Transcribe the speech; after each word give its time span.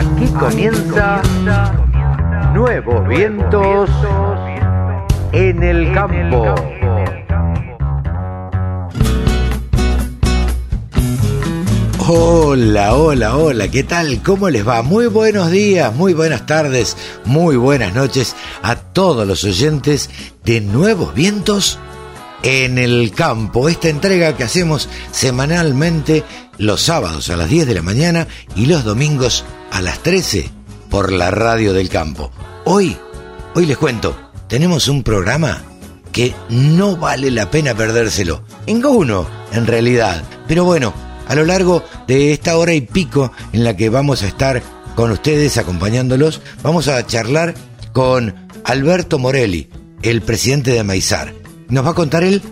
Aquí 0.00 0.26
comienza 0.28 1.20
Nuevos 2.54 3.06
Vientos 3.06 3.90
en 5.32 5.62
el 5.62 5.92
Campo. 5.92 6.54
Hola, 12.08 12.94
hola, 12.94 13.36
hola, 13.36 13.68
¿qué 13.68 13.82
tal? 13.82 14.22
¿Cómo 14.22 14.48
les 14.48 14.66
va? 14.66 14.80
Muy 14.80 15.04
buenos 15.04 15.50
días, 15.50 15.94
muy 15.94 16.14
buenas 16.14 16.46
tardes, 16.46 16.96
muy 17.26 17.56
buenas 17.56 17.94
noches 17.94 18.34
a 18.62 18.76
todos 18.76 19.26
los 19.26 19.44
oyentes 19.44 20.08
de 20.46 20.62
Nuevos 20.62 21.14
Vientos 21.14 21.78
en 22.42 22.78
el 22.78 23.12
Campo. 23.14 23.68
Esta 23.68 23.90
entrega 23.90 24.34
que 24.34 24.44
hacemos 24.44 24.88
semanalmente 25.10 26.24
los 26.56 26.80
sábados 26.80 27.28
a 27.28 27.36
las 27.36 27.50
10 27.50 27.66
de 27.66 27.74
la 27.74 27.82
mañana 27.82 28.28
y 28.56 28.64
los 28.64 28.82
domingos 28.82 29.44
a 29.70 29.80
las 29.80 30.02
13 30.02 30.50
por 30.88 31.12
la 31.12 31.30
radio 31.30 31.72
del 31.72 31.88
campo. 31.88 32.30
Hoy, 32.64 32.96
hoy 33.54 33.66
les 33.66 33.76
cuento, 33.76 34.16
tenemos 34.48 34.88
un 34.88 35.02
programa 35.02 35.62
que 36.12 36.34
no 36.48 36.96
vale 36.96 37.30
la 37.30 37.50
pena 37.50 37.74
perdérselo. 37.74 38.42
Ninguno, 38.66 39.26
en 39.52 39.66
realidad. 39.66 40.22
Pero 40.48 40.64
bueno, 40.64 40.92
a 41.28 41.34
lo 41.34 41.44
largo 41.44 41.84
de 42.06 42.32
esta 42.32 42.56
hora 42.56 42.74
y 42.74 42.80
pico 42.80 43.32
en 43.52 43.64
la 43.64 43.76
que 43.76 43.88
vamos 43.88 44.22
a 44.22 44.26
estar 44.26 44.62
con 44.96 45.10
ustedes 45.12 45.56
acompañándolos, 45.58 46.40
vamos 46.62 46.88
a 46.88 47.06
charlar 47.06 47.54
con 47.92 48.34
Alberto 48.64 49.18
Morelli, 49.18 49.70
el 50.02 50.22
presidente 50.22 50.72
de 50.72 50.82
Maizar. 50.82 51.32
Nos 51.68 51.86
va 51.86 51.90
a 51.90 51.94
contar 51.94 52.24
él 52.24 52.42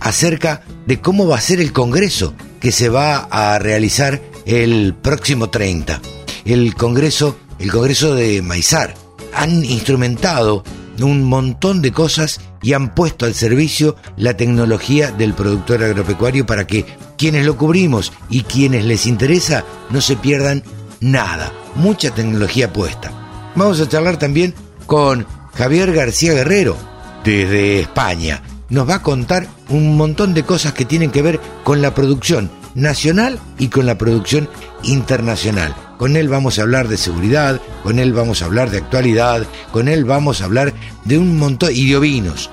acerca 0.00 0.62
de 0.86 1.00
cómo 1.00 1.26
va 1.26 1.36
a 1.36 1.40
ser 1.40 1.60
el 1.60 1.72
Congreso 1.72 2.34
que 2.60 2.72
se 2.72 2.88
va 2.88 3.28
a 3.30 3.58
realizar 3.58 4.20
el 4.46 4.94
próximo 5.00 5.50
30. 5.50 6.00
El 6.44 6.74
Congreso, 6.74 7.36
el 7.58 7.70
Congreso 7.70 8.14
de 8.14 8.42
Maizar. 8.42 8.94
Han 9.34 9.64
instrumentado 9.64 10.62
un 11.00 11.24
montón 11.24 11.82
de 11.82 11.92
cosas 11.92 12.40
y 12.62 12.72
han 12.72 12.94
puesto 12.94 13.26
al 13.26 13.34
servicio 13.34 13.96
la 14.16 14.36
tecnología 14.36 15.10
del 15.10 15.34
productor 15.34 15.82
agropecuario 15.82 16.46
para 16.46 16.66
que 16.66 16.86
quienes 17.18 17.44
lo 17.44 17.56
cubrimos 17.56 18.12
y 18.30 18.42
quienes 18.42 18.84
les 18.84 19.06
interesa 19.06 19.64
no 19.90 20.00
se 20.00 20.16
pierdan 20.16 20.62
nada. 21.00 21.52
Mucha 21.74 22.14
tecnología 22.14 22.72
puesta. 22.72 23.10
Vamos 23.56 23.80
a 23.80 23.88
charlar 23.88 24.18
también 24.18 24.54
con 24.86 25.26
Javier 25.54 25.92
García 25.92 26.34
Guerrero 26.34 26.76
desde 27.24 27.80
España 27.80 28.42
nos 28.68 28.88
va 28.88 28.96
a 28.96 29.02
contar 29.02 29.46
un 29.68 29.96
montón 29.96 30.34
de 30.34 30.42
cosas 30.42 30.72
que 30.72 30.84
tienen 30.84 31.10
que 31.10 31.22
ver 31.22 31.40
con 31.62 31.80
la 31.80 31.94
producción 31.94 32.50
nacional 32.74 33.38
y 33.58 33.68
con 33.68 33.86
la 33.86 33.96
producción 33.96 34.48
internacional. 34.82 35.74
Con 35.98 36.16
él 36.16 36.28
vamos 36.28 36.58
a 36.58 36.62
hablar 36.62 36.88
de 36.88 36.96
seguridad, 36.96 37.60
con 37.82 37.98
él 37.98 38.12
vamos 38.12 38.42
a 38.42 38.46
hablar 38.46 38.70
de 38.70 38.78
actualidad, 38.78 39.46
con 39.72 39.88
él 39.88 40.04
vamos 40.04 40.40
a 40.40 40.46
hablar 40.46 40.72
de 41.04 41.18
un 41.18 41.38
montón 41.38 41.72
de 41.72 41.96
ovinos. 41.96 42.50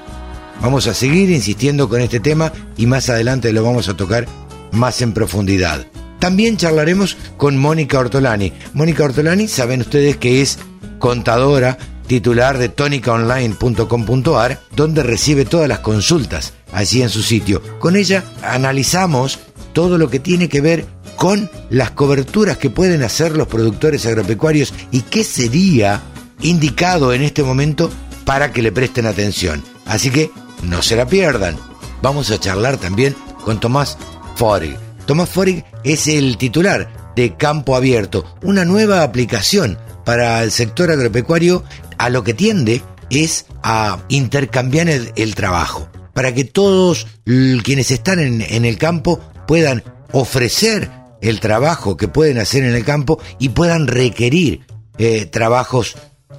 Vamos 0.61 0.87
a 0.87 0.93
seguir 0.93 1.29
insistiendo 1.31 1.89
con 1.89 2.01
este 2.01 2.19
tema 2.19 2.53
y 2.77 2.85
más 2.85 3.09
adelante 3.09 3.51
lo 3.51 3.63
vamos 3.63 3.89
a 3.89 3.95
tocar 3.95 4.27
más 4.71 5.01
en 5.01 5.13
profundidad. 5.13 5.87
También 6.19 6.57
charlaremos 6.57 7.17
con 7.35 7.57
Mónica 7.57 7.97
Ortolani. 7.97 8.53
Mónica 8.73 9.03
Ortolani, 9.03 9.47
saben 9.47 9.81
ustedes 9.81 10.17
que 10.17 10.41
es 10.41 10.59
contadora, 10.99 11.79
titular 12.05 12.59
de 12.59 12.69
tonicaonline.com.ar, 12.69 14.59
donde 14.75 15.01
recibe 15.01 15.45
todas 15.45 15.67
las 15.67 15.79
consultas 15.79 16.53
allí 16.71 17.01
en 17.01 17.09
su 17.09 17.23
sitio. 17.23 17.61
Con 17.79 17.95
ella 17.95 18.23
analizamos 18.43 19.39
todo 19.73 19.97
lo 19.97 20.09
que 20.09 20.19
tiene 20.19 20.49
que 20.49 20.61
ver 20.61 20.85
con 21.15 21.49
las 21.69 21.91
coberturas 21.91 22.57
que 22.57 22.69
pueden 22.69 23.03
hacer 23.03 23.35
los 23.35 23.47
productores 23.47 24.05
agropecuarios 24.05 24.73
y 24.91 25.01
qué 25.01 25.23
sería 25.23 26.01
indicado 26.41 27.13
en 27.13 27.21
este 27.21 27.43
momento 27.43 27.89
para 28.25 28.51
que 28.51 28.61
le 28.61 28.71
presten 28.71 29.05
atención. 29.05 29.63
Así 29.85 30.09
que 30.09 30.31
no 30.63 30.81
se 30.81 30.95
la 30.95 31.05
pierdan. 31.05 31.57
Vamos 32.01 32.31
a 32.31 32.39
charlar 32.39 32.77
también 32.77 33.15
con 33.43 33.59
Tomás 33.59 33.97
Forig. 34.35 34.77
Tomás 35.05 35.29
Forig 35.29 35.63
es 35.83 36.07
el 36.07 36.37
titular 36.37 37.13
de 37.15 37.35
Campo 37.35 37.75
Abierto, 37.75 38.25
una 38.41 38.65
nueva 38.65 39.03
aplicación 39.03 39.77
para 40.05 40.43
el 40.43 40.51
sector 40.51 40.91
agropecuario 40.91 41.63
a 41.97 42.09
lo 42.09 42.23
que 42.23 42.33
tiende 42.33 42.81
es 43.09 43.45
a 43.61 43.99
intercambiar 44.07 44.87
el, 44.89 45.35
trabajo, 45.35 45.89
para 46.13 46.33
que 46.33 46.45
todos 46.45 47.07
quienes 47.25 47.91
están 47.91 48.19
en, 48.19 48.65
el 48.65 48.77
campo 48.77 49.19
puedan 49.47 49.83
ofrecer 50.11 50.89
el 51.21 51.39
trabajo 51.39 51.97
que 51.97 52.07
pueden 52.07 52.37
hacer 52.37 52.63
en 52.63 52.75
el 52.75 52.83
campo 52.83 53.19
y 53.39 53.49
puedan 53.49 53.87
requerir 53.87 54.65
eh, 54.97 55.25
trabajos 55.25 55.95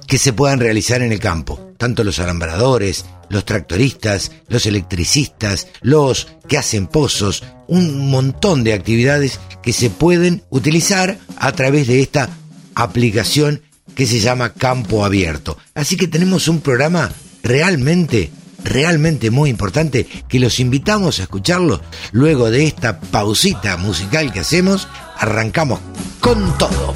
que 0.07 0.17
se 0.17 0.33
puedan 0.33 0.59
realizar 0.59 1.01
en 1.01 1.11
el 1.11 1.19
campo. 1.19 1.73
Tanto 1.77 2.03
los 2.03 2.19
alambradores, 2.19 3.05
los 3.29 3.45
tractoristas, 3.45 4.31
los 4.47 4.65
electricistas, 4.65 5.67
los 5.81 6.27
que 6.47 6.57
hacen 6.57 6.87
pozos, 6.87 7.43
un 7.67 8.09
montón 8.09 8.63
de 8.63 8.73
actividades 8.73 9.39
que 9.61 9.73
se 9.73 9.89
pueden 9.89 10.43
utilizar 10.49 11.17
a 11.37 11.51
través 11.53 11.87
de 11.87 12.01
esta 12.01 12.29
aplicación 12.75 13.61
que 13.95 14.05
se 14.05 14.19
llama 14.19 14.53
Campo 14.53 15.05
Abierto. 15.05 15.57
Así 15.73 15.97
que 15.97 16.07
tenemos 16.07 16.47
un 16.47 16.61
programa 16.61 17.11
realmente, 17.41 18.31
realmente 18.63 19.31
muy 19.31 19.49
importante 19.49 20.07
que 20.27 20.39
los 20.39 20.59
invitamos 20.59 21.19
a 21.19 21.23
escucharlo. 21.23 21.81
Luego 22.11 22.51
de 22.51 22.65
esta 22.65 22.99
pausita 22.99 23.77
musical 23.77 24.31
que 24.31 24.41
hacemos, 24.41 24.87
arrancamos 25.17 25.79
con 26.19 26.57
todo. 26.57 26.93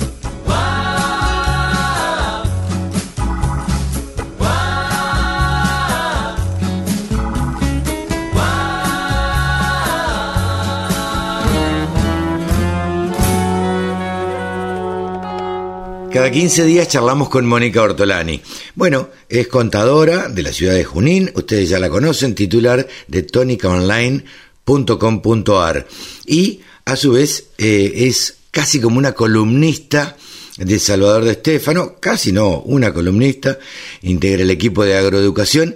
Cada 16.18 16.32
15 16.32 16.66
días 16.66 16.88
charlamos 16.88 17.30
con 17.30 17.46
Mónica 17.46 17.84
Ortolani. 17.84 18.42
Bueno, 18.74 19.10
es 19.30 19.48
contadora 19.50 20.30
de 20.30 20.42
la 20.42 20.52
ciudad 20.52 20.74
de 20.74 20.84
Junín, 20.84 21.32
ustedes 21.36 21.70
ya 21.70 21.78
la 21.78 21.92
conocen, 21.92 22.34
titular 22.34 22.88
de 23.08 23.22
tonicaonline.com.ar 23.22 25.88
y 26.26 26.62
a 26.86 26.96
su 26.96 27.12
vez 27.12 27.50
eh, 27.60 27.94
es 28.08 28.38
casi 28.50 28.82
como 28.82 28.98
una 28.98 29.12
columnista 29.12 30.18
de 30.58 30.80
Salvador 30.80 31.24
de 31.24 31.34
Estéfano, 31.34 31.98
casi 32.00 32.32
no, 32.32 32.62
una 32.62 32.92
columnista, 32.92 33.60
integra 34.02 34.42
el 34.42 34.50
equipo 34.50 34.84
de 34.84 34.98
agroeducación 34.98 35.76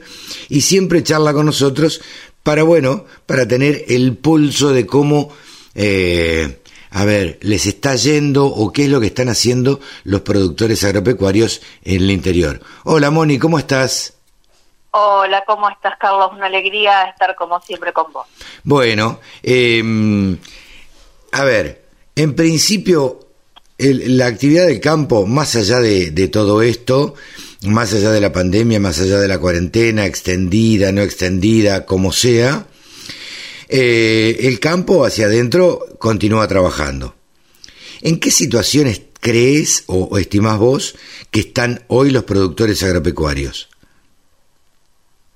y 0.49 0.61
siempre 0.61 1.03
charla 1.03 1.33
con 1.33 1.45
nosotros 1.45 2.01
para, 2.41 2.63
bueno, 2.63 3.05
para 3.27 3.47
tener 3.47 3.85
el 3.89 4.17
pulso 4.17 4.73
de 4.73 4.87
cómo 4.87 5.31
eh, 5.75 6.60
a 6.91 7.05
ver, 7.05 7.39
les 7.41 7.65
está 7.65 7.95
yendo 7.95 8.45
o 8.45 8.71
qué 8.73 8.83
es 8.83 8.89
lo 8.89 8.99
que 8.99 9.07
están 9.07 9.29
haciendo 9.29 9.79
los 10.03 10.21
productores 10.21 10.83
agropecuarios 10.83 11.61
en 11.83 12.03
el 12.03 12.11
interior. 12.11 12.59
Hola 12.83 13.09
Moni, 13.09 13.39
¿cómo 13.39 13.57
estás? 13.57 14.13
Hola, 14.91 15.41
¿cómo 15.47 15.69
estás 15.69 15.93
Carlos? 15.97 16.31
Una 16.33 16.47
alegría 16.47 17.03
estar 17.03 17.33
como 17.35 17.61
siempre 17.61 17.93
con 17.93 18.11
vos. 18.11 18.27
Bueno, 18.63 19.21
em, 19.41 20.37
a 21.31 21.43
ver, 21.45 21.85
en 22.13 22.35
principio 22.35 23.19
la 23.77 24.25
actividad 24.27 24.67
del 24.67 24.81
campo, 24.81 25.25
más 25.25 25.55
allá 25.55 25.79
de, 25.79 26.11
de 26.11 26.27
todo 26.27 26.61
esto, 26.61 27.15
más 27.61 27.93
allá 27.93 28.11
de 28.11 28.19
la 28.19 28.33
pandemia, 28.33 28.81
más 28.81 28.99
allá 28.99 29.17
de 29.17 29.29
la 29.29 29.39
cuarentena, 29.39 30.05
extendida, 30.05 30.91
no 30.91 31.01
extendida, 31.01 31.85
como 31.85 32.11
sea, 32.11 32.65
eh, 33.71 34.47
el 34.47 34.59
campo 34.59 35.05
hacia 35.05 35.27
adentro 35.27 35.79
continúa 35.97 36.47
trabajando. 36.47 37.15
¿En 38.01 38.19
qué 38.19 38.31
situaciones 38.31 39.01
crees 39.19 39.85
o, 39.87 40.17
estimás 40.17 40.57
vos 40.57 40.97
que 41.29 41.41
están 41.41 41.83
hoy 41.87 42.11
los 42.11 42.23
productores 42.23 42.83
agropecuarios? 42.83 43.69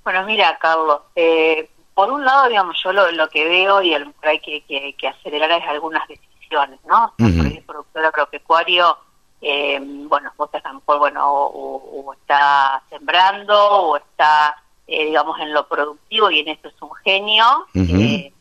Bueno, 0.03 0.25
mira, 0.25 0.57
Carlos, 0.59 1.01
eh, 1.15 1.69
por 1.93 2.11
un 2.11 2.25
lado, 2.25 2.49
digamos, 2.49 2.75
yo 2.83 2.91
lo, 2.91 3.29
que 3.29 3.45
veo 3.45 3.81
y 3.81 3.93
el, 3.93 4.13
hay 4.21 4.39
que, 4.39 4.63
que, 4.97 5.07
acelerar 5.07 5.51
es 5.51 5.67
algunas 5.67 6.07
decisiones, 6.07 6.79
¿no? 6.85 7.13
El 7.17 7.63
productor 7.65 8.05
agropecuario, 8.05 8.97
eh, 9.41 9.79
bueno, 9.81 10.33
vos 10.37 10.49
a 10.53 10.67
lo 10.67 10.75
mejor, 10.75 10.99
bueno, 10.99 11.21
o, 11.31 12.13
está 12.13 12.81
sembrando 12.89 13.55
o 13.55 13.97
está 13.97 14.55
eh, 14.87 15.05
digamos, 15.05 15.39
en 15.39 15.53
lo 15.53 15.67
productivo 15.67 16.29
y 16.31 16.39
en 16.39 16.49
esto 16.49 16.69
es 16.69 16.81
un 16.81 16.93
genio, 17.03 17.45
eh, 17.73 18.31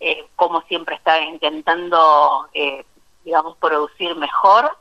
eh, 0.00 0.26
como 0.36 0.62
siempre 0.62 0.96
está 0.96 1.20
intentando, 1.20 2.48
digamos, 3.24 3.56
producir 3.58 4.16
mejor. 4.16 4.76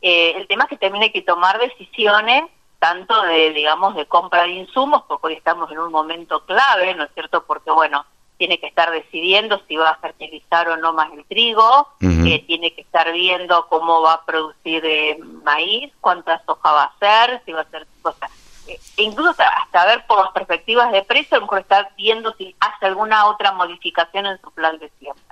el 0.00 0.46
tema 0.48 0.64
es 0.64 0.70
que 0.70 0.76
también 0.76 1.04
hay 1.04 1.12
que 1.12 1.22
tomar 1.22 1.58
decisiones 1.58 2.44
tanto 2.78 3.22
de, 3.22 3.52
digamos, 3.52 3.94
de 3.94 4.04
compra 4.06 4.42
de 4.42 4.50
insumos, 4.50 5.04
porque 5.08 5.28
hoy 5.28 5.34
estamos 5.34 5.70
en 5.70 5.78
un 5.78 5.90
momento 5.90 6.44
clave, 6.44 6.94
¿no 6.94 7.04
es 7.04 7.10
cierto? 7.14 7.44
Porque, 7.44 7.70
bueno, 7.70 8.04
tiene 8.36 8.58
que 8.58 8.66
estar 8.66 8.90
decidiendo 8.90 9.60
si 9.68 9.76
va 9.76 9.90
a 9.90 9.96
fertilizar 9.96 10.68
o 10.68 10.76
no 10.76 10.92
más 10.92 11.12
el 11.12 11.24
trigo, 11.24 11.88
eh, 12.00 12.44
tiene 12.46 12.74
que 12.74 12.82
estar 12.82 13.12
viendo 13.12 13.66
cómo 13.68 14.02
va 14.02 14.14
a 14.14 14.24
producir 14.24 14.84
eh, 14.84 15.18
maíz, 15.44 15.92
cuánta 16.00 16.42
soja 16.44 16.72
va 16.72 16.82
a 16.82 16.92
hacer, 16.96 17.42
si 17.44 17.52
va 17.52 17.60
a 17.60 17.62
hacer 17.62 17.86
cosas. 18.02 18.30
Eh, 18.66 18.78
incluso 18.96 19.30
hasta, 19.42 19.86
ver 19.86 20.06
por 20.06 20.24
las 20.24 20.32
perspectivas 20.32 20.92
de 20.92 21.02
precio, 21.02 21.36
a 21.36 21.40
lo 21.40 21.46
mejor 21.46 21.60
está 21.60 21.90
viendo 21.96 22.34
si 22.36 22.54
hace 22.60 22.86
alguna 22.86 23.26
otra 23.26 23.52
modificación 23.52 24.26
en 24.26 24.40
su 24.40 24.50
plan 24.50 24.78
de 24.78 24.90
siembra. 24.98 25.22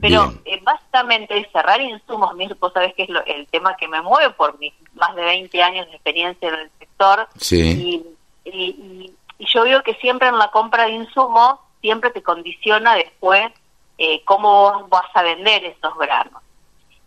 Pero 0.00 0.32
básicamente 0.62 1.48
cerrar 1.52 1.80
insumos, 1.80 2.34
vos 2.58 2.72
sabés 2.72 2.94
que 2.94 3.02
es 3.04 3.10
el 3.26 3.46
tema 3.48 3.76
que 3.76 3.86
me 3.86 4.00
mueve 4.00 4.30
por 4.30 4.58
mis 4.58 4.72
más 4.94 5.14
de 5.14 5.22
20 5.22 5.62
años 5.62 5.86
de 5.86 5.92
experiencia 5.92 6.48
en 6.48 6.54
el 6.54 6.70
sector. 6.78 7.28
Sí. 7.36 8.04
y, 8.44 9.14
y 9.38 9.46
yo 9.46 9.64
veo 9.64 9.82
que 9.82 9.94
siempre 9.94 10.28
en 10.28 10.38
la 10.38 10.50
compra 10.50 10.84
de 10.84 10.92
insumos 10.92 11.58
siempre 11.80 12.10
te 12.10 12.22
condiciona 12.22 12.94
después 12.94 13.52
eh, 13.98 14.22
cómo 14.24 14.86
vas 14.88 15.10
a 15.14 15.22
vender 15.22 15.64
esos 15.64 15.96
granos. 15.98 16.42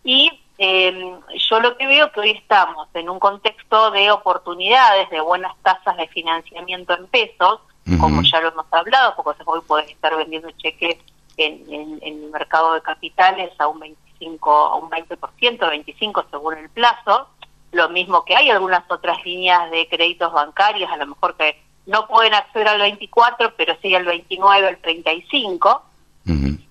Y 0.04 0.30
em, 0.58 1.20
yo 1.48 1.60
lo 1.60 1.76
que 1.76 1.86
veo 1.86 2.10
que 2.12 2.20
hoy 2.20 2.30
estamos 2.30 2.88
en 2.94 3.08
un 3.08 3.18
contexto 3.18 3.90
de 3.90 4.10
oportunidades, 4.10 5.10
de 5.10 5.20
buenas 5.20 5.54
tasas 5.62 5.96
de 5.96 6.08
financiamiento 6.08 6.94
en 6.94 7.06
pesos, 7.06 7.60
como 8.00 8.20
ya 8.22 8.40
lo 8.40 8.48
hemos 8.48 8.66
hablado, 8.72 9.14
porque 9.16 9.42
hoy 9.44 9.60
puedes 9.64 9.88
estar 9.88 10.16
vendiendo 10.16 10.50
cheques 10.52 10.96
en, 11.36 12.00
el 12.02 12.30
mercado 12.32 12.74
de 12.74 12.82
capitales 12.82 13.52
a 13.58 13.68
un 13.68 13.78
25, 13.78 14.50
a 14.50 14.76
un 14.76 14.90
20%, 14.90 15.70
25 15.70 16.24
según 16.30 16.54
el 16.54 16.68
plazo, 16.70 17.28
lo 17.72 17.88
mismo 17.90 18.24
que 18.24 18.34
hay 18.34 18.50
algunas 18.50 18.90
otras 18.90 19.24
líneas 19.24 19.70
de 19.70 19.86
créditos 19.88 20.32
bancarios, 20.32 20.90
a 20.90 20.96
lo 20.96 21.06
mejor 21.06 21.36
que 21.36 21.62
no 21.86 22.08
pueden 22.08 22.34
acceder 22.34 22.68
al 22.68 22.80
24, 22.80 23.54
pero 23.56 23.76
sí 23.80 23.94
al 23.94 24.04
29, 24.04 24.66
al 24.66 24.78
35. 24.78 25.82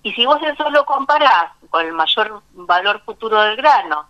Y 0.02 0.12
si 0.12 0.24
vos 0.24 0.40
eso 0.40 0.70
lo 0.70 0.84
comparás 0.86 1.50
con 1.68 1.84
el 1.84 1.92
mayor 1.92 2.42
valor 2.52 3.00
futuro 3.04 3.40
del 3.42 3.56
grano, 3.56 4.06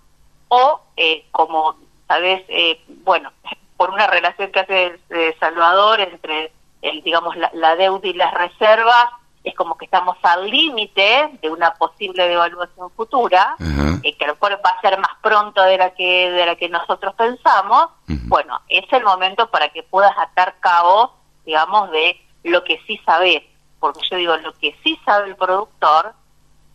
o 0.48 0.80
eh, 0.96 1.26
como 1.30 1.76
sabés, 2.08 2.44
eh, 2.48 2.80
bueno, 3.04 3.32
por 3.76 3.90
una 3.90 4.06
relación 4.06 4.50
que 4.52 4.60
hace 4.60 5.00
Salvador 5.38 6.00
entre, 6.00 6.52
el, 6.82 7.02
digamos, 7.02 7.36
la 7.36 7.76
deuda 7.76 8.08
y 8.08 8.14
las 8.14 8.32
reservas, 8.32 9.06
es 9.46 9.54
como 9.54 9.78
que 9.78 9.84
estamos 9.84 10.16
al 10.22 10.50
límite 10.50 11.38
de 11.40 11.48
una 11.48 11.72
posible 11.74 12.26
devaluación 12.26 12.90
futura, 12.90 13.54
eh, 14.02 14.16
que 14.16 14.24
a 14.24 14.28
lo 14.28 14.34
mejor 14.34 14.60
va 14.64 14.70
a 14.70 14.80
ser 14.80 14.98
más 14.98 15.12
pronto 15.22 15.62
de 15.62 15.78
la 15.78 15.90
que 15.94 16.30
de 16.32 16.46
la 16.46 16.56
que 16.56 16.68
nosotros 16.68 17.14
pensamos. 17.14 17.90
Bueno, 18.24 18.60
es 18.68 18.92
el 18.92 19.04
momento 19.04 19.48
para 19.48 19.68
que 19.68 19.84
puedas 19.84 20.18
atar 20.18 20.56
cabo, 20.58 21.14
digamos, 21.44 21.92
de 21.92 22.20
lo 22.42 22.64
que 22.64 22.80
sí 22.88 23.00
sabes, 23.06 23.44
porque 23.78 24.00
yo 24.10 24.16
digo, 24.16 24.36
lo 24.38 24.52
que 24.54 24.76
sí 24.82 24.98
sabe 25.04 25.28
el 25.28 25.36
productor 25.36 26.12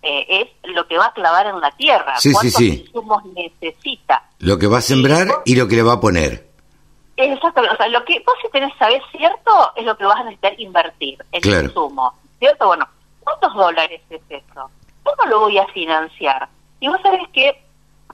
eh, 0.04 0.26
es 0.30 0.72
lo 0.72 0.88
que 0.88 0.98
va 0.98 1.08
a 1.08 1.14
clavar 1.14 1.48
en 1.48 1.60
la 1.60 1.72
tierra, 1.72 2.18
sí, 2.18 2.32
cuántos 2.32 2.54
sí, 2.54 2.84
insumos 2.86 3.24
necesita. 3.26 4.24
Lo 4.40 4.58
que 4.58 4.68
va 4.68 4.80
a 4.80 4.82
sembrar 4.82 5.28
y, 5.46 5.56
lo 5.56 5.68
que 5.68 5.76
le 5.76 5.84
va 5.84 5.94
a 5.94 6.00
poner. 6.00 6.50
Exacto, 7.18 7.62
o 7.62 7.78
sea, 7.78 7.88
lo 7.90 8.04
que 8.04 8.20
vos 8.26 8.36
si 8.42 8.50
tenés 8.50 8.76
saber 8.78 9.02
cierto 9.12 9.74
es 9.76 9.86
lo 9.86 9.96
que 9.96 10.06
vas 10.06 10.20
a 10.20 10.24
necesitar 10.24 10.60
invertir 10.60 11.24
en 11.32 11.54
el 11.54 11.66
insumo 11.66 12.16
¿cierto? 12.42 12.66
Bueno, 12.66 12.88
¿cuántos 13.20 13.54
dólares 13.54 14.02
es 14.10 14.22
eso? 14.28 14.72
¿Cómo 15.04 15.30
lo 15.30 15.40
voy 15.42 15.60
a 15.60 15.68
financiar? 15.68 16.50
Y 16.80 16.88
vos 16.88 17.00
sabés 17.04 17.30
que, 17.32 17.64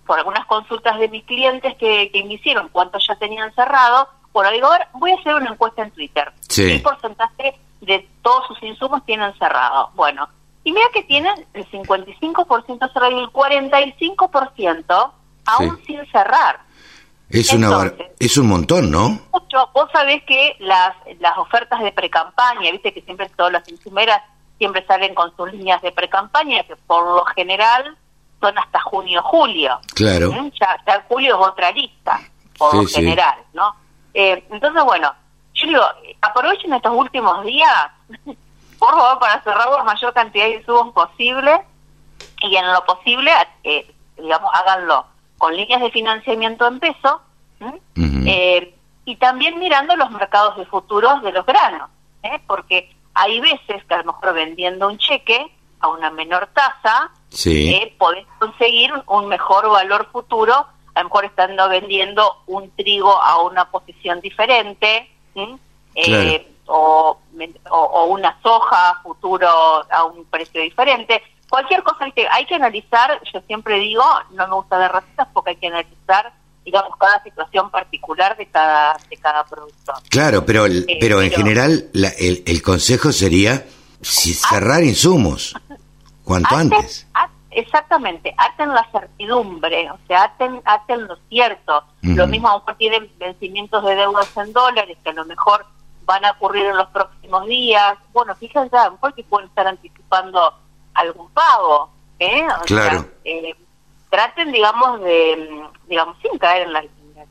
por 0.06 0.19
algunas 0.19 0.45
consultas 0.45 1.00
de 1.00 1.07
mis 1.07 1.24
clientes 1.24 1.75
que, 1.78 2.12
me 2.13 2.34
hicieron, 2.34 2.68
cuántos 2.69 3.07
ya 3.07 3.16
tenían 3.16 3.54
cerrado, 3.56 4.10
bueno, 4.34 4.51
digo, 4.51 4.68
a 4.68 4.78
ver, 4.78 4.88
voy 4.94 5.12
a 5.12 5.16
hacer 5.16 5.34
una 5.34 5.51
encuesta 5.51 5.81
en 5.81 5.92
Twitter. 5.92 6.31
¿Qué 6.54 6.81
porcentaje 6.84 7.57
de 7.80 8.06
todos 8.22 8.48
sus 8.48 8.62
insumos 8.62 9.04
tienen 9.06 9.34
cerrado? 9.39 9.92
Bueno, 9.95 10.28
y 10.67 10.71
mira 10.73 10.85
que 10.93 11.03
tienen 11.03 11.33
el 11.53 11.65
55% 11.71 12.91
cerrado 12.91 13.17
y 13.17 13.23
el 13.23 13.29
45% 13.29 15.11
aún 15.45 15.81
sin 15.85 16.05
cerrar. 16.11 16.59
Es, 17.29 17.53
una, 17.53 17.93
es 18.19 18.37
un 18.37 18.49
montón, 18.49 18.91
¿no? 18.91 19.17
Mucho. 19.31 19.69
Vos 19.73 19.89
sabés 19.93 20.23
que 20.23 20.57
las, 20.59 20.93
las 21.21 21.37
ofertas 21.37 21.79
de 21.79 21.93
precampaña, 21.93 22.69
viste 22.69 22.93
que 22.93 23.01
siempre 23.01 23.29
todas 23.37 23.53
las 23.53 23.69
insumeras 23.69 24.21
siempre 24.57 24.85
salen 24.85 25.15
con 25.15 25.33
sus 25.37 25.53
líneas 25.53 25.81
de 25.81 25.93
precampaña, 25.93 26.61
que 26.63 26.75
por 26.75 27.15
lo 27.15 27.23
general 27.27 27.95
son 28.41 28.57
hasta 28.57 28.81
junio 28.81 29.23
julio. 29.23 29.79
Claro. 29.95 30.33
¿Mm? 30.33 30.51
Ya, 30.59 31.05
julio 31.07 31.39
es 31.39 31.47
otra 31.47 31.71
lista, 31.71 32.19
por 32.57 32.75
lo 32.75 32.85
general, 32.85 33.37
¿no? 33.53 33.73
Eh, 34.13 34.45
entonces, 34.51 34.83
bueno, 34.83 35.15
yo 35.53 35.65
digo, 35.65 35.83
aprovechen 36.19 36.73
estos 36.73 36.93
últimos 36.93 37.45
días, 37.45 37.87
favor, 38.92 39.19
para 39.19 39.42
cerrar 39.44 39.69
la 39.69 39.84
mayor 39.84 40.13
cantidad 40.13 40.45
de 40.45 40.56
insumos 40.56 40.94
posible 40.94 41.62
y 42.42 42.56
en 42.56 42.72
lo 42.72 42.86
posible, 42.86 43.31
eh, 43.63 43.92
digamos, 44.18 44.50
háganlo 44.54 45.06
con 45.38 45.56
líneas 45.56 45.81
de 45.81 45.92
financiamiento 45.92 46.68
en 46.68 46.80
peso 46.80 47.22
eh, 48.25 48.74
y 49.06 49.16
también 49.16 49.57
mirando 49.60 49.95
los 49.95 50.12
mercados 50.12 50.57
de 50.57 50.66
futuros 50.66 51.22
de 51.24 51.31
los 51.31 51.45
granos, 51.45 51.89
¿eh? 52.24 52.39
porque 52.45 52.94
hay 53.13 53.39
veces 53.39 53.84
que 53.86 53.94
a 53.94 54.00
lo 54.00 54.13
mejor 54.13 54.34
vendiendo 54.34 54.88
un 54.88 54.98
cheque 54.98 55.51
a 55.80 55.88
una 55.88 56.10
menor 56.12 56.48
tasa, 56.54 57.12
eh, 57.45 57.95
podés 57.98 58.25
conseguir 58.39 58.92
un 59.07 59.28
mejor 59.28 59.69
valor 59.69 60.10
futuro, 60.12 60.54
a 60.94 61.00
lo 61.00 61.06
mejor 61.06 61.25
estando 61.25 61.69
vendiendo 61.69 62.44
un 62.48 62.69
trigo 62.72 63.22
a 63.22 63.42
una 63.42 63.69
posición 63.69 64.22
diferente, 64.22 65.10
eh, 65.95 66.48
o, 66.67 67.19
o, 67.69 68.05
una 68.05 68.37
soja 68.41 68.99
futuro 69.03 69.47
a 69.47 70.03
un 70.05 70.25
precio 70.25 70.61
diferente 70.61 71.21
cualquier 71.49 71.83
cosa 71.83 72.09
que 72.11 72.27
hay 72.27 72.45
que 72.45 72.55
analizar, 72.55 73.21
yo 73.33 73.41
siempre 73.47 73.79
digo, 73.79 74.03
no 74.31 74.47
me 74.47 74.55
gusta 74.55 74.77
dar 74.77 74.93
recetas 74.93 75.27
porque 75.33 75.51
hay 75.51 75.55
que 75.57 75.67
analizar 75.67 76.33
digamos 76.65 76.97
cada 76.99 77.23
situación 77.23 77.71
particular 77.71 78.35
de 78.35 78.45
cada 78.47 78.97
de 79.09 79.15
cada 79.15 79.45
productor. 79.45 79.95
Claro, 80.09 80.45
pero 80.45 80.65
eh, 80.65 80.97
pero 80.99 81.21
en 81.21 81.31
general 81.31 81.89
el, 81.93 82.43
el, 82.45 82.61
consejo 82.61 83.13
sería 83.13 83.65
si 84.01 84.33
cerrar 84.33 84.83
insumos 84.83 85.55
cuanto 86.25 86.53
antes. 86.53 87.07
exactamente, 87.51 88.35
aten 88.37 88.73
la 88.73 88.85
certidumbre, 88.91 89.89
o 89.91 89.97
sea, 90.07 90.25
aten, 90.25 90.61
aten 90.65 91.07
lo 91.07 91.15
cierto. 91.29 91.85
Lo 92.01 92.27
mismo 92.27 92.49
a 92.49 92.53
lo 92.53 92.59
mejor 92.59 92.75
tienen 92.75 93.11
vencimientos 93.17 93.85
de 93.85 93.95
deudas 93.95 94.35
en 94.35 94.51
dólares 94.51 94.97
que 95.01 95.09
a 95.09 95.13
lo 95.13 95.23
mejor 95.23 95.65
van 96.07 96.24
a 96.24 96.31
ocurrir 96.31 96.65
en 96.65 96.77
los 96.77 96.88
próximos 96.88 97.45
días. 97.48 97.98
Bueno, 98.13 98.33
fíjense, 98.36 98.75
a 98.75 98.86
lo 98.86 98.92
mejor 98.94 99.13
que 99.13 99.24
pueden 99.25 99.50
estar 99.50 99.67
anticipando 99.67 100.53
algún 100.93 101.29
pago, 101.31 101.91
¿eh? 102.17 102.48
claro. 102.65 103.05
Eh, 103.25 103.53
traten, 104.10 104.53
digamos, 104.53 105.01
de, 105.01 105.65
digamos, 105.88 106.15
sin 106.22 106.39
caer 106.39 106.67
en 106.67 106.74
la, 106.74 106.84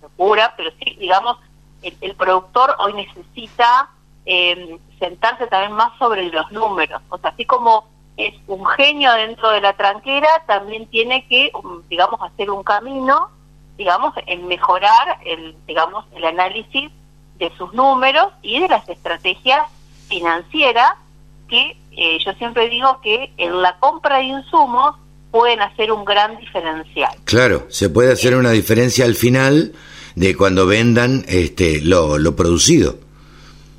locura, 0.02 0.52
pero 0.56 0.70
sí, 0.78 0.94
digamos, 1.00 1.38
el, 1.80 2.14
productor 2.16 2.76
hoy 2.78 2.92
necesita 2.92 3.88
eh, 4.26 4.78
sentarse 4.98 5.46
también 5.46 5.72
más 5.72 5.96
sobre 5.98 6.24
los 6.24 6.52
números, 6.52 7.00
o 7.08 7.16
sea, 7.16 7.30
así 7.30 7.46
como 7.46 7.88
es 8.18 8.34
un 8.46 8.66
genio 8.66 9.12
dentro 9.12 9.50
de 9.50 9.62
la 9.62 9.72
tranquera, 9.74 10.28
también 10.46 10.86
tiene 10.88 11.26
que, 11.28 11.50
um, 11.54 11.82
digamos, 11.88 12.20
hacer 12.20 12.50
un 12.50 12.62
camino, 12.62 13.30
digamos, 13.78 14.12
en 14.26 14.46
mejorar 14.48 15.18
el, 15.24 15.56
digamos, 15.66 16.04
el 16.14 16.24
análisis 16.24 16.90
de 17.38 17.52
sus 17.56 17.72
números 17.72 18.32
y 18.42 18.60
de 18.60 18.68
las 18.68 18.88
estrategias 18.88 19.60
financieras 20.08 20.92
que 21.48 21.76
eh, 21.92 22.18
yo 22.24 22.32
siempre 22.34 22.68
digo 22.68 23.00
que 23.02 23.32
en 23.36 23.62
la 23.62 23.76
compra 23.78 24.18
de 24.18 24.24
insumos 24.24 24.96
pueden 25.30 25.60
hacer 25.60 25.92
un 25.92 26.04
gran 26.04 26.36
diferencial. 26.38 27.10
Claro, 27.24 27.66
se 27.68 27.90
puede 27.90 28.12
hacer 28.12 28.34
una 28.36 28.50
diferencia 28.50 29.04
al 29.04 29.14
final 29.14 29.72
de 30.14 30.36
cuando 30.36 30.66
vendan 30.66 31.24
este 31.28 31.80
lo, 31.82 32.18
lo 32.18 32.34
producido. 32.34 32.96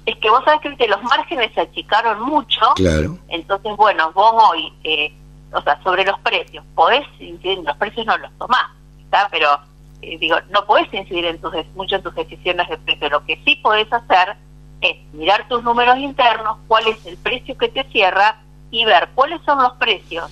Es 0.05 0.15
que 0.17 0.29
vos 0.29 0.41
sabés 0.45 0.61
que 0.77 0.87
los 0.87 1.03
márgenes 1.03 1.51
se 1.53 1.61
achicaron 1.61 2.21
mucho. 2.21 2.61
Claro. 2.75 3.17
Entonces, 3.27 3.75
bueno, 3.75 4.11
vos 4.13 4.31
hoy, 4.51 4.71
eh, 4.83 5.11
o 5.51 5.61
sea, 5.61 5.81
sobre 5.83 6.05
los 6.05 6.17
precios, 6.19 6.63
podés 6.75 7.05
los 7.19 7.77
precios 7.77 8.05
no 8.05 8.17
los 8.17 8.31
tomás, 8.37 8.71
¿está? 9.03 9.27
Pero, 9.29 9.49
eh, 10.01 10.17
digo, 10.17 10.37
no 10.49 10.65
podés 10.65 10.93
incidir 10.93 11.25
en 11.25 11.39
tus, 11.39 11.53
mucho 11.75 11.95
en 11.95 12.03
tus 12.03 12.15
decisiones 12.15 12.69
de 12.69 12.77
precio. 12.77 13.09
Lo 13.09 13.25
que 13.25 13.39
sí 13.45 13.55
podés 13.55 13.91
hacer 13.91 14.35
es 14.81 14.95
mirar 15.13 15.47
tus 15.47 15.63
números 15.63 15.97
internos, 15.97 16.57
cuál 16.67 16.87
es 16.87 17.05
el 17.05 17.17
precio 17.17 17.57
que 17.57 17.69
te 17.69 17.83
cierra 17.85 18.39
y 18.69 18.85
ver 18.85 19.09
cuáles 19.15 19.41
son 19.43 19.61
los 19.61 19.73
precios, 19.73 20.29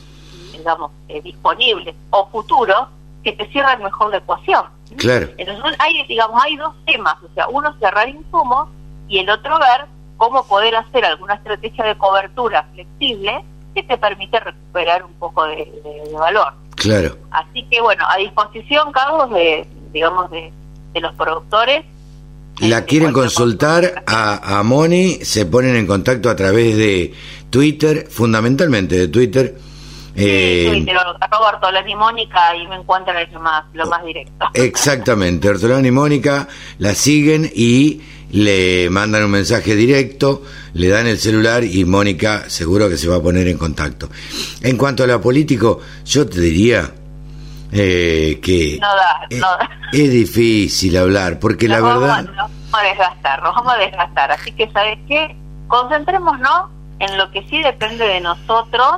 digamos, 0.52 0.92
eh, 1.08 1.22
disponibles 1.22 1.96
o 2.12 2.28
futuros 2.30 2.88
que 3.24 3.32
te 3.32 3.48
cierran 3.48 3.82
mejor 3.82 4.12
la 4.12 4.18
ecuación. 4.18 4.66
Claro. 4.98 5.30
Entonces 5.38 5.76
hay, 5.80 6.06
digamos, 6.08 6.42
hay 6.44 6.58
dos 6.58 6.76
temas, 6.86 7.16
o 7.24 7.34
sea, 7.34 7.48
uno 7.48 7.76
cerrar 7.80 8.08
insumos 8.08 8.70
y 9.08 9.20
el 9.20 9.30
otro 9.30 9.58
ver 9.60 9.88
cómo 10.18 10.46
poder 10.46 10.76
hacer 10.76 11.06
alguna 11.06 11.36
estrategia 11.36 11.86
de 11.86 11.98
cobertura 11.98 12.64
flexible 12.74 13.44
que 13.74 13.84
te 13.84 13.98
permite 13.98 14.40
recuperar 14.40 15.04
un 15.04 15.14
poco 15.14 15.46
de, 15.46 15.70
valor. 16.14 16.54
Claro. 16.76 17.18
Así 17.32 17.64
que 17.70 17.82
bueno, 17.82 18.06
a 18.08 18.18
disposición, 18.18 18.92
Carlos, 18.92 19.30
de, 19.32 19.66
digamos, 19.92 20.30
de, 20.32 20.52
de 20.94 21.02
los 21.02 21.14
productores 21.16 21.86
la 22.60 22.86
quieren 22.86 23.12
consultar 23.12 24.04
a, 24.08 24.60
a, 24.60 24.64
Moni, 24.64 25.16
se 25.26 25.46
ponen 25.46 25.76
en 25.76 25.86
contacto 25.86 26.30
a 26.30 26.36
través 26.36 26.78
de 26.78 27.14
Twitter, 27.50 28.08
fundamentalmente 28.10 28.98
de 28.98 29.08
Twitter. 29.10 29.56
Sí, 30.16 30.24
eh, 30.24 30.68
Twitter, 30.70 30.96
arroba 31.20 31.50
Ortolani 31.50 31.96
Mónica 31.96 32.56
y 32.56 32.66
me 32.68 32.76
encuentran 32.76 33.18
lo 33.34 33.40
más, 33.42 33.66
lo 33.74 33.86
más 33.88 34.06
directo. 34.06 34.46
Exactamente, 34.54 35.50
Ortolani 35.50 35.92
Mónica, 35.92 36.48
la 36.78 36.94
siguen 36.94 37.52
y 37.54 38.02
le 38.36 38.90
mandan 38.90 39.24
un 39.24 39.32
mensaje 39.32 39.76
directo, 39.76 40.44
le 40.74 40.90
dan 40.90 41.08
el 41.08 41.18
celular 41.18 41.64
y 41.64 41.86
Mónica 41.86 42.50
seguro 42.50 42.90
que 42.90 42.98
se 42.98 43.08
va 43.08 43.16
a 43.16 43.22
poner 43.22 43.48
en 43.48 43.58
contacto. 43.58 44.10
En 44.62 44.78
cuanto 44.78 45.06
a 45.06 45.08
lo 45.08 45.22
político, 45.22 45.80
yo 46.04 46.28
te 46.28 46.42
diría 46.42 46.92
eh, 47.72 48.42
que 48.44 48.78
es, 49.94 50.12
difícil 50.12 50.98
hablar, 50.98 51.40
porque 51.40 51.70
la 51.70 51.80
verdad... 51.80 52.24
Nos 52.24 52.36
vamos 52.36 52.52
a 52.74 52.82
desgastar, 52.84 53.42
nos 53.42 53.56
vamos 53.56 53.74
a 53.74 53.78
desgastar. 53.78 54.32
Así 54.34 54.52
que, 54.52 54.70
¿sabes 54.72 55.00
qué? 55.08 55.34
Concentrémonos 55.68 56.72
en 57.00 57.18
lo 57.18 57.32
que 57.32 57.42
sí 57.50 57.64
depende 57.64 58.06
de 58.06 58.20
nosotros 58.20 58.98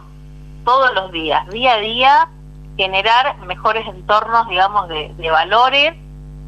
todos 0.65 0.95
los 0.95 1.11
días, 1.11 1.47
día 1.49 1.75
a 1.75 1.79
día, 1.79 2.29
generar 2.75 3.37
mejores 3.45 3.87
entornos, 3.87 4.49
digamos, 4.49 4.89
de, 4.89 5.13
de 5.15 5.29
valores 5.29 5.93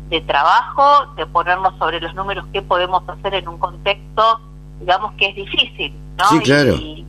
de 0.10 0.22
trabajo, 0.22 1.14
de 1.16 1.26
ponernos 1.28 1.78
sobre 1.78 2.00
los 2.00 2.14
números 2.16 2.46
que 2.52 2.62
podemos 2.62 3.08
hacer 3.08 3.36
en 3.36 3.48
un 3.48 3.58
contexto, 3.58 4.40
digamos 4.80 5.14
que 5.14 5.28
es 5.28 5.36
difícil, 5.36 5.94
¿no? 6.18 6.26
Sí, 6.26 6.40
claro. 6.40 6.76
Y, 6.76 7.06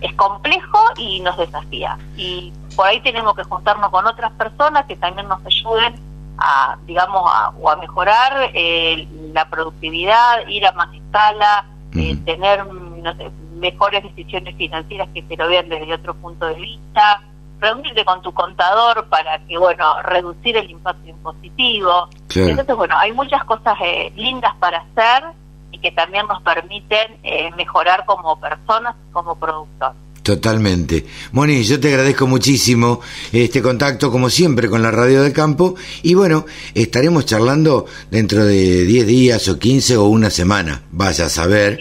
es 0.00 0.12
complejo 0.14 0.78
y 0.96 1.20
nos 1.20 1.38
desafía. 1.38 1.96
Y 2.16 2.52
por 2.74 2.86
ahí 2.86 3.00
tenemos 3.00 3.36
que 3.36 3.44
juntarnos 3.44 3.88
con 3.90 4.04
otras 4.06 4.32
personas 4.32 4.84
que 4.86 4.96
también 4.96 5.28
nos 5.28 5.44
ayuden 5.46 5.94
a, 6.38 6.76
digamos, 6.86 7.22
a, 7.32 7.50
o 7.50 7.70
a 7.70 7.76
mejorar 7.76 8.50
eh, 8.52 9.06
la 9.32 9.48
productividad, 9.48 10.46
ir 10.48 10.66
a 10.66 10.72
más 10.72 10.92
escala, 10.92 11.66
eh, 11.94 12.16
tener 12.24 12.66
no 12.66 13.14
sé, 13.16 13.30
mejores 13.56 14.02
decisiones 14.02 14.56
financieras 14.56 15.08
que 15.14 15.22
se 15.22 15.36
lo 15.36 15.46
vean 15.48 15.68
desde 15.68 15.94
otro 15.94 16.14
punto 16.14 16.46
de 16.46 16.54
vista, 16.54 17.22
reunirte 17.62 18.04
con 18.04 18.20
tu 18.20 18.32
contador 18.34 19.08
para 19.08 19.38
que, 19.46 19.56
bueno, 19.56 20.02
reducir 20.02 20.56
el 20.56 20.68
impacto 20.70 21.08
impositivo. 21.08 22.08
Entonces, 22.34 22.76
bueno, 22.76 22.96
hay 22.98 23.12
muchas 23.12 23.44
cosas 23.44 23.78
eh, 23.82 24.12
lindas 24.16 24.54
para 24.56 24.78
hacer 24.78 25.24
y 25.70 25.78
que 25.78 25.92
también 25.92 26.26
nos 26.26 26.42
permiten 26.42 27.18
eh, 27.22 27.50
mejorar 27.56 28.04
como 28.04 28.38
personas, 28.38 28.96
como 29.12 29.36
productores. 29.36 29.96
Totalmente. 30.22 31.04
Moni, 31.32 31.64
yo 31.64 31.80
te 31.80 31.88
agradezco 31.88 32.28
muchísimo 32.28 33.00
este 33.32 33.60
contacto, 33.60 34.10
como 34.10 34.30
siempre, 34.30 34.68
con 34.68 34.80
la 34.80 34.90
Radio 34.90 35.22
del 35.22 35.32
Campo. 35.32 35.74
Y 36.02 36.14
bueno, 36.14 36.46
estaremos 36.74 37.26
charlando 37.26 37.86
dentro 38.10 38.44
de 38.44 38.84
10 38.84 39.06
días 39.06 39.48
o 39.48 39.58
15 39.58 39.96
o 39.96 40.04
una 40.04 40.30
semana. 40.30 40.82
Vaya 40.92 41.26
a 41.26 41.28
saber. 41.28 41.80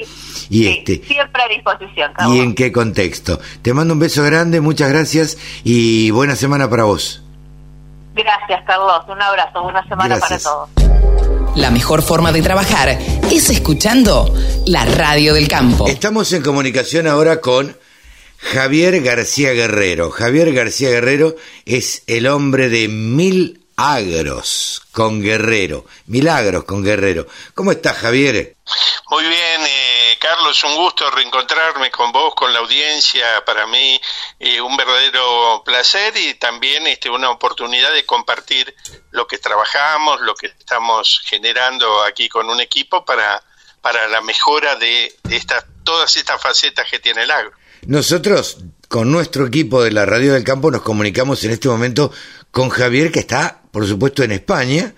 Y 0.50 0.68
este, 0.68 1.02
siempre 1.06 1.44
a 1.44 1.48
disposición. 1.48 2.12
¿Y 2.30 2.40
en 2.40 2.56
qué 2.56 2.72
contexto? 2.72 3.40
Te 3.62 3.74
mando 3.74 3.94
un 3.94 4.00
beso 4.00 4.24
grande, 4.24 4.60
muchas 4.60 4.90
gracias 4.90 5.38
y 5.64 6.10
buena 6.12 6.36
semana 6.36 6.70
para 6.70 6.84
vos. 6.84 7.22
Gracias, 8.16 8.64
Carlos. 8.66 9.04
Un 9.08 9.22
abrazo, 9.22 9.64
buena 9.64 9.88
semana 9.88 10.18
para 10.20 10.40
todos. 10.40 10.70
La 11.56 11.70
mejor 11.70 12.02
forma 12.02 12.32
de 12.32 12.42
trabajar 12.42 12.90
es 12.90 13.50
escuchando 13.50 14.34
la 14.66 14.86
radio 14.86 15.34
del 15.34 15.48
campo. 15.48 15.88
Estamos 15.88 16.32
en 16.34 16.42
comunicación 16.42 17.08
ahora 17.08 17.40
con 17.40 17.76
Javier 18.42 19.02
García 19.02 19.52
Guerrero. 19.54 20.12
Javier 20.12 20.54
García 20.54 20.90
Guerrero 20.90 21.36
es 21.66 22.04
el 22.08 22.28
hombre 22.28 22.70
de 22.70 22.88
mil 22.88 23.66
agros 23.78 24.82
con 24.92 25.22
Guerrero. 25.22 25.86
Milagros 26.08 26.66
con 26.66 26.84
Guerrero. 26.84 27.28
¿Cómo 27.56 27.72
estás, 27.72 27.98
Javier? 27.98 28.56
Muy 29.10 29.24
bien, 29.26 29.62
eh, 29.66 30.18
Carlos, 30.20 30.64
un 30.64 30.76
gusto 30.76 31.10
reencontrarme 31.12 31.92
con 31.92 32.12
vos, 32.12 32.34
con 32.36 32.54
la 32.54 32.60
audiencia, 32.60 33.44
para 33.46 33.66
mí 33.68 34.00
eh, 34.40 34.62
un 34.62 34.78
verdadero 34.78 35.62
placer 35.66 36.16
y 36.18 36.36
también 36.36 36.88
este, 36.88 37.10
una 37.10 37.30
oportunidad 37.30 37.92
de 37.94 38.06
compartir 38.06 38.74
lo 39.12 39.28
que 39.28 39.38
trabajamos, 39.38 40.22
lo 40.22 40.36
que 40.36 40.48
estamos 40.48 41.22
generando 41.26 42.04
aquí 42.04 42.30
con 42.30 42.50
un 42.50 42.62
equipo 42.62 43.04
para, 43.04 43.44
para 43.82 44.08
la 44.08 44.22
mejora 44.22 44.76
de 44.76 45.14
estas, 45.30 45.66
todas 45.84 46.16
estas 46.16 46.42
facetas 46.42 46.90
que 46.90 47.00
tiene 47.00 47.24
el 47.24 47.32
agro. 47.32 47.52
Nosotros, 47.88 48.58
con 48.88 49.12
nuestro 49.12 49.48
equipo 49.48 49.84
de 49.84 49.92
la 49.92 50.06
Radio 50.06 50.34
del 50.34 50.44
Campo, 50.44 50.70
nos 50.70 50.82
comunicamos 50.82 51.44
en 51.44 51.52
este 51.52 51.68
momento 51.68 52.12
con 52.52 52.70
Javier, 52.70 53.12
que 53.12 53.20
está, 53.20 53.62
por 53.72 53.88
supuesto, 53.88 54.24
en 54.24 54.32
España, 54.32 54.94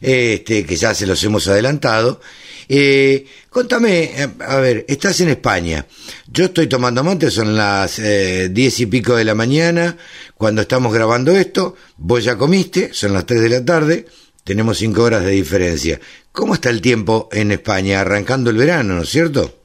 este, 0.00 0.64
que 0.64 0.76
ya 0.76 0.94
se 0.94 1.06
los 1.06 1.22
hemos 1.24 1.48
adelantado, 1.48 2.20
eh, 2.68 3.26
contame, 3.50 4.04
eh, 4.04 4.28
a 4.46 4.56
ver, 4.56 4.84
estás 4.88 5.20
en 5.20 5.30
España. 5.30 5.86
Yo 6.26 6.46
estoy 6.46 6.68
tomando 6.68 7.02
mate, 7.02 7.30
son 7.30 7.56
las 7.56 7.98
eh, 7.98 8.48
diez 8.50 8.80
y 8.80 8.86
pico 8.86 9.16
de 9.16 9.24
la 9.24 9.34
mañana 9.34 9.96
cuando 10.36 10.62
estamos 10.62 10.92
grabando 10.92 11.32
esto. 11.36 11.76
Vos 11.96 12.24
ya 12.24 12.36
comiste, 12.36 12.90
son 12.92 13.12
las 13.12 13.26
tres 13.26 13.42
de 13.42 13.48
la 13.48 13.64
tarde. 13.64 14.06
Tenemos 14.44 14.78
cinco 14.78 15.02
horas 15.02 15.24
de 15.24 15.32
diferencia. 15.32 16.00
¿Cómo 16.32 16.54
está 16.54 16.70
el 16.70 16.80
tiempo 16.80 17.28
en 17.32 17.52
España? 17.52 18.00
Arrancando 18.00 18.50
el 18.50 18.56
verano, 18.56 18.94
¿no 18.94 19.02
es 19.02 19.10
cierto? 19.10 19.61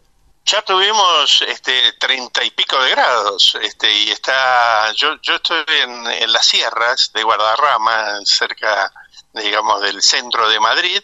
Ya 0.48 0.62
tuvimos 0.62 1.44
este 1.48 1.94
treinta 2.00 2.44
y 2.44 2.52
pico 2.52 2.82
de 2.82 2.92
grados, 2.92 3.58
este 3.62 3.92
y 3.92 4.10
está 4.10 4.94
yo 4.94 5.20
yo 5.22 5.36
estoy 5.36 5.64
en, 5.84 6.08
en 6.08 6.32
las 6.32 6.46
sierras 6.46 7.12
de 7.14 7.22
Guadarrama, 7.22 8.20
cerca 8.24 8.92
digamos, 9.34 9.82
del 9.82 10.02
centro 10.02 10.50
de 10.50 10.60
Madrid, 10.60 11.00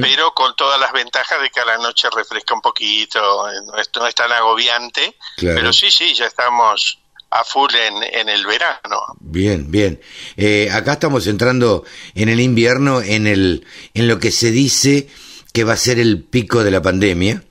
pero 0.00 0.32
con 0.34 0.54
todas 0.56 0.78
las 0.78 0.92
ventajas 0.92 1.40
de 1.40 1.50
que 1.50 1.60
a 1.60 1.64
la 1.64 1.78
noche 1.78 2.08
refresca 2.10 2.54
un 2.54 2.60
poquito, 2.60 3.18
no 3.66 3.76
es, 3.78 3.90
no 3.94 4.06
es 4.06 4.14
tan 4.14 4.30
agobiante, 4.32 5.16
pero 5.36 5.72
sí, 5.72 5.90
sí, 5.90 6.12
ya 6.14 6.26
estamos 6.26 6.98
a 7.30 7.44
full 7.44 7.74
en, 7.74 8.02
en 8.02 8.28
el 8.28 8.46
verano. 8.46 9.16
Bien, 9.20 9.70
bien. 9.70 10.00
Eh, 10.36 10.68
acá 10.72 10.94
estamos 10.94 11.26
entrando 11.26 11.84
en 12.14 12.28
el 12.28 12.40
invierno, 12.40 13.00
en, 13.00 13.26
el, 13.26 13.66
en 13.94 14.08
lo 14.08 14.18
que 14.18 14.32
se 14.32 14.50
dice 14.50 15.08
que 15.52 15.64
va 15.64 15.74
a 15.74 15.78
ser 15.78 15.98
el 15.98 16.22
pico 16.22 16.64
de 16.64 16.70
la 16.70 16.82
pandemia. 16.82 17.42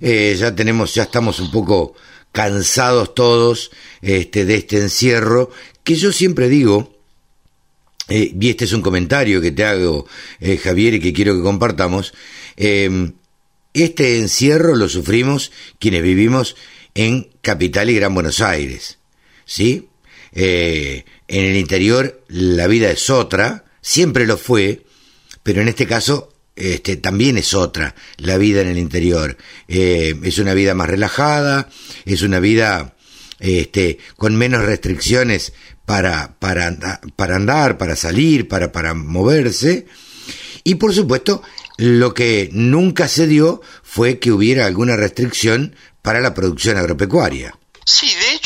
Eh, 0.00 0.36
ya 0.38 0.54
tenemos, 0.54 0.94
ya 0.94 1.04
estamos 1.04 1.40
un 1.40 1.50
poco 1.50 1.94
cansados 2.32 3.14
todos 3.14 3.70
este, 4.02 4.44
de 4.44 4.56
este 4.56 4.78
encierro, 4.78 5.50
que 5.84 5.94
yo 5.94 6.12
siempre 6.12 6.48
digo, 6.48 7.00
eh, 8.08 8.34
y 8.38 8.50
este 8.50 8.64
es 8.64 8.72
un 8.72 8.82
comentario 8.82 9.40
que 9.40 9.52
te 9.52 9.64
hago, 9.64 10.06
eh, 10.40 10.58
Javier, 10.58 10.94
y 10.94 11.00
que 11.00 11.12
quiero 11.12 11.34
que 11.34 11.42
compartamos. 11.42 12.12
Em, 12.56 13.14
este 13.72 14.18
encierro 14.18 14.74
lo 14.76 14.88
sufrimos 14.88 15.52
quienes 15.78 16.02
vivimos 16.02 16.56
en 16.94 17.30
Capital 17.40 17.90
y 17.90 17.94
Gran 17.94 18.14
Buenos 18.14 18.40
Aires. 18.40 18.98
¿Sí? 19.44 19.88
En 20.32 21.04
el 21.28 21.56
interior 21.56 22.22
la 22.28 22.66
vida 22.66 22.90
es 22.90 23.08
otra, 23.08 23.64
siempre 23.80 24.26
lo 24.26 24.36
fue, 24.36 24.84
pero 25.42 25.62
en 25.62 25.68
este 25.68 25.86
caso 25.86 26.35
este, 26.56 26.96
también 26.96 27.38
es 27.38 27.54
otra 27.54 27.94
la 28.16 28.38
vida 28.38 28.62
en 28.62 28.68
el 28.68 28.78
interior. 28.78 29.36
es 29.68 30.38
una 30.38 30.54
vida 30.54 30.74
más 30.74 30.88
relajada, 30.88 31.68
es 32.04 32.22
una 32.22 32.40
vida 32.40 32.96
este, 33.38 33.98
con 34.16 34.36
menos 34.36 34.64
restricciones 34.64 35.52
para, 35.84 36.36
para, 36.38 37.00
para 37.14 37.36
andar, 37.36 37.78
para 37.78 37.96
salir, 37.96 38.48
para, 38.48 38.72
para 38.72 38.94
moverse. 38.94 39.86
Y 40.64 40.76
por 40.76 40.92
supuesto, 40.92 41.42
lo 41.76 42.14
que 42.14 42.48
nunca 42.52 43.08
se 43.08 43.26
dio 43.26 43.60
fue 43.82 44.18
que 44.18 44.32
hubiera 44.32 44.66
alguna 44.66 44.96
restricción 44.96 45.76
para 46.02 46.20
la 46.20 46.34
producción 46.34 46.76
agropecuaria. 46.76 47.56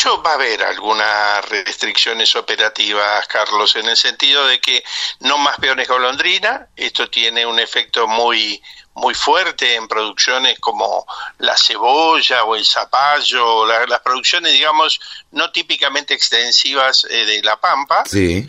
Hecho 0.01 0.23
va 0.23 0.31
a 0.31 0.35
haber 0.35 0.63
algunas 0.63 1.47
restricciones 1.47 2.35
operativas, 2.35 3.27
Carlos, 3.27 3.77
en 3.77 3.87
el 3.87 3.99
sentido 3.99 4.47
de 4.47 4.59
que 4.59 4.83
no 5.21 5.37
más 5.37 5.59
peones 5.59 5.89
golondrina, 5.89 6.69
esto 6.75 7.11
tiene 7.11 7.45
un 7.45 7.59
efecto 7.59 8.09
muy 8.09 8.63
muy 8.95 9.15
fuerte 9.15 9.75
en 9.75 9.87
producciones 9.87 10.59
como 10.59 11.07
la 11.39 11.55
cebolla 11.57 12.45
o 12.45 12.57
el 12.57 12.65
zapallo, 12.65 13.67
las 13.67 14.01
producciones, 14.01 14.53
digamos, 14.53 14.99
no 15.33 15.53
típicamente 15.53 16.15
extensivas 16.15 17.07
eh, 17.09 17.27
de 17.27 17.43
la 17.43 17.61
pampa. 17.61 18.03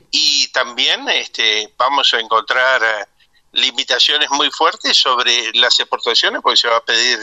Y 0.09 0.47
también 0.47 1.07
este, 1.09 1.73
vamos 1.77 2.13
a 2.13 2.19
encontrar 2.19 2.81
eh, 2.81 3.05
limitaciones 3.51 4.29
muy 4.31 4.49
fuertes 4.51 4.95
sobre 4.97 5.51
las 5.53 5.79
exportaciones, 5.79 6.41
porque 6.41 6.57
se 6.57 6.69
va 6.69 6.77
a 6.77 6.85
pedir 6.85 7.19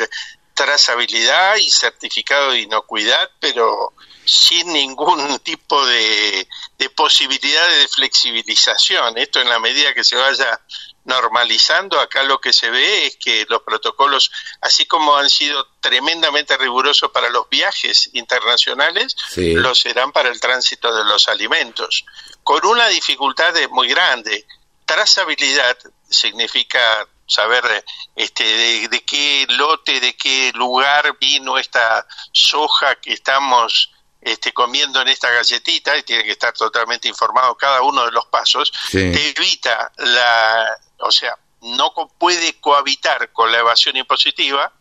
trazabilidad 0.54 1.56
y 1.56 1.70
certificado 1.70 2.52
de 2.52 2.60
inocuidad, 2.60 3.30
pero 3.40 3.94
sin 4.28 4.72
ningún 4.72 5.38
tipo 5.38 5.84
de, 5.86 6.46
de 6.76 6.90
posibilidad 6.90 7.66
de 7.66 7.88
flexibilización. 7.88 9.16
Esto 9.16 9.40
en 9.40 9.48
la 9.48 9.58
medida 9.58 9.94
que 9.94 10.04
se 10.04 10.16
vaya 10.16 10.60
normalizando, 11.04 11.98
acá 11.98 12.22
lo 12.22 12.38
que 12.38 12.52
se 12.52 12.68
ve 12.68 13.06
es 13.06 13.16
que 13.16 13.46
los 13.48 13.62
protocolos, 13.62 14.30
así 14.60 14.84
como 14.84 15.16
han 15.16 15.30
sido 15.30 15.66
tremendamente 15.80 16.58
rigurosos 16.58 17.10
para 17.10 17.30
los 17.30 17.48
viajes 17.48 18.10
internacionales, 18.12 19.16
lo 19.36 19.74
serán 19.74 20.12
para 20.12 20.28
el 20.28 20.38
tránsito 20.38 20.94
de 20.94 21.04
los 21.04 21.28
alimentos, 21.28 22.04
con 22.44 22.64
una 22.66 22.88
dificultad 22.88 23.54
muy 23.70 23.88
grande. 23.88 24.46
Trazabilidad 24.84 25.78
significa 26.10 27.08
saber 27.26 27.84
este, 28.14 28.88
de, 28.88 29.00
qué 29.04 29.46
lote, 29.48 30.00
de 30.00 30.14
qué 30.14 30.52
lugar 30.54 31.16
vino 31.18 31.56
esta 31.56 32.06
soja 32.32 32.96
que 32.96 33.14
estamos 33.14 33.90
este, 34.20 34.52
comiendo 34.52 35.00
en 35.00 35.08
esta 35.08 35.30
galletita, 35.30 35.96
y 35.96 36.02
tiene 36.02 36.24
que 36.24 36.32
estar 36.32 36.52
totalmente 36.52 37.08
informado 37.08 37.54
cada 37.56 37.82
uno 37.82 38.04
de 38.04 38.12
los 38.12 38.26
pasos, 38.26 38.72
te 38.90 39.30
evita 39.30 39.92
la, 39.96 40.76
o 40.98 41.10
sea, 41.10 41.36
no 41.60 41.92
puede 42.18 42.58
cohabitar 42.60 43.32
con 43.32 43.50
la 43.50 43.58
evasión 43.58 43.96
impositiva, 43.96 44.72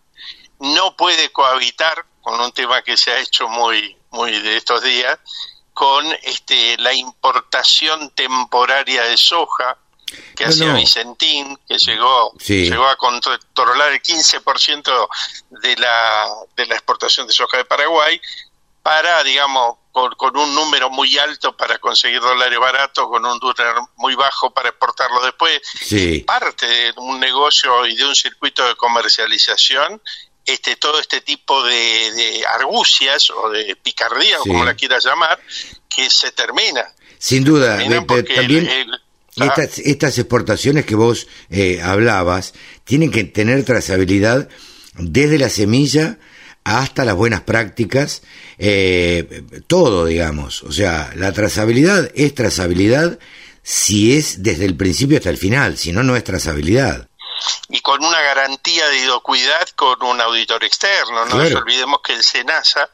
no 0.59 0.95
puede 0.95 1.31
cohabitar 1.31 2.05
con 2.21 2.39
un 2.39 2.51
tema 2.51 2.81
que 2.81 2.97
se 2.97 3.11
ha 3.11 3.19
hecho 3.19 3.47
muy, 3.47 3.95
muy 4.11 4.31
de 4.39 4.57
estos 4.57 4.83
días, 4.83 5.17
con 5.73 6.05
este, 6.23 6.75
la 6.77 6.93
importación 6.93 8.09
temporaria 8.11 9.03
de 9.03 9.17
soja 9.17 9.77
que 10.35 10.45
hacía 10.45 10.73
Vicentín, 10.73 11.57
que 11.67 11.77
llegó, 11.77 12.33
llegó 12.39 12.87
a 12.87 12.95
controlar 12.95 13.91
el 13.91 14.01
15% 14.01 15.07
de 15.61 15.75
la, 15.75 16.27
de 16.55 16.65
la 16.65 16.75
exportación 16.75 17.27
de 17.27 17.33
soja 17.33 17.57
de 17.57 17.65
Paraguay, 17.65 18.19
para, 18.87 19.21
digamos, 19.21 19.75
con, 19.91 20.37
un 20.37 20.55
número 20.55 20.89
muy 20.89 21.17
alto 21.17 21.57
para 21.57 21.77
conseguir 21.77 22.21
dólares 22.21 22.57
baratos, 22.57 23.05
con 23.09 23.25
un 23.25 23.37
dólar 23.37 23.75
muy 23.97 24.15
bajo 24.15 24.53
para 24.53 24.69
exportarlo 24.69 25.21
después. 25.25 25.59
Parte 26.25 26.65
de 26.65 26.93
un 26.95 27.19
negocio 27.19 27.85
y 27.85 27.97
de 27.97 28.05
un 28.05 28.15
circuito 28.15 28.65
de 28.65 28.75
comercialización 28.75 30.01
este, 30.45 30.77
todo 30.77 31.01
este 31.01 31.19
tipo 31.19 31.61
de, 31.63 32.45
argucias 32.57 33.29
o 33.29 33.49
de 33.49 33.75
picardía, 33.75 34.39
o 34.39 34.43
como 34.43 34.63
la 34.63 34.73
quieras 34.73 35.03
llamar, 35.03 35.37
que 35.93 36.09
se 36.09 36.31
termina. 36.31 36.85
Sin 37.19 37.43
duda, 37.43 37.79
también 38.33 38.69
estas, 39.35 39.79
estas, 39.79 40.17
exportaciones 40.17 40.85
que 40.85 40.95
vos 40.95 41.27
eh, 41.49 41.81
hablabas 41.83 42.53
tienen 42.85 43.11
que 43.11 43.25
tener 43.25 43.65
trazabilidad 43.65 44.47
desde 44.93 45.37
la 45.39 45.49
semilla 45.49 46.19
hasta 46.67 47.05
las 47.05 47.15
buenas 47.15 47.41
prácticas, 47.41 48.23
eh, 48.57 49.43
todo, 49.67 50.05
digamos. 50.05 50.63
O 50.63 50.71
sea, 50.71 51.11
la 51.15 51.31
trazabilidad 51.31 52.09
es 52.15 52.33
trazabilidad 52.33 53.19
si 53.63 54.17
es 54.17 54.43
desde 54.43 54.65
el 54.65 54.75
principio 54.75 55.17
hasta 55.17 55.29
el 55.29 55.37
final, 55.37 55.77
si 55.77 55.91
no, 55.91 56.03
no 56.03 56.15
es 56.15 56.23
trazabilidad. 56.23 57.07
Y 57.69 57.81
con 57.81 58.03
una 58.03 58.21
garantía 58.21 58.87
de 58.87 59.03
inocuidad 59.03 59.67
con 59.75 60.01
un 60.03 60.19
auditor 60.21 60.63
externo. 60.63 61.25
No 61.25 61.35
nos 61.35 61.53
olvidemos 61.53 61.99
que 62.01 62.13
el 62.13 62.23
SENASA 62.23 62.89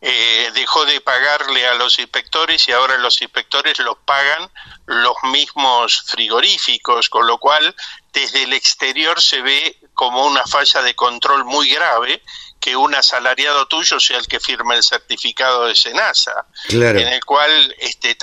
eh, 0.00 0.50
dejó 0.54 0.84
de 0.84 1.00
pagarle 1.00 1.66
a 1.66 1.74
los 1.74 1.98
inspectores 1.98 2.68
y 2.68 2.72
ahora 2.72 2.98
los 2.98 3.20
inspectores 3.22 3.78
los 3.78 3.96
pagan 4.04 4.50
los 4.86 5.16
mismos 5.24 6.04
frigoríficos, 6.06 7.08
con 7.08 7.26
lo 7.26 7.38
cual 7.38 7.74
desde 8.12 8.42
el 8.42 8.52
exterior 8.52 9.20
se 9.20 9.40
ve 9.40 9.78
como 9.94 10.26
una 10.26 10.44
falla 10.44 10.82
de 10.82 10.94
control 10.94 11.44
muy 11.44 11.70
grave 11.70 12.22
que 12.66 12.74
un 12.74 12.96
asalariado 12.96 13.66
tuyo 13.66 14.00
sea 14.00 14.18
el 14.18 14.26
que 14.26 14.40
firme 14.40 14.74
el 14.74 14.82
certificado 14.82 15.66
de 15.66 15.76
Senasa, 15.76 16.46
en 16.68 16.98
el 16.98 17.24
cual 17.24 17.76
este, 17.78 18.18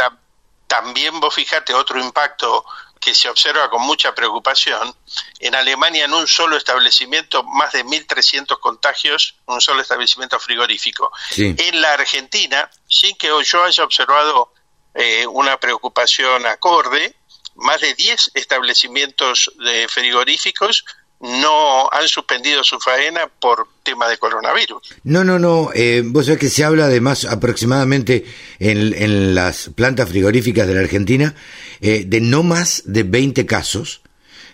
también 0.68 1.18
vos 1.22 1.34
fijate 1.34 1.74
otro 1.74 1.98
impacto 1.98 2.66
que 3.00 3.16
se 3.16 3.30
observa 3.30 3.70
con 3.70 3.84
mucha 3.84 4.14
preocupación. 4.14 4.94
En 5.40 5.56
Alemania, 5.56 6.04
en 6.04 6.14
un 6.14 6.28
solo 6.28 6.58
establecimiento, 6.58 7.44
más 7.44 7.72
de 7.72 7.86
1.300 7.86 8.60
contagios, 8.60 9.36
un 9.46 9.62
solo 9.62 9.82
establecimiento 9.82 10.38
frigorífico. 10.42 11.10
En 11.38 11.80
la 11.80 11.94
Argentina, 11.94 12.70
sin 12.90 13.16
que 13.16 13.30
yo 13.46 13.64
haya 13.64 13.86
observado 13.86 14.52
eh, 14.94 15.26
una 15.26 15.58
preocupación 15.58 16.46
acorde, 16.48 17.16
más 17.56 17.80
de 17.80 17.94
10 17.94 18.32
establecimientos 18.34 19.54
de 19.64 19.88
frigoríficos 19.88 20.84
no 21.24 21.90
han 21.92 22.08
suspendido 22.08 22.64
su 22.64 22.78
faena 22.80 23.28
por 23.40 23.68
tema 23.82 24.08
de 24.10 24.18
coronavirus. 24.18 24.96
No, 25.04 25.24
no, 25.24 25.40
no. 25.40 25.70
Eh, 25.74 26.04
vos 26.06 26.26
sabés 26.26 26.40
que 26.40 26.50
se 26.50 26.64
habla 26.64 26.86
además 26.86 27.26
aproximadamente 27.26 28.26
en, 28.60 28.94
en 28.94 29.34
las 29.34 29.70
plantas 29.74 30.10
frigoríficas 30.10 30.68
de 30.68 30.74
la 30.74 30.82
Argentina 30.82 31.34
eh, 31.80 32.04
de 32.06 32.20
no 32.20 32.44
más 32.44 32.84
de 32.86 33.04
20 33.04 33.46
casos. 33.46 34.02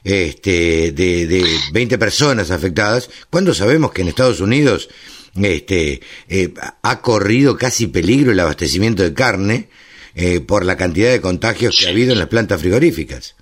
Este, 0.02 0.94
de, 0.94 1.28
de 1.28 1.46
20 1.74 1.98
personas 1.98 2.52
afectadas, 2.52 3.10
cuando 3.30 3.54
sabemos 3.54 3.92
que 3.92 4.02
en 4.02 4.08
Estados 4.08 4.40
Unidos 4.40 4.88
este, 5.36 6.02
eh, 6.30 6.54
ha 6.82 7.02
corrido 7.02 7.58
casi 7.58 7.88
peligro 7.88 8.32
el 8.32 8.40
abastecimiento 8.40 9.04
de 9.04 9.14
carne 9.14 9.70
eh, 10.16 10.40
por 10.40 10.66
la 10.66 10.78
cantidad 10.78 11.12
de 11.12 11.22
contagios 11.22 11.78
que 11.78 11.88
ha 11.88 11.90
habido 11.90 12.14
en 12.14 12.20
las 12.20 12.30
plantas 12.30 12.62
frigoríficas. 12.62 13.36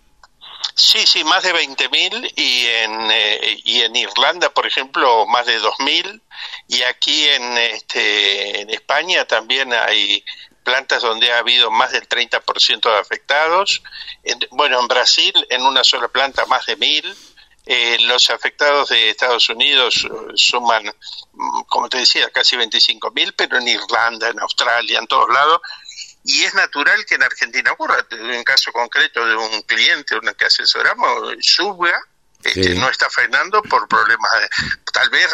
Sí, 0.75 1.05
sí, 1.07 1.23
más 1.23 1.43
de 1.43 1.53
20.000 1.53 2.33
y 2.35 2.65
en 2.67 3.11
eh, 3.11 3.61
y 3.63 3.81
en 3.81 3.95
Irlanda, 3.95 4.49
por 4.49 4.67
ejemplo, 4.67 5.25
más 5.25 5.45
de 5.45 5.59
2.000 5.59 6.21
y 6.67 6.81
aquí 6.83 7.27
en 7.29 7.57
este 7.57 8.61
en 8.61 8.69
España 8.69 9.25
también 9.25 9.73
hay 9.73 10.23
plantas 10.63 11.01
donde 11.01 11.31
ha 11.31 11.37
habido 11.37 11.71
más 11.71 11.91
del 11.91 12.07
30% 12.07 12.91
de 12.91 12.97
afectados. 12.97 13.81
bueno, 14.51 14.79
en 14.79 14.87
Brasil 14.87 15.33
en 15.49 15.61
una 15.63 15.83
sola 15.83 16.09
planta 16.09 16.45
más 16.45 16.65
de 16.65 16.77
1.000. 16.77 17.15
Eh, 17.69 17.97
los 18.01 18.29
afectados 18.29 18.89
de 18.89 19.09
Estados 19.09 19.49
Unidos 19.49 20.05
eh, 20.05 20.31
suman, 20.35 20.85
mm, 21.33 21.61
como 21.63 21.89
te 21.89 21.97
decía, 21.97 22.29
casi 22.29 22.55
25.000, 22.55 23.33
pero 23.35 23.57
en 23.57 23.67
Irlanda, 23.67 24.29
en 24.29 24.39
Australia, 24.39 24.99
en 24.99 25.07
todos 25.07 25.29
lados, 25.29 25.59
y 26.27 26.43
es 26.43 26.53
natural 26.53 27.05
que 27.05 27.15
en 27.15 27.23
Argentina 27.23 27.71
ocurra. 27.71 28.05
En 28.11 28.43
caso 28.43 28.71
concreto 28.73 29.25
de 29.25 29.35
un 29.35 29.61
cliente, 29.61 30.17
una 30.17 30.33
que 30.33 30.45
asesoramos, 30.45 31.37
suba, 31.39 31.93
este, 32.43 32.75
no 32.75 32.89
está 32.89 33.09
faenando 33.09 33.63
por 33.63 33.87
problemas 33.87 34.29
de, 34.41 34.49
tal 34.91 35.09
vez, 35.09 35.27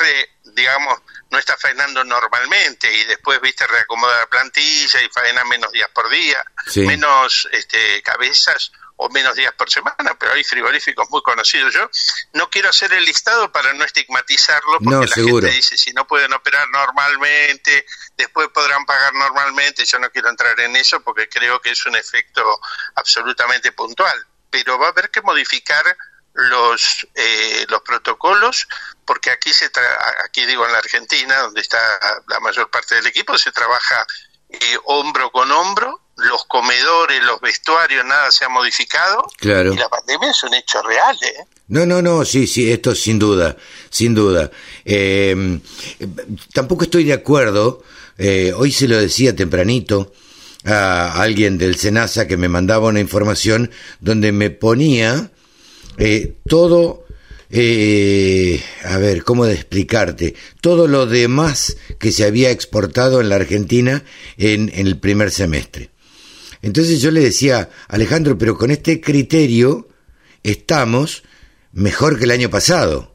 digamos, 0.56 1.00
no 1.32 1.40
está 1.40 1.58
faenando 1.58 2.04
normalmente 2.04 2.94
y 2.94 3.06
después, 3.06 3.42
viste, 3.42 3.66
reacomoda 3.66 4.20
la 4.20 4.28
plantilla 4.28 5.02
y 5.02 5.10
faena 5.10 5.44
menos 5.46 5.72
días 5.72 5.90
por 5.90 6.08
día, 6.10 6.46
menos 6.76 7.50
este, 7.52 8.04
cabezas 8.04 8.72
o 8.98 9.10
menos 9.10 9.36
días 9.36 9.54
por 9.54 9.70
semana, 9.70 10.16
pero 10.20 10.34
hay 10.34 10.44
frigoríficos 10.44 11.10
muy 11.10 11.22
conocidos. 11.22 11.74
Yo 11.74 11.90
no 12.34 12.50
quiero 12.50 12.70
hacer 12.70 12.94
el 12.94 13.04
listado 13.04 13.52
para 13.52 13.74
no 13.74 13.84
estigmatizarlo, 13.84 14.80
porque 14.80 15.08
la 15.08 15.16
gente 15.16 15.52
dice, 15.52 15.78
si 15.78 15.92
no 15.94 16.08
pueden 16.08 16.34
operar 16.34 16.68
normalmente, 16.70 17.86
después 18.16 18.50
podrán 18.50 18.86
pagar 18.86 19.14
normalmente. 19.14 19.86
Yo 19.86 20.00
no 20.00 20.10
quiero 20.10 20.30
entrar 20.30 20.60
en 20.60 20.76
eso 20.76 21.02
porque 21.02 21.28
creo 21.28 21.60
que 21.60 21.72
es 21.72 21.86
un 21.86 21.96
efecto 21.96 22.60
absolutamente 22.96 23.72
puntual. 23.72 24.18
Pero 24.50 24.78
va 24.78 24.88
a 24.88 24.90
haber 24.92 25.10
que 25.10 25.22
modificar 25.22 25.98
los 26.34 27.08
eh, 27.14 27.66
los 27.70 27.82
protocolos 27.82 28.68
porque 29.06 29.30
aquí 29.30 29.54
se 29.54 29.70
aquí 30.26 30.46
digo 30.46 30.66
en 30.66 30.72
la 30.72 30.80
Argentina 30.80 31.42
donde 31.42 31.62
está 31.62 31.78
la 32.28 32.40
mayor 32.40 32.72
parte 32.72 32.96
del 32.96 33.06
equipo 33.06 33.38
se 33.38 33.52
trabaja 33.52 34.06
eh, 34.50 34.78
hombro 34.86 35.32
con 35.32 35.52
hombro 35.52 36.03
los 36.18 36.46
comedores, 36.46 37.24
los 37.24 37.42
vestuarios, 37.42 38.06
nada 38.06 38.32
se 38.32 38.46
ha 38.46 38.50
modificado. 38.50 39.26
Claro. 39.38 39.74
Y 39.74 39.78
la 39.78 39.90
pandemia 39.90 40.30
es 40.30 40.44
un 40.44 40.54
hecho 40.54 40.82
real, 40.82 41.16
¿eh? 41.24 41.46
No, 41.68 41.86
no, 41.86 42.02
no, 42.02 42.26
sí, 42.26 42.46
sí, 42.46 42.72
esto 42.72 42.94
sin 42.94 43.18
duda, 43.18 43.56
sin 43.90 44.14
duda. 44.14 44.52
Eh, 44.86 45.60
tampoco 46.54 46.84
estoy 46.84 47.06
de 47.06 47.14
acuerdo, 47.14 47.84
eh, 48.18 48.54
hoy 48.56 48.72
se 48.72 48.88
lo 48.88 48.98
decía 48.98 49.36
tempranito 49.36 50.14
a 50.66 51.22
alguien 51.22 51.58
del 51.58 51.78
SENASA 51.78 52.28
que 52.28 52.38
me 52.38 52.48
mandaba 52.48 52.88
una 52.88 53.00
información 53.00 53.72
donde 54.00 54.32
me 54.32 54.50
ponía 54.50 55.32
eh, 55.98 56.36
todo 56.48 57.04
eh, 57.56 58.64
a 58.84 58.98
ver, 58.98 59.24
¿cómo 59.24 59.46
de 59.46 59.54
explicarte? 59.54 60.34
Todo 60.60 60.88
lo 60.88 61.06
demás 61.06 61.78
que 62.00 62.12
se 62.12 62.26
había 62.26 62.50
exportado 62.50 63.22
en 63.22 63.30
la 63.30 63.36
Argentina 63.36 64.04
en, 64.38 64.72
el 64.74 64.98
primer 64.98 65.30
semestre. 65.30 65.92
Entonces 66.64 67.02
yo 67.02 67.12
le 67.12 67.20
decía, 67.20 67.70
Alejandro, 67.90 68.38
pero 68.38 68.58
con 68.58 68.72
este 68.72 69.02
criterio 69.02 69.90
estamos 70.42 71.24
mejor 71.74 72.18
que 72.18 72.24
el 72.24 72.32
año 72.32 72.50
pasado. 72.50 73.14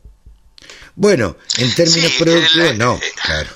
Bueno, 0.95 1.37
en 1.57 1.75
términos 1.75 2.13
productivos, 2.19 2.77
no, 2.77 2.97
eh, 2.97 3.13
claro. 3.25 3.51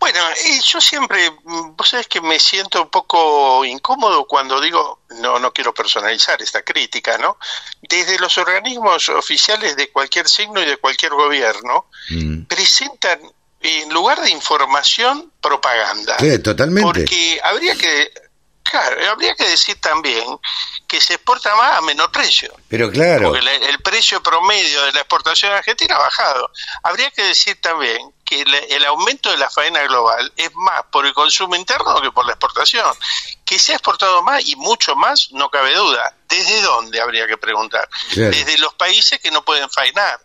Bueno, 0.00 0.18
yo 0.66 0.80
siempre, 0.80 1.30
vos 1.44 1.88
sabés 1.88 2.08
que 2.08 2.20
me 2.20 2.40
siento 2.40 2.82
un 2.82 2.90
poco 2.90 3.64
incómodo 3.64 4.26
cuando 4.26 4.60
digo, 4.60 5.02
no, 5.20 5.38
no 5.38 5.52
quiero 5.52 5.72
personalizar 5.72 6.42
esta 6.42 6.62
crítica, 6.62 7.16
¿no? 7.18 7.38
Desde 7.82 8.18
los 8.18 8.36
organismos 8.36 9.08
oficiales 9.10 9.76
de 9.76 9.90
cualquier 9.92 10.28
signo 10.28 10.60
y 10.60 10.66
de 10.66 10.78
cualquier 10.78 11.12
gobierno, 11.12 11.86
mm. 12.10 12.42
presentan 12.46 13.20
en 13.60 13.94
lugar 13.94 14.20
de 14.20 14.30
información, 14.30 15.30
propaganda. 15.40 16.16
Sí, 16.18 16.36
totalmente. 16.40 16.82
Porque 16.82 17.40
habría 17.44 17.76
que, 17.76 18.12
claro, 18.62 19.10
habría 19.10 19.34
que 19.34 19.48
decir 19.48 19.80
también 19.80 20.24
que 20.86 21.00
se 21.00 21.14
exporta 21.14 21.54
más 21.56 21.78
a 21.78 21.80
menor 21.80 22.10
precio. 22.12 22.52
Pero 22.68 22.90
claro. 22.90 23.30
Porque 23.30 23.66
el 23.68 23.78
precio 23.80 24.22
promedio 24.22 24.82
de 24.82 24.92
la 24.92 25.00
exportación 25.00 25.52
argentina 25.52 25.96
ha 25.96 26.00
bajado. 26.00 26.50
Habría 26.82 27.10
que 27.10 27.22
decir 27.22 27.60
también 27.60 28.12
que 28.24 28.42
el, 28.42 28.84
aumento 28.86 29.30
de 29.30 29.36
la 29.36 29.50
faena 29.50 29.82
global 29.82 30.32
es 30.36 30.54
más 30.54 30.82
por 30.90 31.06
el 31.06 31.12
consumo 31.12 31.54
interno 31.54 32.00
que 32.00 32.10
por 32.10 32.24
la 32.24 32.32
exportación. 32.32 32.86
Que 33.44 33.58
se 33.58 33.72
ha 33.72 33.76
exportado 33.76 34.22
más 34.22 34.46
y 34.46 34.56
mucho 34.56 34.96
más, 34.96 35.28
no 35.32 35.50
cabe 35.50 35.74
duda. 35.74 36.14
¿Desde 36.28 36.62
dónde 36.62 37.00
habría 37.00 37.26
que 37.26 37.36
preguntar? 37.36 37.88
Desde 38.14 38.58
los 38.58 38.74
países 38.74 39.20
que 39.20 39.30
no 39.30 39.44
pueden 39.44 39.68
faenar. 39.68 40.18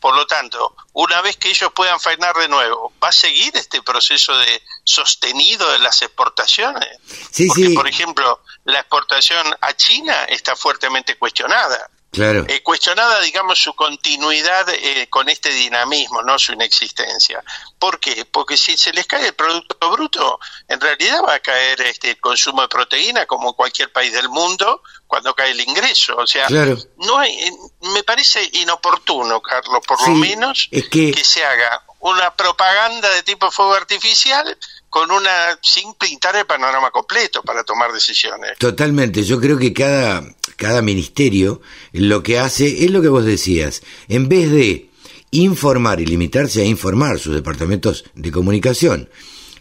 Por 0.00 0.16
lo 0.16 0.26
tanto, 0.26 0.76
una 0.94 1.20
vez 1.20 1.36
que 1.36 1.50
ellos 1.50 1.72
puedan 1.74 2.00
faenar 2.00 2.34
de 2.36 2.48
nuevo, 2.48 2.92
¿va 3.02 3.08
a 3.08 3.12
seguir 3.12 3.54
este 3.56 3.82
proceso 3.82 4.36
de 4.38 4.62
sostenido 4.90 5.70
de 5.72 5.78
las 5.78 6.02
exportaciones? 6.02 6.98
Sí, 7.30 7.46
Porque, 7.46 7.70
por 7.70 7.88
ejemplo, 7.88 8.40
la 8.64 8.80
exportación 8.80 9.46
a 9.60 9.72
China 9.74 10.24
está 10.24 10.56
fuertemente 10.56 11.16
cuestionada. 11.16 11.88
Claro. 12.12 12.44
Eh, 12.48 12.60
cuestionada, 12.62 13.20
digamos, 13.20 13.62
su 13.62 13.72
continuidad 13.74 14.68
eh, 14.70 15.06
con 15.08 15.28
este 15.28 15.50
dinamismo, 15.50 16.22
no 16.22 16.38
su 16.40 16.52
inexistencia. 16.52 17.42
¿Por 17.78 18.00
qué? 18.00 18.24
Porque 18.24 18.56
si 18.56 18.76
se 18.76 18.92
les 18.92 19.06
cae 19.06 19.28
el 19.28 19.34
Producto 19.34 19.90
Bruto, 19.92 20.40
en 20.66 20.80
realidad 20.80 21.20
va 21.26 21.34
a 21.34 21.40
caer 21.40 21.80
este, 21.82 22.10
el 22.10 22.20
consumo 22.20 22.62
de 22.62 22.68
proteína 22.68 23.26
como 23.26 23.50
en 23.50 23.54
cualquier 23.54 23.92
país 23.92 24.12
del 24.12 24.28
mundo 24.28 24.82
cuando 25.06 25.34
cae 25.34 25.52
el 25.52 25.60
ingreso. 25.60 26.16
O 26.16 26.26
sea, 26.26 26.48
no 26.48 27.18
hay, 27.18 27.32
eh, 27.32 27.52
me 27.94 28.02
parece 28.02 28.42
inoportuno, 28.54 29.40
Carlos, 29.40 29.80
por 29.86 30.08
lo 30.08 30.14
menos, 30.16 30.68
que... 30.90 31.14
se 31.22 31.44
haga 31.44 31.84
una 32.00 32.34
propaganda 32.34 33.08
de 33.10 33.22
tipo 33.22 33.50
fuego 33.52 33.74
artificial 33.74 34.58
con 34.90 35.10
una 35.10 35.58
sin 35.62 35.94
pintar 35.94 36.36
el 36.36 36.44
panorama 36.44 36.90
completo 36.90 37.42
para 37.42 37.64
tomar 37.64 37.92
decisiones. 37.92 38.58
Totalmente, 38.58 39.22
yo 39.22 39.40
creo 39.40 39.56
que 39.56 39.72
cada 39.72 40.22
cada 40.60 40.82
ministerio 40.82 41.62
lo 41.92 42.22
que 42.22 42.38
hace 42.38 42.84
es 42.84 42.90
lo 42.90 43.00
que 43.00 43.08
vos 43.08 43.24
decías, 43.24 43.82
en 44.08 44.28
vez 44.28 44.50
de 44.50 44.90
informar 45.30 46.02
y 46.02 46.06
limitarse 46.06 46.60
a 46.60 46.66
informar 46.66 47.18
sus 47.18 47.34
departamentos 47.34 48.04
de 48.14 48.30
comunicación, 48.30 49.08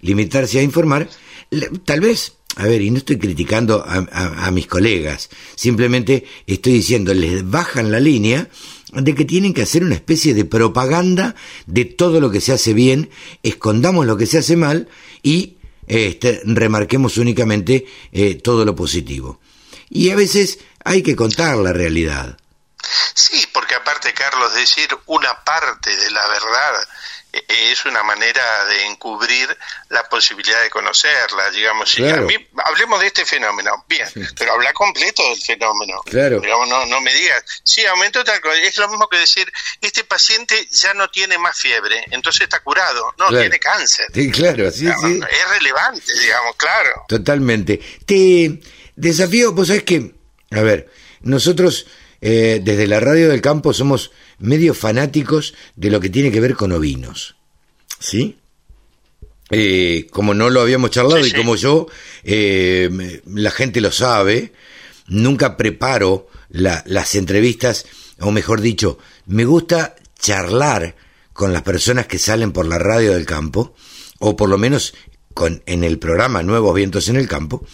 limitarse 0.02 0.60
a 0.60 0.64
informar, 0.64 1.10
tal 1.86 2.02
vez, 2.02 2.34
a 2.58 2.66
ver, 2.66 2.82
y 2.82 2.92
no 2.92 2.98
estoy 2.98 3.18
criticando 3.18 3.82
a, 3.88 4.52
mis 4.52 4.68
colegas, 4.68 5.30
simplemente 5.56 6.26
estoy 6.46 6.74
diciendo, 6.74 7.14
les 7.14 7.50
bajan 7.50 7.94
la 7.94 8.02
línea 8.02 8.50
de 8.92 9.16
que 9.16 9.24
tienen 9.24 9.54
que 9.54 9.62
hacer 9.62 9.86
una 9.86 9.96
especie 9.96 10.34
de 10.34 10.44
propaganda 10.44 11.34
de 11.66 11.86
todo 11.86 12.20
lo 12.20 12.30
que 12.30 12.42
se 12.42 12.52
hace 12.52 12.74
bien, 12.74 13.10
escondamos 13.42 14.06
lo 14.06 14.18
que 14.18 14.26
se 14.26 14.40
hace 14.40 14.58
mal 14.58 14.90
y 15.24 15.58
este, 15.88 16.42
remarquemos 16.46 17.18
únicamente 17.18 17.86
eh, 18.12 18.36
todo 18.36 18.66
lo 18.66 18.76
positivo. 18.76 19.40
Y 19.90 20.12
a 20.12 20.16
veces 20.16 20.60
hay 20.84 21.02
que 21.02 21.16
contar 21.16 21.58
la 21.58 21.74
realidad. 21.74 22.38
Sí, 23.14 23.48
porque 23.52 23.76
aparte, 23.76 24.14
Carlos, 24.14 24.54
decir 24.54 24.88
una 25.08 25.44
parte 25.44 25.96
de 25.96 26.12
la 26.12 26.28
verdad 26.28 26.88
es 27.32 27.86
una 27.86 28.04
manera 28.04 28.66
de 28.66 28.86
encubrir 28.88 29.48
la 29.90 30.04
posibilidad 30.10 30.62
de 30.62 30.70
conocerla, 30.70 31.50
digamos. 31.52 31.96
hablemos 32.64 33.00
de 33.00 33.08
este 33.08 33.26
fenómeno, 33.26 33.86
bien, 33.88 34.08
pero 34.38 34.54
habla 34.54 34.74
completo 34.74 35.24
del 35.30 35.42
fenómeno. 35.42 36.02
Claro. 36.06 36.42
no, 36.42 36.86
no 36.86 37.02
me 37.02 37.14
digas, 37.14 37.44
sí, 37.64 37.86
aumentó 37.86 38.24
tal 38.24 38.42
cosa. 38.42 38.56
Es 38.56 38.78
lo 38.78 38.90
mismo 38.90 39.08
que 39.08 39.18
decir, 39.18 39.52
este 39.82 40.04
paciente 40.04 40.68
ya 40.72 40.94
no 40.94 41.10
tiene 41.10 41.38
más 41.38 41.58
fiebre, 41.58 42.04
entonces 42.12 42.42
está 42.42 42.60
curado. 42.62 43.14
No, 43.18 43.30
tiene 43.30 43.60
cáncer. 43.60 44.08
Sí, 44.14 44.32
claro, 44.32 44.72
sí, 44.72 44.88
sí. 44.88 45.20
Es 45.32 45.50
relevante, 45.50 46.14
digamos, 46.22 46.56
claro. 46.56 47.06
Totalmente. 47.08 47.80
Te 48.06 48.60
desafío, 48.96 49.52
vos 49.52 49.68
sabés 49.68 49.84
que 49.84 50.20
a 50.52 50.62
ver, 50.62 50.90
nosotros 51.22 51.86
eh, 52.22 52.60
desde 52.64 52.88
la 52.88 53.00
radio 53.00 53.30
del 53.30 53.42
campo 53.42 53.74
somos 53.74 54.12
medio 54.40 54.74
fanáticos 54.74 55.54
de 55.76 55.90
lo 55.90 56.00
que 56.00 56.10
tiene 56.10 56.32
que 56.32 56.40
ver 56.40 56.56
con 56.56 56.72
ovinos. 56.72 57.36
¿Sí? 58.00 58.38
Eh, 59.52 60.08
como 60.12 60.34
no 60.34 60.50
lo 60.50 60.62
habíamos 60.62 60.92
charlado 60.92 61.26
y 61.26 61.32
como 61.34 61.56
yo, 61.56 61.88
eh, 62.24 63.22
la 63.26 63.52
gente 63.52 63.82
lo 63.82 63.92
sabe, 63.92 64.54
nunca 65.08 65.58
preparo 65.58 66.28
las 66.50 67.16
entrevistas, 67.16 67.86
o 68.20 68.32
mejor 68.32 68.62
dicho, 68.62 69.00
me 69.26 69.46
gusta 69.46 69.96
charlar 70.20 70.96
con 71.34 71.54
las 71.54 71.64
personas 71.64 72.06
que 72.06 72.20
salen 72.20 72.52
por 72.52 72.66
la 72.66 72.78
radio 72.78 73.14
del 73.14 73.26
campo, 73.26 73.74
o 74.20 74.36
por 74.36 74.50
lo 74.50 74.58
menos 74.58 74.94
con, 75.34 75.64
en 75.66 75.84
el 75.84 75.98
programa 75.98 76.44
Nuevos 76.44 76.76
Vientos 76.76 77.08
en 77.08 77.16
el 77.16 77.28
Campo. 77.28 77.66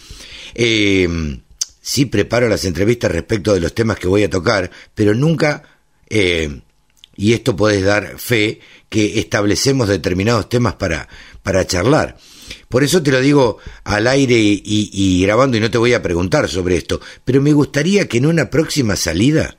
Eh, 0.54 1.08
sí 1.82 2.06
preparo 2.06 2.48
las 2.48 2.64
entrevistas 2.64 3.10
respecto 3.10 3.52
de 3.52 3.60
los 3.60 3.74
temas 3.74 3.98
que 3.98 4.08
voy 4.08 4.22
a 4.22 4.30
tocar, 4.30 4.70
pero 4.94 5.14
nunca, 5.14 5.75
eh, 6.08 6.60
y 7.16 7.32
esto 7.32 7.56
puedes 7.56 7.84
dar 7.84 8.18
fe, 8.18 8.60
que 8.88 9.18
establecemos 9.18 9.88
determinados 9.88 10.48
temas 10.48 10.74
para, 10.74 11.08
para 11.42 11.66
charlar. 11.66 12.16
Por 12.68 12.84
eso 12.84 13.02
te 13.02 13.10
lo 13.10 13.20
digo 13.20 13.58
al 13.84 14.06
aire 14.06 14.36
y, 14.38 15.22
grabando 15.22 15.56
y 15.56 15.60
no 15.60 15.70
te 15.70 15.78
voy 15.78 15.94
a 15.94 16.02
preguntar 16.02 16.48
sobre 16.48 16.76
esto, 16.76 17.00
pero 17.24 17.40
me 17.40 17.52
gustaría 17.52 18.08
que 18.08 18.18
en 18.18 18.26
una 18.26 18.50
próxima 18.50 18.96
salida, 18.96 19.56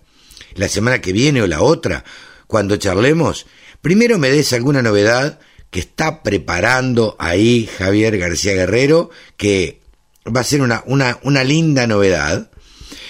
la 0.55 0.67
semana 0.67 1.01
que 1.01 1.12
viene 1.12 1.41
o 1.41 1.47
la 1.47 1.62
otra, 1.62 2.03
cuando 2.47 2.77
charlemos, 2.77 3.45
primero 3.81 4.17
me 4.17 4.29
des 4.29 4.53
alguna 4.53 4.81
novedad 4.81 5.39
que 5.69 5.79
está 5.79 6.23
preparando 6.23 7.15
ahí 7.19 7.69
Javier 7.77 8.17
García 8.17 8.53
Guerrero, 8.53 9.10
que 9.36 9.81
va 10.25 10.41
a 10.41 10.45
ser 10.45 10.62
una, 10.62 10.83
una, 10.86 11.19
una 11.23 11.43
linda 11.43 11.88
novedad. 11.88 12.51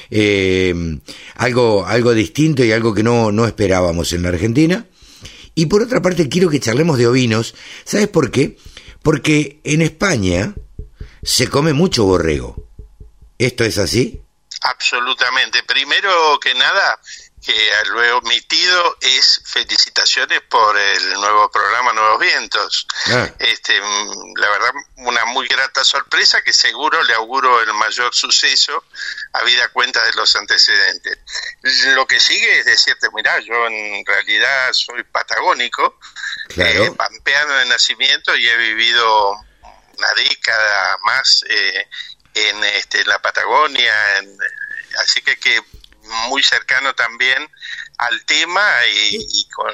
Eh, 0.10 1.00
algo, 1.36 1.86
algo 1.86 2.14
distinto 2.14 2.64
y 2.64 2.72
algo 2.72 2.94
que 2.94 3.04
no, 3.04 3.32
no 3.32 3.46
esperábamos 3.46 4.14
en 4.14 4.24
la 4.24 4.30
Argentina. 4.30 4.86
Y 5.56 5.66
por 5.66 5.82
otra 5.82 6.02
parte, 6.02 6.30
quiero 6.30 6.50
que 6.50 6.60
charlemos 6.60 6.98
de 6.98 7.08
ovinos. 7.08 7.56
¿Sabes 7.84 8.08
por 8.08 8.32
qué? 8.32 8.58
Porque 9.02 9.60
en 9.64 9.82
España 9.82 10.54
se 11.24 11.50
come 11.50 11.74
mucho 11.74 12.06
borrego. 12.06 12.68
¿Esto 13.38 13.64
es 13.64 13.78
así? 13.78 14.22
Absolutamente. 14.62 15.64
Primero 15.64 16.40
que 16.42 16.54
nada, 16.54 17.00
que 17.48 17.72
lo 17.86 18.04
he 18.04 18.12
omitido 18.12 18.98
es 19.00 19.42
felicitaciones 19.46 20.42
por 20.50 20.78
el 20.78 21.14
nuevo 21.14 21.50
programa 21.50 21.94
Nuevos 21.94 22.20
Vientos. 22.20 22.86
Ah. 23.06 23.30
Este, 23.40 23.80
mm, 23.80 24.34
la 24.36 24.50
verdad, 24.50 24.72
una 24.98 25.24
muy 25.28 25.48
grata 25.48 25.86
sorpresa 25.86 26.42
que 26.42 26.52
seguro 26.52 27.02
le 27.04 27.14
auguro 27.14 27.62
el 27.62 27.74
mayor 27.74 28.14
suceso 28.14 28.84
a 29.32 29.44
vida 29.46 29.70
cuenta 29.70 30.04
de 30.04 30.12
los 30.16 30.36
antecedentes. 30.36 31.20
Lo 31.96 32.06
que 32.06 32.20
sigue 32.20 32.60
es 32.60 32.66
decirte, 32.66 33.08
mira, 33.16 33.40
yo 33.40 33.68
en 33.68 34.06
realidad 34.06 34.74
soy 34.74 35.04
patagónico, 35.04 35.98
eh, 36.50 36.92
pampeano 36.98 37.54
de 37.54 37.66
nacimiento 37.68 38.36
y 38.36 38.46
he 38.46 38.58
vivido 38.58 39.32
una 39.98 40.14
década 40.18 40.98
más 41.06 41.46
eh, 41.48 41.88
en 42.34 42.62
este, 42.66 43.06
la 43.06 43.20
Patagonia, 43.20 43.94
así 45.00 45.22
que 45.22 45.38
que 45.38 45.62
muy 46.30 46.44
cercano 46.44 46.94
también 46.94 47.50
al 47.98 48.26
tema 48.26 48.62
y, 48.94 49.48
con 49.50 49.74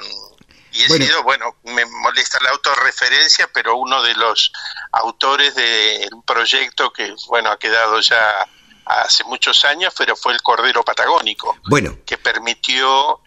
y 0.74 0.82
he 0.82 0.88
sido, 0.88 1.22
bueno, 1.24 1.56
me 1.66 1.86
molesta 1.86 2.40
la 2.42 2.50
autorreferencia, 2.50 3.48
pero 3.54 3.78
uno 3.78 4.02
de 4.02 4.16
los 4.16 4.52
autores 4.92 5.54
del 5.54 6.10
proyecto 6.26 6.92
que, 6.92 7.14
bueno, 7.28 7.52
ha 7.52 7.60
quedado 7.60 8.00
ya 8.02 8.48
hace 8.86 9.24
muchos 9.26 9.64
años, 9.66 9.94
pero 9.96 10.16
fue 10.16 10.34
el 10.34 10.42
Cordero 10.42 10.84
Patagónico. 10.84 11.58
Bueno. 11.70 12.00
Que 12.06 12.18
permitió... 12.18 13.20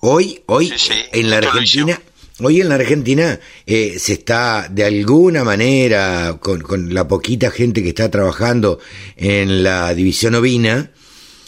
Hoy, 0.00 0.42
hoy, 0.46 0.72
en 1.12 1.30
la 1.30 1.38
Argentina... 1.38 2.00
Hoy 2.42 2.60
en 2.60 2.68
la 2.68 2.74
Argentina 2.74 3.40
eh, 3.64 3.98
se 3.98 4.12
está 4.12 4.68
de 4.68 4.84
alguna 4.84 5.42
manera, 5.42 6.36
con, 6.38 6.60
con, 6.60 6.92
la 6.92 7.08
poquita 7.08 7.50
gente 7.50 7.82
que 7.82 7.88
está 7.88 8.10
trabajando 8.10 8.78
en 9.16 9.62
la 9.62 9.94
división 9.94 10.34
ovina, 10.34 10.90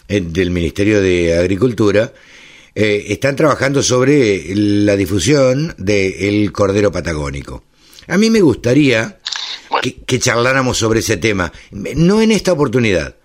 del 0.09 0.51
Ministerio 0.51 1.03
de 1.03 1.37
Agricultura, 1.37 2.13
eh, 2.75 3.07
están 3.09 3.37
trabajando 3.37 3.83
sobre 3.83 4.43
la 4.55 4.97
difusión 4.97 5.75
del 5.77 6.51
cordero 6.53 6.91
patagónico. 6.91 7.65
A 8.07 8.17
mí 8.17 8.31
me 8.31 8.41
gustaría 8.41 9.19
que, 10.07 10.19
charláramos 10.19 10.79
sobre 10.79 11.01
ese 11.01 11.19
tema, 11.19 11.53
no 11.73 12.23
en 12.23 12.33
esta 12.33 12.53
oportunidad, 12.53 13.17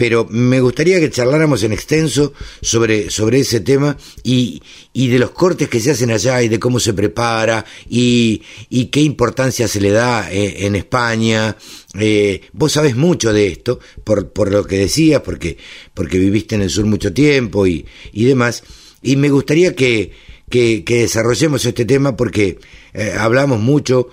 pero 0.00 0.26
me 0.30 0.62
gustaría 0.62 0.98
que 0.98 1.10
charláramos 1.10 1.62
en 1.62 1.74
extenso 1.74 2.32
sobre, 2.62 3.10
sobre 3.10 3.40
ese 3.40 3.60
tema 3.60 3.98
y, 4.22 4.62
y, 4.94 5.08
de 5.08 5.18
los 5.18 5.32
cortes 5.32 5.68
que 5.68 5.78
se 5.78 5.90
hacen 5.90 6.10
allá 6.10 6.42
y 6.42 6.48
de 6.48 6.58
cómo 6.58 6.80
se 6.80 6.94
prepara 6.94 7.66
y, 7.86 8.40
y 8.70 8.86
qué 8.86 9.02
importancia 9.02 9.68
se 9.68 9.78
le 9.78 9.90
da 9.90 10.32
eh, 10.32 10.64
en, 10.64 10.74
España. 10.74 11.54
Eh, 11.98 12.40
vos 12.54 12.72
sabés 12.72 12.96
mucho 12.96 13.30
de 13.34 13.48
esto, 13.48 13.78
por, 14.02 14.32
por 14.32 14.50
lo 14.50 14.64
que 14.64 14.78
decías, 14.78 15.20
porque, 15.20 15.58
porque 15.92 16.18
viviste 16.18 16.54
en 16.54 16.62
el 16.62 16.70
sur 16.70 16.86
mucho 16.86 17.12
tiempo 17.12 17.66
y, 17.66 17.84
y 18.10 18.24
demás. 18.24 18.62
Y 19.02 19.16
me 19.16 19.28
gustaría 19.28 19.76
que, 19.76 20.12
que, 20.48 20.82
desarrollemos 20.86 21.62
este 21.66 21.84
tema 21.84 22.16
porque 22.16 22.58
eh, 22.94 23.12
hablamos 23.18 23.60
mucho 23.60 24.08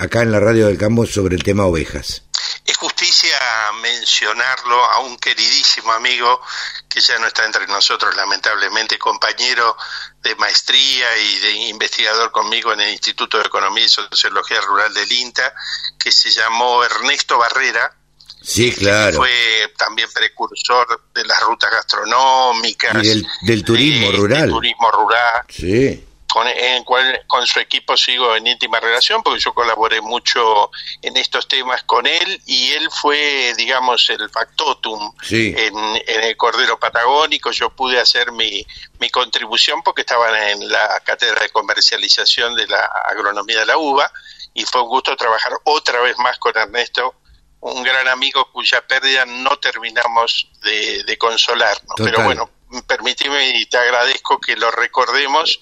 acá 0.00 0.22
en 0.22 0.32
la 0.32 0.40
radio 0.40 0.68
del 0.68 0.78
campo 0.78 1.04
sobre 1.04 1.36
el 1.36 1.42
tema 1.42 1.66
ovejas. 1.66 2.27
Mencionarlo 3.82 4.84
a 4.84 5.00
un 5.00 5.16
queridísimo 5.18 5.92
amigo 5.92 6.40
que 6.88 7.00
ya 7.00 7.18
no 7.18 7.26
está 7.26 7.44
entre 7.44 7.66
nosotros, 7.66 8.14
lamentablemente, 8.16 8.98
compañero 8.98 9.76
de 10.22 10.34
maestría 10.36 11.06
y 11.18 11.38
de 11.38 11.52
investigador 11.68 12.30
conmigo 12.32 12.72
en 12.72 12.80
el 12.80 12.90
Instituto 12.90 13.38
de 13.38 13.44
Economía 13.44 13.84
y 13.84 13.88
Sociología 13.88 14.60
Rural 14.62 14.92
del 14.92 15.10
INTA, 15.10 15.54
que 15.98 16.10
se 16.10 16.30
llamó 16.30 16.82
Ernesto 16.82 17.38
Barrera. 17.38 17.94
Sí, 18.42 18.72
claro. 18.72 19.18
Fue 19.18 19.72
también 19.76 20.08
precursor 20.12 21.02
de 21.14 21.24
las 21.24 21.40
rutas 21.42 21.70
gastronómicas. 21.70 23.04
Y 23.04 23.26
del, 23.42 23.64
turismo 23.64 24.12
rural. 24.12 24.42
Del 24.42 24.50
turismo 24.50 24.90
rural. 24.90 25.44
Sí 25.48 26.07
con, 26.32 26.46
en 26.46 26.84
cual, 26.84 27.22
con 27.26 27.46
su 27.46 27.58
equipo 27.58 27.96
sigo 27.96 28.36
en 28.36 28.46
íntima 28.46 28.80
relación 28.80 29.22
porque 29.22 29.40
yo 29.40 29.54
colaboré 29.54 30.00
mucho 30.00 30.70
en 31.02 31.16
estos 31.16 31.48
temas 31.48 31.82
con 31.84 32.06
él 32.06 32.42
y 32.46 32.72
él 32.72 32.88
fue, 32.90 33.54
digamos, 33.56 34.08
el 34.10 34.28
factotum 34.30 35.12
en, 35.30 35.74
el 36.06 36.36
Cordero 36.36 36.78
Patagónico. 36.78 37.50
Yo 37.50 37.70
pude 37.70 37.98
hacer 37.98 38.30
mi, 38.32 38.66
mi 39.00 39.08
contribución 39.10 39.82
porque 39.82 40.02
estaba 40.02 40.50
en 40.50 40.70
la 40.70 41.00
cátedra 41.00 41.42
de 41.42 41.48
comercialización 41.48 42.54
de 42.54 42.66
la 42.66 42.84
agronomía 43.06 43.60
de 43.60 43.66
la 43.66 43.78
uva 43.78 44.10
y 44.52 44.64
fue 44.64 44.82
un 44.82 44.88
gusto 44.88 45.16
trabajar 45.16 45.52
otra 45.64 46.00
vez 46.00 46.16
más 46.18 46.38
con 46.38 46.56
Ernesto 46.56 47.14
un 47.60 47.82
gran 47.82 48.06
amigo 48.06 48.48
cuya 48.52 48.86
pérdida 48.86 49.24
no 49.26 49.58
terminamos 49.58 50.48
de, 50.62 51.02
de 51.02 51.18
consolarnos. 51.18 51.94
Pero 51.96 52.22
bueno, 52.22 52.48
permíteme 52.86 53.58
y 53.58 53.66
te 53.66 53.78
agradezco 53.78 54.38
que 54.38 54.56
lo 54.56 54.70
recordemos 54.70 55.58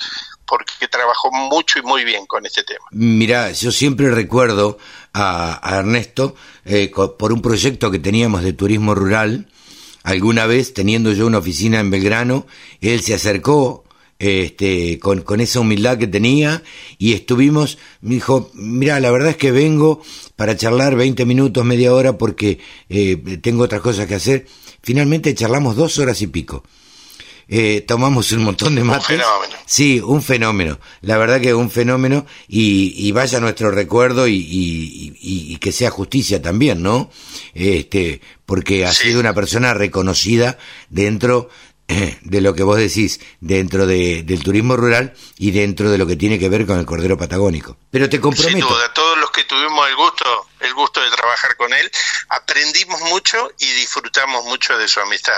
porque 0.47 0.89
trabajó 0.89 1.31
mucho 1.33 1.79
y 1.79 1.83
muy 1.83 2.05
bien 2.05 2.27
con 2.27 2.47
este 2.47 2.63
tema. 2.63 2.87
Mira, 2.91 3.53
yo 3.53 3.73
siempre 3.73 4.11
recuerdo 4.11 4.79
a, 5.13 5.61
Ernesto 5.79 6.35
eh, 6.65 6.91
por 7.19 7.33
un 7.33 7.43
proyecto 7.43 7.91
que 7.91 7.99
teníamos 7.99 8.43
de 8.43 8.53
turismo 8.53 8.95
rural. 8.95 9.49
Alguna 10.03 10.47
vez, 10.47 10.73
teniendo 10.73 11.13
yo 11.13 11.27
una 11.27 11.39
oficina 11.39 11.81
en 11.81 11.91
Belgrano, 11.91 12.47
él 12.81 13.01
se 13.03 13.15
acercó 13.15 13.85
este, 14.19 14.99
con, 14.99 15.23
con 15.23 15.41
esa 15.41 15.61
humildad 15.61 15.99
que 15.99 16.07
tenía 16.07 16.63
y 16.97 17.13
estuvimos, 17.13 17.79
me 18.01 18.15
dijo, 18.15 18.51
mira, 18.55 19.01
la 19.01 19.11
verdad 19.11 19.31
es 19.31 19.37
que 19.37 19.51
vengo 19.51 20.01
para 20.37 20.57
charlar 20.57 20.97
20 20.97 21.25
minutos, 21.27 21.65
media 21.65 21.93
hora 21.93 22.17
porque 22.17 22.59
eh, 22.89 23.17
tengo 23.43 23.65
otras 23.65 23.81
cosas 23.81 24.07
que 24.07 24.15
hacer. 24.15 24.47
Finalmente 24.83 25.35
charlamos 25.35 25.77
dos 25.77 25.99
horas 25.99 26.23
y 26.23 26.29
pico. 26.29 26.63
Eh, 27.49 27.85
tomamos 27.87 28.33
un 28.33 28.43
montón 28.43 28.75
de 28.75 28.83
mates. 28.83 29.11
Un 29.11 29.17
fenómeno. 29.17 29.55
Sí, 29.67 30.01
un 30.01 30.23
fenómeno. 30.23 30.81
La 31.01 31.17
verdad 31.17 31.41
que 31.41 31.55
un 31.55 31.71
fenómeno 31.71 32.27
y, 32.49 33.11
vaya 33.13 33.39
nuestro 33.39 33.71
recuerdo 33.71 34.27
y, 34.29 35.57
que 35.61 35.73
sea 35.73 35.91
justicia 35.91 36.43
también, 36.43 36.83
¿no? 36.83 37.11
Este, 37.55 38.21
porque 38.47 38.85
ha 38.85 38.93
sido 38.93 39.21
una 39.21 39.35
persona 39.35 39.75
reconocida 39.75 40.59
dentro 40.91 41.49
de 42.21 42.41
lo 42.41 42.55
que 42.55 42.63
vos 42.63 42.79
decís 42.79 43.21
dentro 43.41 43.87
de, 43.87 44.23
del 44.25 44.43
turismo 44.43 44.77
rural 44.77 45.15
y 45.39 45.53
dentro 45.53 45.91
de 45.91 45.99
lo 45.99 46.07
que 46.07 46.17
tiene 46.17 46.39
que 46.39 46.49
ver 46.49 46.67
con 46.67 46.79
el 46.79 46.87
cordero 46.87 47.17
patagónico. 47.17 47.77
Pero 47.91 48.09
te 48.09 48.21
comprometo. 48.21 48.59
Sin 48.59 48.69
duda, 48.69 48.93
todos 48.93 49.19
los 49.19 49.31
que 49.31 49.45
tuvimos 49.45 49.89
el 49.89 49.97
gusto, 49.97 50.49
el 50.61 50.75
gusto 50.75 51.01
de 51.01 51.11
trabajar 51.11 51.57
con 51.57 51.73
él, 51.73 51.91
aprendimos 52.29 53.01
mucho 53.03 53.51
y 53.59 53.67
disfrutamos 53.67 54.45
mucho 54.47 54.77
de 54.77 54.89
su 54.89 55.01
amistad. 55.01 55.35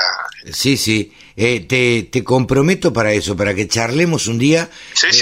Sí, 0.52 0.76
sí. 0.76 1.12
Eh, 1.36 1.60
te, 1.60 2.08
te, 2.10 2.24
comprometo 2.24 2.92
para 2.92 3.12
eso, 3.12 3.36
para 3.36 3.54
que 3.54 3.68
charlemos 3.68 4.26
un 4.26 4.38
día 4.38 4.70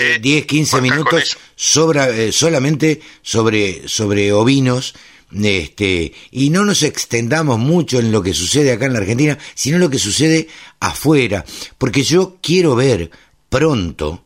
eh, 0.01 0.19
10, 0.21 0.47
15 0.47 0.81
minutos 0.81 1.37
sobre, 1.55 2.29
eh, 2.29 2.33
solamente 2.33 3.03
sobre, 3.21 3.87
sobre 3.89 4.33
ovinos 4.33 4.95
este, 5.33 6.13
y 6.31 6.51
no 6.51 6.65
nos 6.65 6.83
extendamos 6.83 7.59
mucho 7.59 7.99
en 7.99 8.13
lo 8.13 8.23
que 8.23 8.33
sucede 8.33 8.73
acá 8.73 8.87
en 8.87 8.93
la 8.93 9.01
Argentina, 9.01 9.39
sino 9.55 9.79
lo 9.79 9.91
que 9.91 9.99
sucede 9.99 10.49
afuera, 10.81 11.45
porque 11.79 12.03
yo 12.03 12.39
quiero 12.41 12.77
ver 12.77 13.11
pronto 13.49 14.25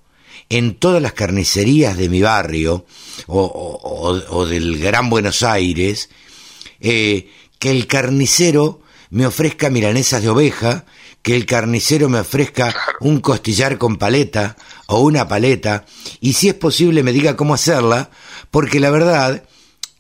en 0.49 0.75
todas 0.75 1.01
las 1.01 1.13
carnicerías 1.13 1.97
de 1.97 2.09
mi 2.09 2.21
barrio 2.21 2.85
o, 3.27 4.47
del 4.49 4.79
Gran 4.79 5.09
Buenos 5.09 5.43
Aires, 5.43 6.11
eh, 6.81 7.31
que 7.59 7.71
el 7.71 7.87
carnicero 7.87 8.83
me 9.11 9.27
ofrezca 9.27 9.71
milanesas 9.71 10.23
de 10.23 10.29
oveja, 10.29 10.85
que 11.23 11.37
el 11.37 11.47
carnicero 11.47 12.09
me 12.09 12.19
ofrezca 12.19 12.75
un 13.01 13.21
costillar 13.21 13.79
con 13.79 13.97
paleta 13.97 14.57
o 14.87 15.01
una 15.01 15.29
paleta, 15.29 15.87
y 16.21 16.33
si 16.33 16.49
es 16.49 16.55
posible 16.55 17.03
me 17.03 17.13
diga 17.13 17.37
cómo 17.37 17.55
hacerla, 17.55 18.11
porque 18.51 18.81
la 18.81 18.91
verdad, 18.91 19.45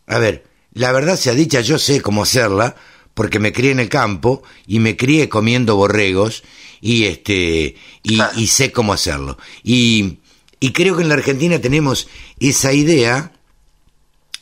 a 0.07 0.19
ver, 0.19 0.50
la 0.73 0.93
verdad 0.93 1.17
sea 1.17 1.35
dicha, 1.35 1.61
yo 1.61 1.79
sé 1.79 2.01
cómo 2.01 2.23
hacerla, 2.23 2.77
porque 3.15 3.39
me 3.39 3.53
crié 3.53 3.73
en 3.73 3.81
el 3.81 3.89
campo 3.89 4.43
y 4.67 4.79
me 4.79 4.97
crié 4.97 5.29
comiendo 5.29 5.77
borregos 5.77 6.43
y 6.81 7.05
este 7.05 7.77
y, 8.03 8.47
sé 8.47 8.73
cómo 8.73 8.93
hacerlo. 8.93 9.37
Y, 9.63 10.19
y 10.59 10.73
creo 10.73 10.97
que 10.97 11.03
en 11.03 11.09
la 11.09 11.15
Argentina 11.15 11.61
tenemos 11.61 12.09
esa 12.39 12.73
idea 12.73 13.33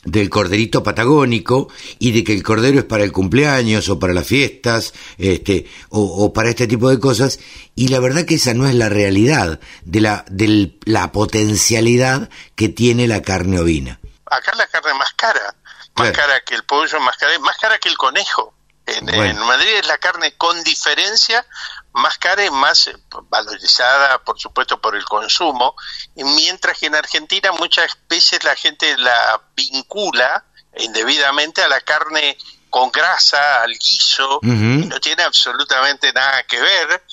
del 0.05 0.29
corderito 0.29 0.81
patagónico 0.81 1.67
y 1.99 2.11
de 2.11 2.23
que 2.23 2.33
el 2.33 2.41
cordero 2.41 2.79
es 2.79 2.85
para 2.85 3.03
el 3.03 3.11
cumpleaños 3.11 3.89
o 3.89 3.99
para 3.99 4.13
las 4.13 4.27
fiestas 4.27 4.93
este 5.17 5.67
o, 5.89 6.31
para 6.31 6.49
este 6.49 6.67
tipo 6.67 6.89
de 6.89 6.99
cosas 6.99 7.39
y 7.75 7.89
la 7.89 7.99
verdad 7.99 8.23
que 8.23 8.35
esa 8.35 8.53
no 8.53 8.65
es 8.65 8.75
la 8.75 8.87
realidad 8.87 9.59
de 9.83 9.99
la 9.99 10.23
de 10.29 10.77
la 10.85 11.11
potencialidad 11.11 12.29
que 12.55 12.69
tiene 12.69 13.07
la 13.07 13.21
carne 13.21 13.59
ovina 13.59 13.99
acá 14.25 14.53
la 14.55 14.67
carne 14.67 14.93
más 14.97 15.11
cara 15.17 15.53
más 15.99 16.11
cara 16.11 16.39
que 16.41 16.55
el 16.55 16.63
pollo, 16.63 16.99
más 16.99 17.17
cara, 17.17 17.37
más 17.39 17.57
cara 17.57 17.77
que 17.77 17.89
el 17.89 17.97
conejo. 17.97 18.53
En, 18.85 19.37
Madrid 19.39 19.75
es 19.75 19.87
la 19.87 19.97
carne 19.97 20.33
con 20.35 20.63
diferencia 20.63 21.45
más 21.93 22.17
cara 22.17 22.43
y 22.45 22.49
más 22.49 22.89
valorizada, 23.29 24.23
por 24.23 24.39
supuesto, 24.39 24.81
por 24.81 24.95
el 24.95 25.05
consumo, 25.05 25.75
y 26.15 26.23
mientras 26.23 26.77
que 26.77 26.87
en 26.87 26.95
Argentina 26.95 27.51
muchas 27.51 27.97
veces 28.07 28.43
la 28.43 28.55
gente 28.55 28.97
la 28.97 29.41
vincula 29.55 30.45
indebidamente 30.77 31.61
a 31.61 31.67
la 31.67 31.81
carne 31.81 32.37
con 32.69 32.91
grasa, 32.91 33.63
al 33.63 33.73
guiso, 33.73 34.39
y 34.43 34.47
no 34.47 34.99
tiene 34.99 35.23
absolutamente 35.23 36.13
nada 36.13 36.43
que 36.43 36.59
ver, 36.59 37.03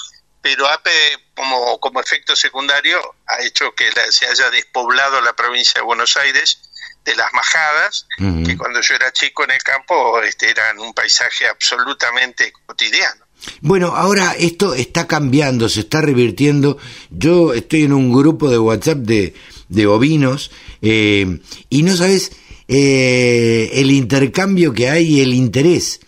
pero 0.42 0.68
APE 0.68 1.30
como, 1.34 1.80
como 1.80 2.00
efecto 2.00 2.36
secundario 2.36 3.00
ha 3.26 3.42
hecho 3.42 3.74
que 3.74 3.90
se 4.10 4.26
haya 4.28 4.50
despoblado 4.50 5.20
la 5.20 5.34
provincia 5.34 5.80
de 5.80 5.84
Buenos 5.84 6.16
Aires 6.16 6.60
de 7.06 7.14
las 7.14 7.32
majadas, 7.32 8.06
que 8.18 8.56
cuando 8.58 8.80
yo 8.80 8.94
era 8.94 9.12
chico 9.12 9.44
en 9.44 9.52
el 9.52 9.62
campo 9.62 10.20
este, 10.20 10.50
eran 10.50 10.78
un 10.80 10.92
paisaje 10.92 11.46
absolutamente 11.46 12.52
cotidiano. 12.66 13.24
Bueno, 13.60 13.94
ahora 13.94 14.34
esto 14.36 14.74
está 14.74 15.06
cambiando, 15.06 15.68
se 15.68 15.80
está 15.80 16.00
revirtiendo. 16.00 16.78
Yo 17.10 17.54
estoy 17.54 17.84
en 17.84 17.92
un 17.92 18.12
grupo 18.12 18.50
de 18.50 18.58
WhatsApp 18.58 18.98
de, 18.98 19.34
de 19.68 19.86
ovinos 19.86 20.50
eh, 20.82 21.38
y 21.70 21.82
no 21.84 21.96
sabes 21.96 22.32
eh, 22.66 23.70
el 23.74 23.92
intercambio 23.92 24.72
que 24.72 24.90
hay 24.90 25.18
y 25.18 25.20
el 25.20 25.32
interés 25.32 26.00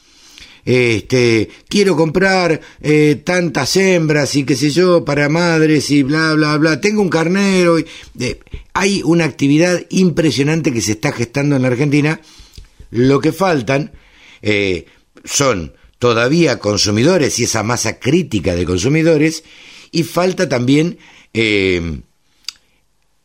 este, 0.69 1.49
quiero 1.67 1.97
comprar 1.97 2.61
eh, 2.83 3.23
tantas 3.25 3.75
hembras 3.77 4.37
y 4.37 4.45
qué 4.45 4.55
sé 4.55 4.71
yo, 4.71 5.03
para 5.03 5.31
madres 5.31 5.91
y 5.91 6.03
bla, 6.03 6.35
bla, 6.35 6.59
bla, 6.59 6.79
tengo 6.79 7.01
un 7.01 7.09
carnero. 7.09 7.79
Y, 7.79 7.87
hay 8.79 9.03
una 9.05 9.25
actividad 9.25 9.83
impresionante 9.91 10.73
que 10.73 10.81
se 10.81 10.93
está 10.93 11.11
gestando 11.11 11.57
en 11.57 11.63
la 11.63 11.69
Argentina. 11.69 12.21
Lo 12.91 13.21
que 13.21 13.33
faltan 13.33 13.93
eh, 14.41 14.87
son 15.25 15.75
todavía 15.99 16.61
consumidores 16.61 17.41
y 17.41 17.45
esa 17.45 17.65
masa 17.65 17.99
crítica 17.99 18.55
de 18.55 18.65
consumidores 18.65 19.43
y 19.91 20.05
falta 20.05 20.49
también 20.49 20.97
eh, 21.35 22.03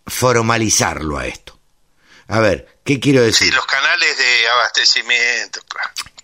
formalizarlo 0.07 1.19
a 1.19 1.27
esto. 1.27 1.59
A 2.29 2.39
ver, 2.39 2.79
¿qué 2.83 2.99
quiero 2.99 3.21
decir? 3.21 3.49
Sí, 3.49 3.53
los 3.53 3.67
canales 3.67 4.17
de 4.17 4.47
abastecimiento. 4.47 5.59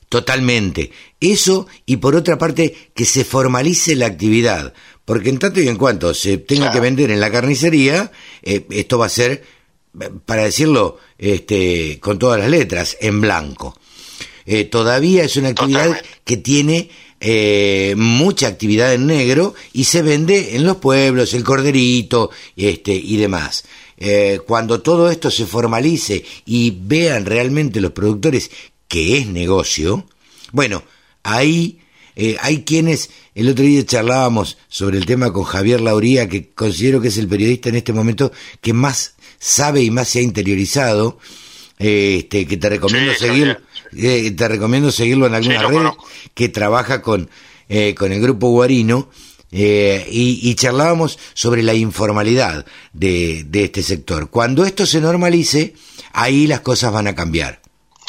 Totalmente. 0.09 0.91
Eso 1.19 1.67
y 1.85 1.97
por 1.97 2.15
otra 2.15 2.39
parte 2.39 2.91
que 2.95 3.05
se 3.05 3.23
formalice 3.23 3.95
la 3.95 4.07
actividad, 4.07 4.73
porque 5.09 5.29
en 5.29 5.39
tanto 5.39 5.59
y 5.59 5.67
en 5.67 5.75
cuanto 5.75 6.13
se 6.13 6.37
tenga 6.37 6.69
que 6.69 6.79
vender 6.79 7.09
en 7.09 7.19
la 7.19 7.31
carnicería, 7.31 8.11
eh, 8.43 8.67
esto 8.69 8.99
va 8.99 9.07
a 9.07 9.09
ser, 9.09 9.43
para 10.23 10.43
decirlo 10.43 10.99
este, 11.17 11.97
con 11.99 12.19
todas 12.19 12.39
las 12.39 12.47
letras, 12.47 12.95
en 13.01 13.19
blanco. 13.19 13.75
Eh, 14.45 14.65
todavía 14.65 15.23
es 15.23 15.35
una 15.35 15.49
actividad 15.49 15.99
que 16.23 16.37
tiene 16.37 16.91
eh, 17.19 17.95
mucha 17.97 18.45
actividad 18.45 18.93
en 18.93 19.07
negro 19.07 19.55
y 19.73 19.85
se 19.85 20.03
vende 20.03 20.55
en 20.55 20.63
los 20.63 20.77
pueblos, 20.77 21.33
el 21.33 21.43
corderito 21.43 22.29
este, 22.55 22.93
y 22.93 23.17
demás. 23.17 23.63
cuando 24.45 24.81
todo 24.81 25.09
esto 25.09 25.31
se 25.31 25.47
formalice 25.47 26.23
y 26.45 26.77
vean 26.83 27.25
realmente 27.25 27.81
los 27.81 27.93
productores 27.93 28.51
que 28.87 29.17
es 29.17 29.25
negocio, 29.25 30.05
bueno, 30.51 30.83
Ahí 31.23 31.78
eh, 32.21 32.37
hay 32.41 32.63
quienes, 32.63 33.09
el 33.35 33.49
otro 33.49 33.63
día 33.63 33.85
charlábamos 33.85 34.57
sobre 34.67 34.97
el 34.97 35.05
tema 35.05 35.31
con 35.31 35.43
Javier 35.43 35.81
Lauría, 35.81 36.27
que 36.27 36.49
considero 36.49 36.99
que 37.01 37.07
es 37.07 37.17
el 37.17 37.27
periodista 37.27 37.69
en 37.69 37.75
este 37.75 37.93
momento 37.93 38.31
que 38.61 38.73
más 38.73 39.15
sabe 39.39 39.81
y 39.81 39.91
más 39.91 40.09
se 40.09 40.19
ha 40.19 40.21
interiorizado, 40.21 41.17
eh, 41.77 42.17
este, 42.19 42.45
que 42.45 42.57
te 42.57 42.69
recomiendo 42.69 43.13
seguir, 43.13 43.59
eh, 43.95 44.31
te 44.31 44.47
recomiendo 44.47 44.91
seguirlo 44.91 45.27
en 45.27 45.35
alguna 45.35 45.67
red, 45.67 45.87
que 46.33 46.49
trabaja 46.49 47.01
con, 47.01 47.29
con 47.95 48.11
el 48.11 48.21
grupo 48.21 48.49
Guarino, 48.49 49.09
eh, 49.51 50.05
y, 50.11 50.53
charlábamos 50.55 51.17
sobre 51.33 51.63
la 51.63 51.73
informalidad 51.73 52.65
de, 52.93 53.45
de 53.47 53.63
este 53.63 53.81
sector. 53.81 54.29
Cuando 54.29 54.63
esto 54.63 54.85
se 54.85 55.01
normalice, 55.01 55.73
ahí 56.13 56.45
las 56.45 56.59
cosas 56.59 56.93
van 56.93 57.07
a 57.07 57.15
cambiar. 57.15 57.59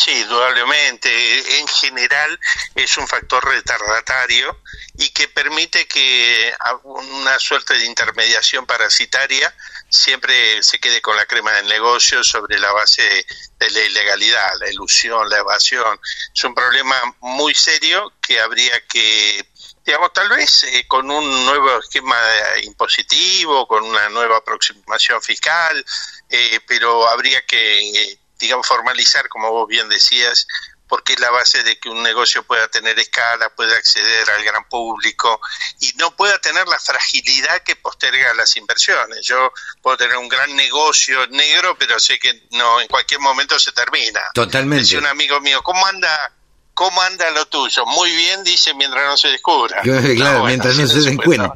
Sí, 0.03 0.13
indudablemente. 0.13 1.59
En 1.59 1.69
general 1.69 2.41
es 2.75 2.97
un 2.97 3.07
factor 3.07 3.45
retardatario 3.45 4.63
y 4.95 5.11
que 5.11 5.29
permite 5.29 5.87
que 5.87 6.55
una 6.85 7.39
suerte 7.39 7.75
de 7.75 7.85
intermediación 7.85 8.65
parasitaria 8.65 9.55
siempre 9.91 10.63
se 10.63 10.79
quede 10.79 11.03
con 11.03 11.17
la 11.17 11.27
crema 11.27 11.53
del 11.53 11.69
negocio 11.69 12.25
sobre 12.25 12.59
la 12.59 12.73
base 12.73 13.27
de 13.59 13.71
la 13.71 13.81
ilegalidad, 13.81 14.51
la 14.59 14.71
ilusión, 14.71 15.29
la 15.29 15.37
evasión. 15.37 16.01
Es 16.35 16.45
un 16.45 16.55
problema 16.55 16.97
muy 17.21 17.55
serio 17.55 18.11
que 18.23 18.41
habría 18.41 18.81
que 18.87 19.47
digamos, 19.85 20.13
tal 20.15 20.29
vez 20.31 20.65
eh, 20.65 20.87
con 20.87 21.11
un 21.11 21.45
nuevo 21.45 21.79
esquema 21.79 22.17
impositivo, 22.63 23.67
con 23.67 23.85
una 23.85 24.09
nueva 24.09 24.39
aproximación 24.39 25.21
fiscal, 25.21 25.85
eh, 26.29 26.61
pero 26.67 27.09
habría 27.09 27.45
que, 27.45 28.19
digamos, 28.40 28.66
formalizar, 28.66 29.29
como 29.29 29.50
vos 29.50 29.68
bien 29.68 29.88
decías, 29.88 30.46
porque 30.88 31.12
es 31.12 31.20
la 31.20 31.31
base 31.31 31.62
de 31.62 31.79
que 31.79 31.88
un 31.88 32.03
negocio 32.03 32.42
pueda 32.42 32.66
tener 32.66 32.98
escala, 32.98 33.48
pueda 33.50 33.76
acceder 33.76 34.29
al 34.31 34.42
gran 34.42 34.64
público 34.68 35.40
y 35.79 35.92
no 35.98 36.16
pueda 36.16 36.37
tener 36.38 36.66
la 36.66 36.81
fragilidad 36.81 37.62
que 37.62 37.76
posterga 37.76 38.35
las 38.35 38.57
inversiones. 38.57 39.24
Yo 39.24 39.53
puedo 39.83 39.96
tener 39.96 40.16
un 40.16 40.29
gran 40.29 40.55
negocio 40.57 41.29
negro, 41.29 41.76
pero 41.79 42.00
sé 42.00 42.18
que 42.18 42.48
no 42.50 42.81
en 42.81 42.88
cualquier 42.88 43.20
momento 43.20 43.57
se 43.59 43.70
termina. 43.70 44.20
Totalmente. 44.35 44.83
Dice 44.83 44.98
un 44.98 45.07
amigo 45.07 45.40
mío, 45.40 45.62
¿cómo 45.62 45.87
anda 45.87 46.33
¿Cómo 46.81 47.03
anda 47.03 47.31
lo 47.33 47.46
tuyo? 47.46 47.85
Muy 47.85 48.11
bien, 48.11 48.42
dice, 48.42 48.72
mientras 48.72 49.05
no 49.05 49.14
se 49.14 49.29
descubra. 49.29 49.83
Claro, 50.16 50.44
mientras 50.44 50.74
no 50.79 50.87
se 50.87 51.00
den 51.03 51.18
cuenta. 51.18 51.53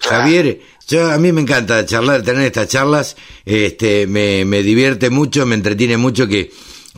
Javier, 0.00 0.60
yo, 0.86 1.10
a 1.10 1.18
mí 1.18 1.32
me 1.32 1.40
encanta 1.40 1.84
charlar, 1.84 2.22
tener 2.22 2.44
estas 2.44 2.68
charlas, 2.68 3.16
este, 3.44 4.06
me, 4.06 4.44
me 4.44 4.62
divierte 4.62 5.10
mucho, 5.10 5.46
me 5.46 5.54
entretiene 5.54 5.96
mucho 5.96 6.28
que 6.28 6.50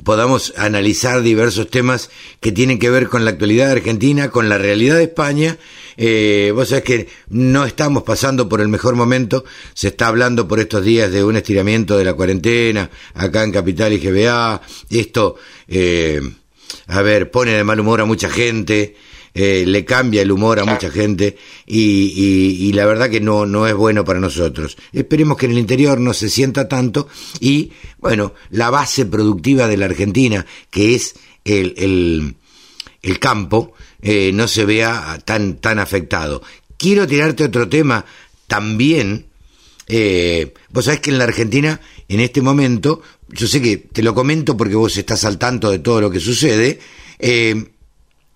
podamos 0.05 0.53
analizar 0.57 1.22
diversos 1.22 1.70
temas 1.70 2.11
que 2.40 2.53
tienen 2.53 2.79
que 2.79 2.90
ver 2.90 3.09
con 3.09 3.24
la 3.24 3.33
actualidad 3.33 3.66
de 3.66 3.72
Argentina, 3.72 4.31
con 4.31 4.48
la 4.48 4.59
realidad 4.59 4.96
de 4.96 5.05
España. 5.05 5.59
Eh, 5.96 6.53
vos 6.55 6.68
sabés 6.68 6.85
que 6.85 7.09
no 7.29 7.64
estamos 7.64 8.05
pasando 8.05 8.48
por 8.48 8.61
el 8.61 8.68
mejor 8.68 8.94
momento, 8.94 9.44
se 9.74 9.88
está 9.88 10.09
hablando 10.09 10.46
por 10.46 10.61
estos 10.61 10.85
días 10.85 11.11
de 11.11 11.24
un 11.24 11.37
estiramiento 11.37 11.96
de 11.96 12.05
la 12.05 12.14
cuarentena 12.14 12.90
acá 13.14 13.42
en 13.42 13.53
Capital 13.53 13.92
y 13.92 13.98
GBA, 13.98 14.62
esto 14.90 15.37
eh, 15.66 16.20
a 16.87 17.03
ver, 17.03 17.31
pone 17.31 17.53
de 17.53 17.64
mal 17.64 17.81
humor 17.81 18.01
a 18.01 18.05
mucha 18.05 18.31
gente, 18.31 18.96
eh, 19.35 19.64
le 19.67 19.85
cambia 19.85 20.23
el 20.23 20.33
humor 20.33 20.61
a 20.61 20.64
mucha 20.64 20.91
gente 20.91 21.37
y, 21.67 22.67
y, 22.69 22.73
la 22.73 22.87
verdad 22.87 23.11
que 23.11 23.21
no, 23.21 23.47
no 23.47 23.67
es 23.67 23.75
bueno 23.75 24.05
para 24.05 24.21
nosotros. 24.21 24.77
Esperemos 24.93 25.37
que 25.37 25.47
en 25.47 25.53
el 25.53 25.59
interior 25.59 26.01
no 26.01 26.14
se 26.14 26.29
sienta 26.29 26.69
tanto 26.69 27.09
y, 27.41 27.73
bueno, 27.99 28.35
la 28.51 28.71
base 28.71 29.07
productiva 29.07 29.69
de 29.69 29.77
la 29.77 29.87
Argentina, 29.87 30.45
que 30.71 30.95
es 30.95 31.14
el, 31.45 31.75
el, 31.77 32.35
el 33.03 33.19
campo, 33.19 33.75
eh, 34.01 34.31
no 34.33 34.47
se 34.49 34.64
vea 34.64 35.19
tan, 35.25 35.57
tan 35.57 35.79
afectado. 35.79 36.43
Quiero 36.77 37.07
tirarte 37.07 37.45
otro 37.45 37.69
tema 37.69 38.05
también. 38.47 39.27
Eh, 39.88 40.55
vos 40.71 40.85
sabés 40.85 41.01
que 41.01 41.11
en 41.11 41.19
la 41.19 41.25
Argentina, 41.25 41.81
en 42.09 42.21
este 42.21 42.43
momento, 42.43 43.03
yo 43.29 43.47
sé 43.47 43.61
que 43.61 43.77
te 43.79 44.03
lo 44.03 44.14
comento 44.14 44.57
porque 44.57 44.75
vos 44.75 44.97
estás 44.97 45.25
al 45.25 45.38
tanto 45.38 45.71
de 45.71 45.81
todo 45.81 46.01
lo 46.01 46.11
que 46.11 46.21
sucede, 46.21 46.79
eh, 47.19 47.71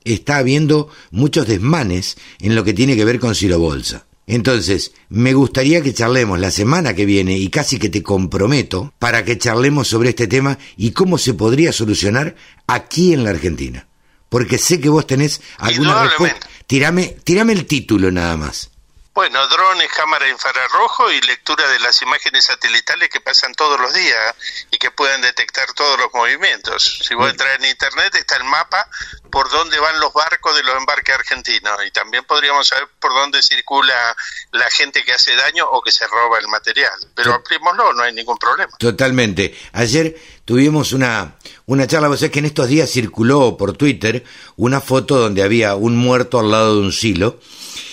está 0.04 0.38
habiendo 0.38 0.88
muchos 1.10 1.46
desmanes 1.46 2.16
en 2.40 2.54
lo 2.54 2.64
que 2.64 2.74
tiene 2.74 2.96
que 2.96 3.04
ver 3.04 3.20
con 3.20 3.34
Silo 3.34 3.58
Bolsa. 3.58 4.06
Entonces, 4.26 4.92
me 5.08 5.34
gustaría 5.34 5.82
que 5.82 5.92
charlemos 5.92 6.38
la 6.38 6.50
semana 6.50 6.94
que 6.94 7.04
viene 7.04 7.36
y 7.36 7.48
casi 7.48 7.78
que 7.78 7.88
te 7.88 8.02
comprometo 8.02 8.94
para 8.98 9.24
que 9.24 9.38
charlemos 9.38 9.88
sobre 9.88 10.10
este 10.10 10.26
tema 10.26 10.58
y 10.76 10.92
cómo 10.92 11.18
se 11.18 11.34
podría 11.34 11.72
solucionar 11.72 12.36
aquí 12.66 13.12
en 13.12 13.24
la 13.24 13.30
Argentina. 13.30 13.88
Porque 14.28 14.58
sé 14.58 14.80
que 14.80 14.88
vos 14.88 15.06
tenés 15.06 15.42
alguna 15.58 16.04
respuesta. 16.04 16.48
Tirame, 16.66 17.16
tirame 17.24 17.52
el 17.52 17.66
título 17.66 18.10
nada 18.10 18.36
más. 18.36 18.71
Bueno, 19.14 19.46
drones, 19.46 19.92
cámara 19.94 20.26
infrarrojo 20.26 21.12
y 21.12 21.20
lectura 21.20 21.68
de 21.68 21.78
las 21.80 22.00
imágenes 22.00 22.46
satelitales 22.46 23.10
que 23.10 23.20
pasan 23.20 23.52
todos 23.52 23.78
los 23.78 23.92
días 23.92 24.34
y 24.70 24.78
que 24.78 24.90
pueden 24.90 25.20
detectar 25.20 25.70
todos 25.74 25.98
los 25.98 26.08
movimientos. 26.14 27.00
Si 27.06 27.14
vos 27.14 27.30
entras 27.30 27.58
en 27.58 27.66
internet 27.66 28.14
está 28.14 28.36
el 28.36 28.44
mapa 28.44 28.88
por 29.30 29.50
dónde 29.50 29.78
van 29.78 30.00
los 30.00 30.14
barcos 30.14 30.56
de 30.56 30.62
los 30.62 30.74
embarques 30.76 31.14
argentinos 31.14 31.78
y 31.86 31.90
también 31.90 32.24
podríamos 32.24 32.66
saber 32.66 32.88
por 32.98 33.12
dónde 33.12 33.42
circula 33.42 34.16
la 34.52 34.70
gente 34.70 35.04
que 35.04 35.12
hace 35.12 35.36
daño 35.36 35.66
o 35.70 35.82
que 35.82 35.92
se 35.92 36.06
roba 36.06 36.38
el 36.38 36.48
material. 36.48 36.92
Pero 37.14 37.34
ampliémoslo, 37.34 37.92
no 37.92 38.02
hay 38.04 38.14
ningún 38.14 38.38
problema. 38.38 38.72
Totalmente. 38.78 39.54
Ayer 39.74 40.16
tuvimos 40.46 40.92
una, 40.94 41.36
una 41.66 41.86
charla, 41.86 42.08
vos 42.08 42.18
sabés 42.18 42.32
que 42.32 42.38
en 42.38 42.46
estos 42.46 42.68
días 42.68 42.90
circuló 42.90 43.58
por 43.58 43.76
Twitter 43.76 44.24
una 44.56 44.80
foto 44.80 45.18
donde 45.18 45.42
había 45.42 45.74
un 45.74 45.96
muerto 45.96 46.40
al 46.40 46.50
lado 46.50 46.76
de 46.76 46.80
un 46.80 46.92
silo 46.92 47.38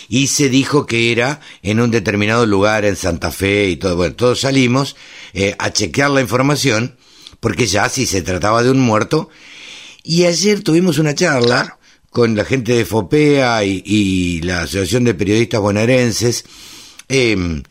y 0.09 0.27
se 0.27 0.49
dijo 0.49 0.87
que 0.87 1.11
era 1.11 1.39
en 1.61 1.79
un 1.79 1.91
determinado 1.91 2.47
lugar 2.47 2.83
en 2.83 2.95
Santa 2.95 3.31
Fe 3.31 3.69
y 3.69 3.77
todo. 3.77 3.95
Bueno, 3.95 4.15
todos 4.15 4.41
salimos 4.41 4.95
eh, 5.33 5.55
a 5.59 5.71
chequear 5.71 6.09
la 6.09 6.21
información 6.21 6.97
porque 7.39 7.67
ya 7.67 7.87
si 7.87 8.07
se 8.07 8.23
trataba 8.23 8.63
de 8.63 8.71
un 8.71 8.79
muerto. 8.79 9.29
Y 10.03 10.25
ayer 10.25 10.63
tuvimos 10.63 10.97
una 10.97 11.13
charla 11.13 11.77
con 12.09 12.35
la 12.35 12.43
gente 12.43 12.73
de 12.73 12.85
FOPEA 12.85 13.63
y, 13.63 14.41
la 14.41 14.63
Asociación 14.63 15.03
de 15.03 15.13
Periodistas 15.13 15.61
Bonaerenses. 15.61 16.43
Em, 17.07 17.61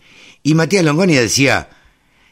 y 0.45 0.55
Matías 0.55 0.85
Longoni 0.85 1.15
decía, 1.15 1.69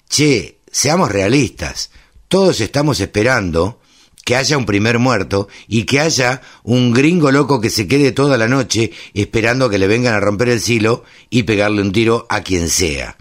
che, 0.08 0.60
seamos 0.70 1.10
realistas, 1.10 1.90
todos 2.28 2.60
estamos 2.60 3.00
esperando 3.00 3.80
que 4.26 4.34
haya 4.34 4.58
un 4.58 4.66
primer 4.66 4.98
muerto 4.98 5.46
y 5.68 5.84
que 5.84 6.00
haya 6.00 6.42
un 6.64 6.92
gringo 6.92 7.30
loco 7.30 7.60
que 7.60 7.70
se 7.70 7.86
quede 7.86 8.10
toda 8.10 8.36
la 8.36 8.48
noche 8.48 8.90
esperando 9.14 9.70
que 9.70 9.78
le 9.78 9.86
vengan 9.86 10.14
a 10.14 10.20
romper 10.20 10.48
el 10.48 10.60
silo 10.60 11.04
y 11.30 11.44
pegarle 11.44 11.80
un 11.80 11.92
tiro 11.92 12.26
a 12.28 12.40
quien 12.40 12.68
sea. 12.68 13.16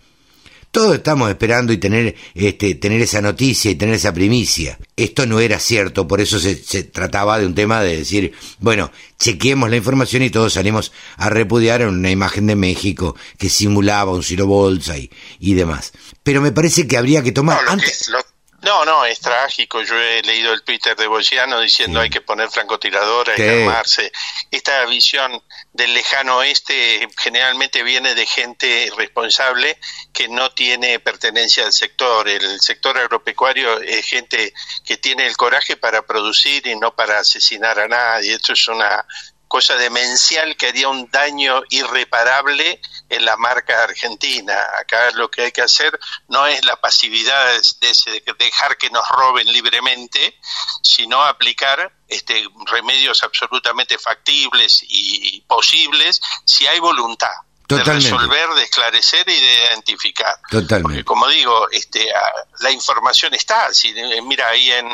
Todos 0.72 0.96
estamos 0.96 1.30
esperando 1.30 1.72
y 1.72 1.78
tener, 1.78 2.16
este, 2.34 2.74
tener 2.74 3.04
esa 3.04 3.22
noticia 3.22 3.70
y 3.70 3.76
tener 3.76 3.94
esa 3.94 4.16
primicia. 4.16 4.80
Esto 4.98 5.28
no 5.28 5.40
era 5.40 5.60
cierto, 5.60 6.08
por 6.08 6.22
eso 6.22 6.40
se, 6.40 6.56
trataba 6.86 7.38
de 7.38 7.46
un 7.46 7.54
tema 7.54 7.84
de 7.84 7.98
decir, 7.98 8.34
bueno, 8.60 8.92
chequeemos 9.20 9.70
la 9.70 9.78
información 9.78 10.24
y 10.24 10.32
todos 10.32 10.54
salimos 10.54 10.92
a 11.18 11.30
repudiar 11.30 11.84
en 11.84 11.90
una 11.90 12.10
imagen 12.10 12.48
de 12.48 12.56
México 12.56 13.16
que 13.38 13.50
simulaba 13.50 14.12
un 14.12 14.24
silo 14.24 14.48
bolsa 14.48 14.98
y, 14.98 15.12
y 15.40 15.54
demás. 15.54 15.94
Pero 16.24 16.42
me 16.42 16.52
parece 16.52 16.88
que 16.88 16.98
habría 16.98 17.22
que 17.22 17.32
tomar... 17.32 17.60
antes... 17.68 18.10
No, 18.66 18.84
no, 18.84 19.06
es 19.06 19.20
trágico. 19.20 19.84
Yo 19.84 19.96
he 19.96 20.24
leído 20.24 20.52
el 20.52 20.64
Twitter 20.64 20.96
de 20.96 21.06
Bogiano 21.06 21.60
diciendo 21.60 22.00
hay 22.00 22.10
que 22.10 22.22
poner 22.22 22.50
francotiradora, 22.50 23.34
hay 23.34 23.38
que 23.38 23.62
armarse. 23.62 24.12
Esta 24.50 24.84
visión 24.86 25.40
del 25.72 25.94
lejano 25.94 26.38
oeste 26.38 27.08
generalmente 27.16 27.84
viene 27.84 28.16
de 28.16 28.26
gente 28.26 28.92
responsable 28.98 29.78
que 30.12 30.28
no 30.30 30.50
tiene 30.50 31.00
pertenencia 31.00 31.64
al 31.64 31.74
sector. 31.74 32.28
El 32.28 32.60
sector 32.60 32.98
agropecuario 32.98 33.80
es 33.82 34.04
gente 34.04 34.52
que 34.84 34.98
tiene 34.98 35.28
el 35.28 35.38
coraje 35.38 35.78
para 35.78 36.02
producir 36.02 36.66
y 36.66 36.76
no 36.76 36.96
para 36.96 37.20
asesinar 37.20 37.80
a 37.80 37.88
nadie. 37.88 38.34
Esto 38.34 38.54
es 38.54 38.68
una 38.68 39.06
cosa 39.48 39.76
demencial 39.76 40.56
que 40.58 40.68
haría 40.68 40.90
un 40.90 41.10
daño 41.10 41.62
irreparable 41.70 42.82
en 43.10 43.26
la 43.26 43.38
marca 43.38 43.84
argentina. 43.84 44.56
Acá 44.80 45.12
lo 45.12 45.30
que 45.30 45.44
hay 45.44 45.52
que 45.52 45.62
hacer 45.62 45.98
no 46.28 46.46
es 46.48 46.64
la 46.66 46.76
pasividad 46.78 47.54
de, 47.80 48.36
dejar 48.38 48.78
que 48.78 48.90
nos 48.90 49.08
roben 49.10 49.48
libremente, 49.52 50.38
sino 50.82 51.22
aplicar 51.24 51.94
este, 52.08 52.48
remedios 52.66 53.24
absolutamente 53.24 53.98
factibles 53.98 54.80
y 54.88 55.42
posibles 55.42 56.22
si 56.46 56.68
hay 56.68 56.80
voluntad. 56.80 57.34
de 57.68 57.84
resolver, 57.84 58.50
de 58.50 58.64
esclarecer 58.64 59.28
y 59.30 59.42
de 59.42 59.54
identificar. 59.66 60.36
Totalmente. 60.50 60.82
Porque 60.82 61.04
como 61.04 61.28
digo, 61.28 61.70
este, 61.72 62.08
la 62.60 62.72
información 62.72 63.34
está. 63.34 63.74
Si, 63.74 63.90
eh, 63.90 64.22
mira, 64.22 64.50
ahí 64.50 64.72
en, 64.72 64.90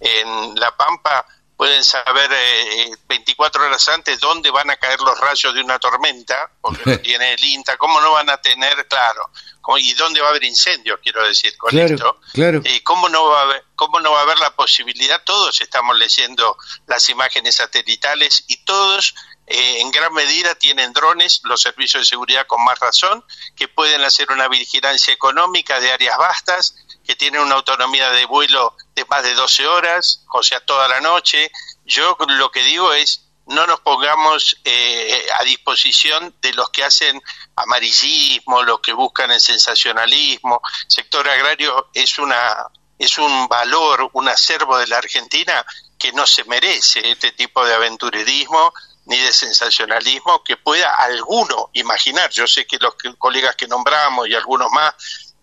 en 0.00 0.54
La 0.56 0.74
Pampa 0.76 1.26
pueden 1.56 1.84
saber 1.84 2.30
eh, 2.32 2.90
24 3.08 3.64
horas 3.64 3.88
antes 3.88 4.18
dónde 4.18 4.50
van 4.50 4.70
a 4.70 4.76
caer 4.76 5.00
los 5.00 5.18
rayos 5.18 5.54
de 5.54 5.60
una 5.60 5.78
tormenta, 5.78 6.50
porque 6.60 6.98
tiene 6.98 7.34
el 7.34 7.44
INTA, 7.44 7.76
cómo 7.76 8.00
no 8.00 8.12
van 8.12 8.30
a 8.30 8.38
tener, 8.38 8.86
claro, 8.88 9.30
y 9.78 9.94
dónde 9.94 10.20
va 10.20 10.28
a 10.28 10.30
haber 10.30 10.44
incendios, 10.44 11.00
quiero 11.02 11.26
decir, 11.26 11.56
con 11.56 11.76
esto. 11.78 12.20
Claro. 12.32 12.60
y 12.64 12.80
¿cómo, 12.80 13.08
no 13.08 13.26
va 13.26 13.40
a 13.40 13.42
haber, 13.42 13.64
¿Cómo 13.76 14.00
no 14.00 14.12
va 14.12 14.20
a 14.20 14.22
haber 14.22 14.38
la 14.38 14.54
posibilidad? 14.54 15.22
Todos 15.24 15.60
estamos 15.60 15.96
leyendo 15.96 16.56
las 16.86 17.08
imágenes 17.08 17.56
satelitales 17.56 18.44
y 18.46 18.58
todos 18.58 19.14
eh, 19.46 19.80
en 19.80 19.90
gran 19.90 20.12
medida 20.12 20.54
tienen 20.54 20.92
drones, 20.92 21.40
los 21.44 21.60
servicios 21.60 22.02
de 22.02 22.08
seguridad 22.08 22.46
con 22.46 22.64
más 22.64 22.78
razón, 22.78 23.24
que 23.56 23.68
pueden 23.68 24.02
hacer 24.02 24.30
una 24.30 24.48
vigilancia 24.48 25.12
económica 25.12 25.80
de 25.80 25.92
áreas 25.92 26.18
vastas, 26.18 26.76
que 27.04 27.16
tienen 27.16 27.42
una 27.42 27.56
autonomía 27.56 28.10
de 28.10 28.24
vuelo 28.26 28.74
de 28.94 29.04
más 29.06 29.22
de 29.22 29.34
12 29.34 29.66
horas, 29.66 30.24
o 30.32 30.42
sea, 30.42 30.60
toda 30.60 30.88
la 30.88 31.00
noche. 31.00 31.50
Yo 31.84 32.16
lo 32.28 32.50
que 32.50 32.62
digo 32.62 32.92
es, 32.92 33.24
no 33.46 33.66
nos 33.66 33.80
pongamos 33.80 34.56
eh, 34.64 35.26
a 35.38 35.44
disposición 35.44 36.34
de 36.40 36.54
los 36.54 36.70
que 36.70 36.84
hacen 36.84 37.20
amarillismo, 37.56 38.62
los 38.62 38.80
que 38.80 38.92
buscan 38.92 39.30
el 39.30 39.40
sensacionalismo. 39.40 40.60
El 40.84 40.90
sector 40.90 41.28
agrario 41.28 41.90
es 41.92 42.18
una 42.18 42.68
es 42.96 43.18
un 43.18 43.48
valor, 43.48 44.08
un 44.12 44.28
acervo 44.28 44.78
de 44.78 44.86
la 44.86 44.98
Argentina 44.98 45.66
que 45.98 46.12
no 46.12 46.26
se 46.26 46.44
merece 46.44 47.10
este 47.10 47.32
tipo 47.32 47.64
de 47.66 47.74
aventurerismo 47.74 48.72
ni 49.06 49.18
de 49.18 49.32
sensacionalismo 49.32 50.42
que 50.42 50.56
pueda 50.56 50.94
alguno 50.94 51.70
imaginar. 51.74 52.30
Yo 52.30 52.46
sé 52.46 52.66
que 52.66 52.78
los 52.78 52.94
colegas 53.18 53.56
que 53.56 53.68
nombramos 53.68 54.28
y 54.28 54.34
algunos 54.34 54.70
más 54.70 54.94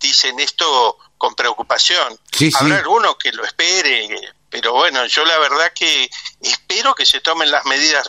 dicen 0.02 0.40
esto 0.40 0.98
con 1.18 1.36
preocupación. 1.36 2.20
Habrá 2.60 2.80
alguno 2.80 3.18
que 3.18 3.32
lo 3.32 3.46
espere, 3.46 4.10
pero 4.50 4.74
bueno, 4.74 5.06
yo 5.06 5.24
la 5.24 5.38
verdad 5.38 5.72
que 5.74 6.10
espero 6.42 6.96
que 6.96 7.06
se 7.06 7.22
tomen 7.22 7.52
las 7.52 7.64
medidas 7.66 8.08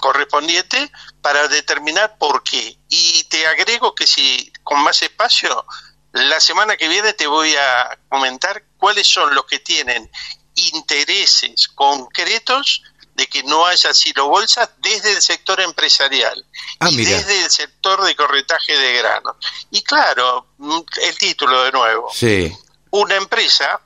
correspondientes 0.00 0.90
para 1.22 1.48
determinar 1.48 2.16
por 2.18 2.42
qué. 2.42 2.76
Y 2.88 3.24
te 3.24 3.46
agrego 3.46 3.94
que 3.94 4.06
si 4.06 4.52
con 4.62 4.82
más 4.82 5.02
espacio, 5.02 5.66
la 6.12 6.38
semana 6.38 6.76
que 6.76 6.88
viene 6.88 7.12
te 7.14 7.26
voy 7.26 7.54
a 7.56 7.98
comentar 8.08 8.62
cuáles 8.76 9.06
son 9.06 9.34
los 9.34 9.46
que 9.46 9.58
tienen 9.58 10.10
intereses 10.54 11.68
concretos 11.68 12.82
de 13.14 13.26
que 13.28 13.42
no 13.44 13.64
haya 13.66 13.94
silo 13.94 14.28
bolsas 14.28 14.70
desde 14.78 15.12
el 15.12 15.22
sector 15.22 15.60
empresarial 15.60 16.44
ah, 16.80 16.88
y 16.90 17.04
desde 17.04 17.44
el 17.44 17.50
sector 17.50 18.02
de 18.02 18.16
corretaje 18.16 18.76
de 18.76 18.94
granos. 18.94 19.36
Y 19.70 19.82
claro, 19.82 20.48
mm, 20.58 20.80
el 21.02 21.18
título 21.18 21.62
de 21.62 21.72
nuevo. 21.72 22.10
Sí. 22.12 22.52
Una 22.90 23.16
empresa, 23.16 23.80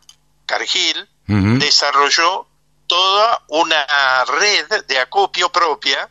Cargill, 0.46 1.08
desarrolló 1.26 2.46
toda 2.86 3.44
una 3.48 4.24
red 4.24 4.84
de 4.86 4.98
acopio 4.98 5.50
propia 5.50 6.08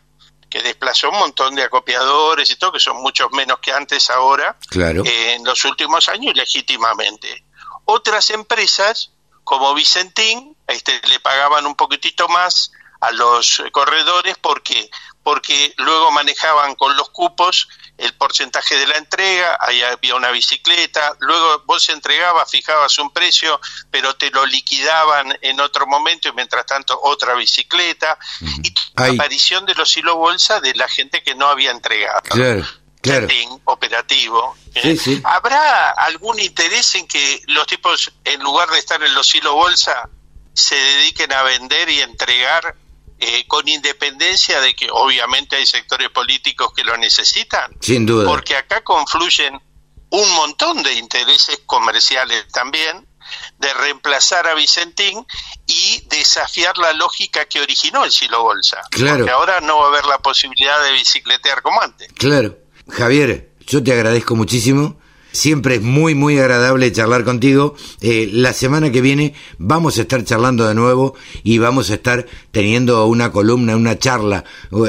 que 0.49 0.61
desplazó 0.61 1.09
un 1.09 1.18
montón 1.18 1.55
de 1.55 1.63
acopiadores 1.63 2.49
y 2.51 2.55
todo, 2.55 2.72
que 2.72 2.80
son 2.80 3.01
muchos 3.01 3.32
menos 3.32 3.59
que 3.59 3.72
antes 3.72 4.09
ahora, 4.09 4.57
claro. 4.70 5.03
en 5.05 5.43
los 5.43 5.65
últimos 5.65 6.07
años, 6.07 6.36
legítimamente. 6.36 7.43
Otras 7.86 8.30
empresas, 8.30 9.11
como 9.43 9.74
Vicentín, 9.74 10.55
este, 10.68 11.01
le 11.07 11.20
pagaban 11.20 11.65
un 11.65 11.76
poquitito 11.76 12.28
más 12.30 12.72
a 12.99 13.11
los 13.11 13.63
corredores 13.71 14.35
porque 14.41 14.89
porque 15.27 15.73
luego 15.75 16.09
manejaban 16.11 16.75
con 16.75 16.95
los 16.95 17.09
cupos 17.09 17.67
el 17.97 18.13
porcentaje 18.13 18.77
de 18.77 18.87
la 18.87 18.95
entrega, 18.95 19.57
ahí 19.59 19.81
había 19.81 20.15
una 20.15 20.31
bicicleta, 20.31 21.17
luego 21.19 21.63
vos 21.65 21.89
entregabas, 21.89 22.49
fijabas 22.49 22.97
un 22.99 23.11
precio, 23.11 23.59
pero 23.91 24.15
te 24.15 24.29
lo 24.31 24.45
liquidaban 24.45 25.37
en 25.41 25.59
otro 25.59 25.85
momento 25.85 26.29
y 26.29 26.31
mientras 26.31 26.65
tanto 26.65 26.97
otra 27.03 27.33
bicicleta, 27.33 28.17
y 28.63 28.73
la 28.95 29.07
aparición 29.07 29.65
de 29.65 29.75
los 29.75 29.97
hilo 29.97 30.15
bolsa 30.15 30.61
de 30.61 30.73
la 30.75 30.87
gente 30.87 31.21
que 31.21 31.35
no 31.35 31.47
había 31.47 31.71
entregado. 31.71 32.21
Claro. 32.21 32.65
Claro. 33.01 33.27
operativo. 33.65 34.55
¿eh? 34.75 34.97
¿Habrá 35.23 35.91
algún 35.91 36.39
interés 36.39 36.95
en 36.95 37.05
que 37.05 37.41
los 37.47 37.67
tipos, 37.67 38.11
en 38.23 38.41
lugar 38.41 38.69
de 38.69 38.79
estar 38.79 39.01
en 39.03 39.13
los 39.13 39.35
hilo 39.35 39.53
bolsa, 39.53 40.09
se 40.53 40.75
dediquen 40.75 41.33
a 41.33 41.43
vender 41.43 41.89
y 41.89 42.01
entregar 42.01 42.75
eh, 43.20 43.45
con 43.47 43.68
independencia 43.68 44.61
de 44.61 44.76
que 44.76 44.89
obviamente 44.91 45.55
hay 45.55 45.65
sectores 45.65 46.09
políticos 46.09 46.72
que 46.76 46.84
lo 46.84 46.97
necesitan. 46.97 47.72
Sin 47.82 48.05
duda. 48.05 48.26
Porque 48.26 48.55
acá 48.55 48.84
confluyen 48.84 49.59
un 50.09 50.32
montón 50.36 50.84
de 50.84 50.93
intereses 50.93 51.61
comerciales 51.65 52.47
también 52.49 53.07
de 53.59 53.74
reemplazar 53.74 54.47
a 54.47 54.53
Vicentín 54.53 55.26
y 55.65 56.03
desafiar 56.09 56.78
la 56.78 56.93
lógica 56.93 57.45
que 57.45 57.59
originó 57.59 58.05
el 58.05 58.11
Silo 58.11 58.43
Bolsa. 58.43 58.82
Claro. 58.91 59.18
Porque 59.18 59.32
ahora 59.32 59.59
no 59.61 59.80
va 59.80 59.86
a 59.86 59.88
haber 59.89 60.05
la 60.05 60.20
posibilidad 60.20 60.82
de 60.84 60.93
bicicletear 60.93 61.61
como 61.61 61.82
antes. 61.82 62.11
Claro. 62.13 62.57
Javier, 62.89 63.51
yo 63.65 63.84
te 63.84 63.91
agradezco 63.91 64.36
muchísimo 64.36 64.97
Siempre 65.38 65.75
es 65.75 65.83
muy, 65.83 66.15
muy 66.15 66.39
agradable 66.39 66.91
charlar 66.91 67.23
contigo. 67.23 67.75
Eh, 68.01 68.27
la 68.33 68.53
semana 68.53 68.91
que 68.91 69.01
viene 69.01 69.35
vamos 69.59 69.99
a 69.99 70.01
estar 70.01 70.23
charlando 70.23 70.67
de 70.67 70.73
nuevo 70.73 71.13
y 71.43 71.59
vamos 71.59 71.91
a 71.91 71.93
estar 71.93 72.25
teniendo 72.49 73.05
una 73.05 73.31
columna, 73.31 73.75
una 73.75 73.99
charla 73.99 74.43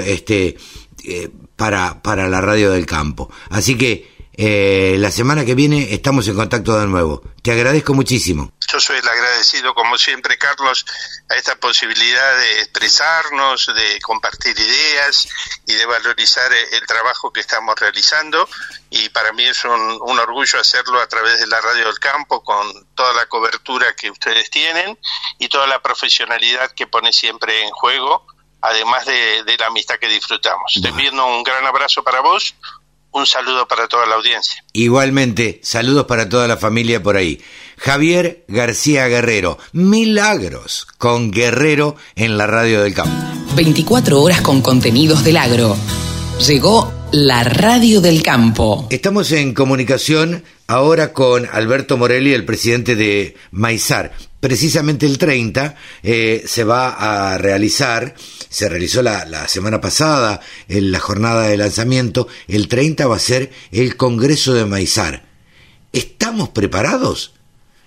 este, 0.06 0.56
eh, 1.04 1.28
para, 1.54 2.02
para 2.02 2.30
la 2.30 2.40
radio 2.40 2.70
del 2.70 2.86
campo. 2.86 3.30
Así 3.50 3.76
que 3.76 4.08
eh, 4.32 4.96
la 4.98 5.10
semana 5.10 5.44
que 5.44 5.54
viene 5.54 5.92
estamos 5.92 6.26
en 6.28 6.36
contacto 6.36 6.80
de 6.80 6.86
nuevo. 6.86 7.22
Te 7.48 7.52
agradezco 7.52 7.94
muchísimo. 7.94 8.52
Yo 8.70 8.78
soy 8.78 8.98
el 8.98 9.08
agradecido, 9.08 9.74
como 9.74 9.96
siempre, 9.96 10.36
Carlos, 10.36 10.84
a 11.30 11.34
esta 11.34 11.56
posibilidad 11.56 12.36
de 12.36 12.60
expresarnos, 12.60 13.72
de 13.74 13.98
compartir 14.02 14.54
ideas 14.60 15.26
y 15.66 15.72
de 15.72 15.86
valorizar 15.86 16.52
el 16.52 16.86
trabajo 16.86 17.32
que 17.32 17.40
estamos 17.40 17.74
realizando. 17.80 18.46
Y 18.90 19.08
para 19.08 19.32
mí 19.32 19.44
es 19.44 19.64
un, 19.64 19.98
orgullo 20.02 20.60
hacerlo 20.60 21.00
a 21.00 21.08
través 21.08 21.40
de 21.40 21.46
la 21.46 21.58
Radio 21.62 21.86
del 21.86 21.98
Campo, 21.98 22.44
con 22.44 22.86
toda 22.94 23.14
la 23.14 23.24
cobertura 23.24 23.96
que 23.96 24.10
ustedes 24.10 24.50
tienen 24.50 24.98
y 25.38 25.48
toda 25.48 25.66
la 25.66 25.80
profesionalidad 25.80 26.72
que 26.72 26.86
pone 26.86 27.14
siempre 27.14 27.62
en 27.62 27.70
juego, 27.70 28.26
además 28.60 29.06
de, 29.06 29.56
la 29.58 29.68
amistad 29.68 29.94
que 29.98 30.08
disfrutamos. 30.08 30.78
Te 30.82 30.88
envío 30.88 31.12
un 31.26 31.42
gran 31.44 31.64
abrazo 31.64 32.02
para 32.02 32.20
vos, 32.20 32.54
un 33.12 33.26
saludo 33.26 33.66
para 33.66 33.88
toda 33.88 34.06
la 34.06 34.16
audiencia. 34.16 34.62
Igualmente, 34.72 35.60
saludos 35.62 36.06
para 36.06 36.28
toda 36.28 36.46
la 36.46 36.56
familia 36.56 37.02
por 37.02 37.16
ahí. 37.16 37.40
Javier 37.76 38.44
García 38.48 39.06
Guerrero, 39.06 39.58
Milagros 39.72 40.86
con 40.98 41.30
Guerrero 41.30 41.96
en 42.16 42.38
la 42.38 42.46
radio 42.46 42.82
del 42.82 42.94
campo. 42.94 43.14
24 43.54 44.20
horas 44.20 44.40
con 44.40 44.62
contenidos 44.62 45.24
del 45.24 45.36
agro. 45.36 45.76
Llegó 46.46 46.92
la 47.12 47.42
radio 47.42 48.00
del 48.00 48.22
campo. 48.22 48.86
Estamos 48.90 49.32
en 49.32 49.54
comunicación 49.54 50.44
ahora 50.68 51.12
con 51.12 51.48
Alberto 51.50 51.96
Morelli, 51.96 52.32
el 52.32 52.44
presidente 52.44 52.94
de 52.94 53.36
Maizar. 53.50 54.12
Precisamente 54.38 55.06
el 55.06 55.18
30 55.18 55.74
eh, 56.04 56.44
se 56.46 56.62
va 56.62 57.32
a 57.32 57.38
realizar 57.38 58.14
se 58.48 58.68
realizó 58.68 59.02
la, 59.02 59.48
semana 59.48 59.80
pasada 59.80 60.40
en 60.68 60.90
la 60.90 61.00
jornada 61.00 61.48
de 61.48 61.56
lanzamiento, 61.56 62.28
el 62.48 62.68
30 62.68 63.06
va 63.06 63.16
a 63.16 63.20
ser 63.20 63.50
el 63.72 63.96
Congreso 63.96 64.54
de 64.54 64.64
Maizar. 64.64 65.22
¿Estamos 65.92 66.50
preparados? 66.50 67.34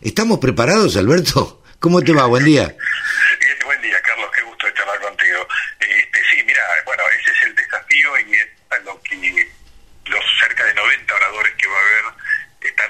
¿Estamos 0.02 0.40
preparados, 0.40 0.98
Alberto? 0.98 1.64
¿Cómo 1.80 2.02
te 2.02 2.14
va? 2.14 2.26
Buen 2.26 2.46
día. 2.46 2.64
Eh, 2.64 3.64
buen 3.66 3.82
día, 3.82 4.00
Carlos, 4.02 4.30
qué 4.36 4.44
gusto 4.44 4.68
charlar 4.72 5.00
contigo. 5.02 5.48
Este, 5.80 6.20
sí, 6.30 6.44
mira, 6.46 6.62
bueno, 6.86 7.04
ese 7.20 7.32
es 7.32 7.48
el 7.48 7.56
desafío 7.56 8.20
y 8.20 8.36
a 8.70 8.78
lo 8.86 9.02
que 9.02 9.16
los 10.06 10.24
cerca 10.40 10.66
de 10.66 10.74
90 10.74 11.16
oradores 11.16 11.54
que 11.58 11.68
va 11.68 11.76
a 11.76 11.82
haber 11.82 12.21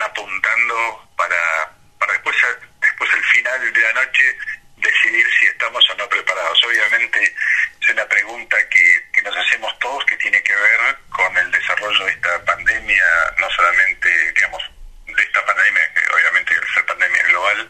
apuntando 0.02 1.10
para, 1.16 1.72
para 2.00 2.14
después, 2.14 2.36
después 2.82 3.14
al 3.14 3.24
final 3.24 3.74
de 3.74 3.82
la 3.82 3.94
noche 3.94 4.38
decidir 4.78 5.28
si 5.40 5.46
estamos 5.46 5.88
o 5.90 5.96
no 5.96 6.10
preparados. 6.10 6.64
Obviamente 6.66 7.24
es 7.82 7.90
una 7.90 8.06
pregunta 8.08 8.58
que, 8.70 9.10
que 9.14 9.22
nos 9.22 9.36
hacemos 9.38 9.78
todos 9.80 10.04
que 10.06 10.18
tiene 10.18 10.42
que 10.44 10.56
ver 10.56 10.98
con 11.10 11.38
el 11.38 11.52
desarrollo 11.52 12.06
de 12.06 12.12
esta 12.12 12.44
pandemia, 12.46 13.04
no 13.40 13.50
solamente, 13.50 14.32
digamos, 14.34 14.64
de 15.06 15.24
esta 15.24 15.46
pandemia, 15.46 15.94
que 15.94 16.14
obviamente 16.14 16.54
al 16.56 16.74
ser 16.74 16.86
pandemia 16.86 17.24
global, 17.24 17.70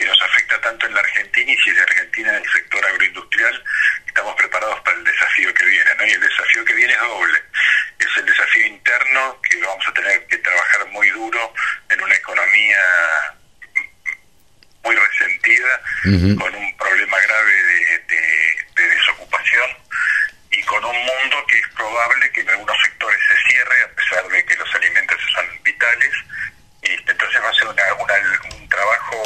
que 0.00 0.06
nos 0.06 0.22
afecta 0.22 0.58
tanto 0.62 0.86
en 0.86 0.94
la 0.94 1.00
Argentina 1.00 1.52
y 1.52 1.56
si 1.58 1.68
es 1.68 1.76
de 1.76 1.82
Argentina 1.82 2.30
en 2.30 2.36
el 2.36 2.50
sector 2.50 2.86
agroindustrial, 2.86 3.64
estamos 4.06 4.34
preparados 4.34 4.80
para 4.80 4.96
el 4.96 5.04
desafío 5.04 5.52
que 5.52 5.64
viene, 5.66 5.94
¿no? 5.94 6.06
Y 6.06 6.10
el 6.12 6.20
desafío 6.20 6.64
que 6.64 6.72
viene 6.72 6.94
es 6.94 7.00
doble. 7.00 7.42
Es 7.98 8.16
el 8.16 8.24
desafío 8.24 8.66
interno 8.66 9.38
que 9.42 9.60
vamos 9.60 9.86
a 9.86 9.92
tener 9.92 10.26
que 10.26 10.38
trabajar 10.38 10.86
muy 10.88 11.10
duro 11.10 11.52
en 11.90 12.02
una 12.02 12.14
economía 12.14 12.78
muy 14.82 14.96
resentida, 14.96 15.82
con 16.38 16.54
un 16.54 16.76
problema 16.78 17.18
grave 17.20 17.52
de, 18.08 18.88
desocupación 18.88 19.70
y 20.50 20.62
con 20.62 20.82
un 20.82 20.96
mundo 20.96 21.44
que 21.46 21.58
es 21.58 21.68
probable 21.76 22.32
que 22.32 22.40
en 22.40 22.48
algunos 22.48 22.76
sectores 22.80 23.18
se 23.28 23.52
cierre, 23.52 23.82
a 23.82 23.88
pesar 23.88 24.26
de 24.28 24.44
que 24.46 24.56
los 24.56 24.74
alimentos 24.74 25.20
son 25.34 25.62
vitales. 25.62 26.14
Y 26.82 26.92
entonces 27.10 27.42
va 27.42 27.50
a 27.50 27.54
ser 27.54 27.68
un 27.68 28.68
trabajo 28.68 29.16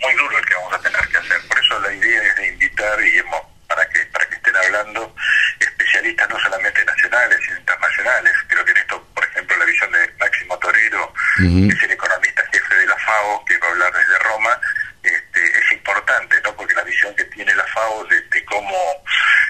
muy 0.00 0.14
duro 0.14 0.38
el 0.38 0.46
que 0.46 0.54
vamos 0.54 0.74
a 0.74 0.80
tener 0.80 1.08
que 1.08 1.16
hacer. 1.16 1.48
Por 1.48 1.58
eso 1.58 1.80
la 1.80 1.92
idea 1.92 2.22
es 2.22 2.36
de 2.36 2.46
invitar 2.48 3.00
y 3.04 3.22
para 3.66 3.88
que 3.88 4.00
para 4.06 4.26
que 4.26 4.34
estén 4.36 4.56
hablando 4.56 5.14
especialistas 5.60 6.28
no 6.28 6.38
solamente 6.40 6.84
nacionales, 6.84 7.38
sino 7.44 7.58
internacionales. 7.58 8.32
Creo 8.48 8.64
que 8.64 8.70
en 8.72 8.76
esto, 8.78 9.04
por 9.14 9.24
ejemplo, 9.24 9.56
la 9.56 9.64
visión 9.64 9.92
de 9.92 10.12
Máximo 10.18 10.58
Torero, 10.58 11.12
que 11.36 11.68
es 11.68 11.82
el 11.82 11.90
economista 11.90 12.44
jefe 12.52 12.74
de 12.74 12.86
la 12.86 12.96
FAO, 12.96 13.44
que 13.44 13.58
va 13.58 13.66
a 13.66 13.70
hablar 13.70 13.92
desde 13.92 14.18
Roma, 14.20 14.60
este, 15.02 15.44
es 15.44 15.72
importante, 15.72 16.40
¿no? 16.42 16.54
Porque 16.56 16.74
la 16.74 16.84
visión 16.84 17.14
que 17.14 17.24
tiene 17.24 17.54
la 17.54 17.66
FAO 17.66 18.04
de, 18.04 18.44
cómo 18.44 18.76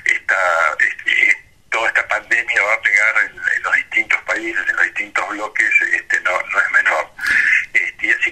esta, 0.04 0.36
este, 0.80 1.47
toda 1.70 1.88
esta 1.88 2.06
pandemia 2.08 2.62
va 2.62 2.74
a 2.74 2.80
pegar 2.82 3.14
en, 3.24 3.62
los 3.62 3.74
distintos 3.76 4.20
países, 4.22 4.68
en 4.68 4.76
los 4.76 4.84
distintos 4.86 5.28
bloques, 5.30 5.70
este, 5.92 6.20
no, 6.20 6.30
es 6.40 6.70
menor. 6.72 7.10
Este, 7.72 8.27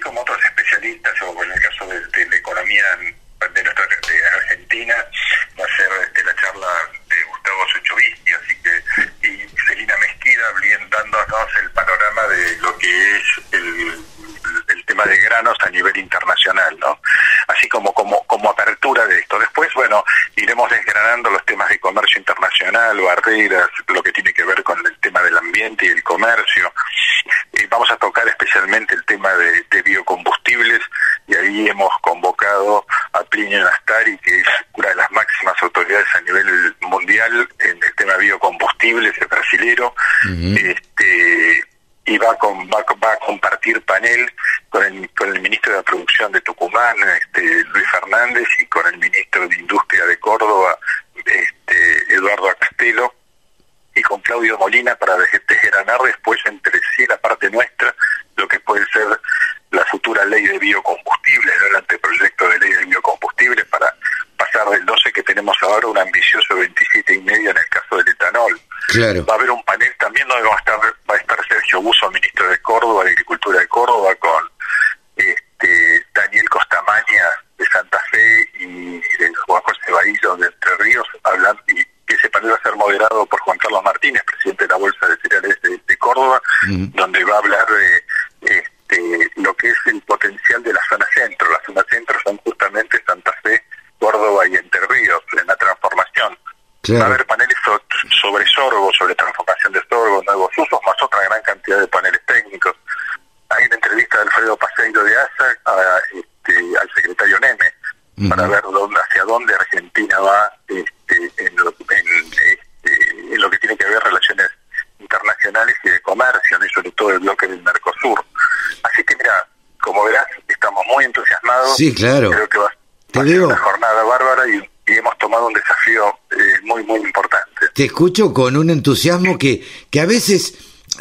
Sí, 121.87 121.93
claro. 121.93 122.31
Creo 122.31 122.49
que 122.49 122.57
va, 122.57 122.65
a 122.65 123.25
ser 123.25 123.41
una 123.41 123.57
jornada 123.57 124.03
bárbara 124.03 124.43
y, 124.49 124.61
hemos 124.91 125.17
tomado 125.17 125.47
un 125.47 125.53
desafío 125.53 126.07
eh, 126.31 126.35
muy, 126.63 126.83
muy 126.83 126.99
importante. 126.99 127.67
Te 127.73 127.85
escucho 127.85 128.33
con 128.33 128.57
un 128.57 128.69
entusiasmo 128.69 129.37
que, 129.37 129.65
que 129.89 130.01
a 130.01 130.05
veces 130.05 130.53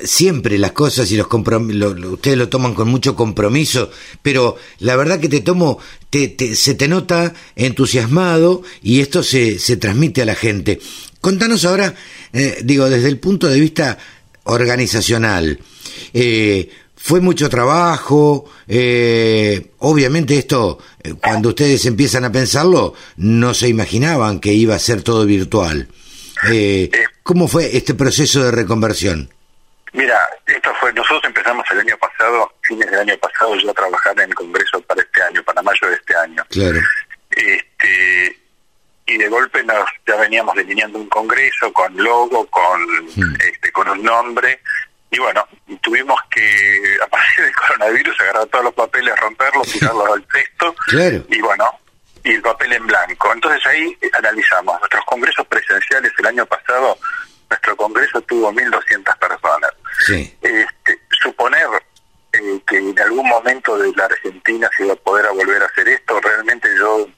siempre 0.04 0.58
las 0.58 0.72
cosas 0.72 1.10
y 1.10 1.16
los 1.16 1.26
compromisos, 1.26 1.96
ustedes 2.04 2.36
lo 2.36 2.48
toman 2.48 2.74
con 2.74 2.88
mucho 2.88 3.16
compromiso, 3.16 3.90
pero 4.22 4.56
la 4.80 4.96
verdad 4.96 5.20
que 5.20 5.28
te 5.28 5.40
tomo, 5.40 5.78
te, 6.10 6.54
se 6.54 6.74
te 6.74 6.88
nota 6.88 7.32
entusiasmado 7.54 8.62
y 8.82 9.00
esto 9.00 9.22
se, 9.22 9.58
se 9.58 9.76
transmite 9.76 10.22
a 10.22 10.26
la 10.26 10.34
gente. 10.34 10.80
Contanos 11.20 11.64
ahora, 11.64 11.94
eh, 12.32 12.58
digo, 12.62 12.88
desde 12.88 13.08
el 13.08 13.18
punto 13.18 13.48
de 13.48 13.58
vista 13.58 13.98
organizacional, 14.44 15.58
eh, 16.12 16.70
fue 16.96 17.20
mucho 17.20 17.48
trabajo, 17.48 18.50
eh, 18.66 19.72
obviamente 19.78 20.38
esto, 20.38 20.78
eh, 21.02 21.14
cuando 21.22 21.50
ustedes 21.50 21.84
empiezan 21.86 22.24
a 22.24 22.32
pensarlo, 22.32 22.94
no 23.16 23.54
se 23.54 23.68
imaginaban 23.68 24.40
que 24.40 24.52
iba 24.52 24.74
a 24.74 24.78
ser 24.78 25.02
todo 25.02 25.24
virtual. 25.26 25.88
Eh, 26.50 26.90
¿Cómo 27.22 27.48
fue 27.48 27.76
este 27.76 27.94
proceso 27.94 28.42
de 28.44 28.50
reconversión? 28.50 29.32
Mira, 29.92 30.18
esto 30.46 30.70
fue, 30.80 30.92
nosotros 30.92 31.22
empezamos 31.24 31.64
el 31.70 31.80
año 31.80 31.96
pasado, 31.98 32.52
fines 32.62 32.90
del 32.90 33.00
año 33.00 33.16
pasado, 33.18 33.54
yo 33.56 33.70
a 33.70 33.74
trabajar 33.74 34.12
en 34.20 34.28
el 34.28 34.34
Congreso 34.34 34.80
para 34.82 35.00
este 35.00 35.22
año, 35.22 35.42
para 35.44 35.62
mayo 35.62 35.88
de 35.88 35.94
este 35.94 36.16
año. 36.16 36.44
Claro. 36.50 36.80
Este, 37.30 38.38
y 39.06 39.16
de 39.16 39.28
golpe 39.28 39.62
nos 39.62 39.86
ya 40.06 40.16
veníamos 40.16 40.54
delineando 40.56 40.98
un 40.98 41.08
Congreso 41.08 41.72
con 41.72 41.96
logo, 41.96 42.46
con, 42.46 42.82
hmm. 42.82 43.36
este, 43.40 43.70
con 43.72 43.88
un 43.88 44.02
nombre, 44.02 44.60
y 45.10 45.18
bueno, 45.18 45.46
tuvimos 45.82 46.20
que, 46.30 46.98
a 47.02 47.06
partir 47.06 47.44
del 47.44 47.54
coronavirus, 47.54 48.20
agarrar 48.20 48.46
todos 48.46 48.64
los 48.64 48.74
papeles, 48.74 49.18
romperlos, 49.20 49.72
tirarlos 49.72 50.08
al 50.08 50.26
texto, 50.26 50.74
y 51.28 51.40
bueno, 51.40 51.64
y 52.24 52.34
el 52.34 52.42
papel 52.42 52.72
en 52.72 52.86
blanco. 52.86 53.32
Entonces 53.32 53.64
ahí 53.66 53.96
analizamos 54.12 54.78
nuestros 54.80 55.04
congresos 55.04 55.46
presenciales 55.46 56.12
el 56.18 56.26
año 56.26 56.46
pasado, 56.46 56.98
nuestro 57.48 57.76
congreso 57.76 58.20
tuvo 58.22 58.52
1.200 58.52 59.18
personas. 59.18 59.70
Este, 60.08 61.00
suponer 61.22 61.66
eh, 62.32 62.60
que 62.66 62.76
en 62.78 62.98
algún 62.98 63.28
momento 63.28 63.78
de 63.78 63.92
la 63.96 64.04
Argentina 64.04 64.68
se 64.76 64.84
iba 64.84 64.92
a 64.92 64.96
poder 64.96 65.26
volver 65.32 65.62
a 65.62 65.66
hacer 65.66 65.88
esto, 65.88 66.20
realmente 66.20 66.68
yo, 66.76 67.08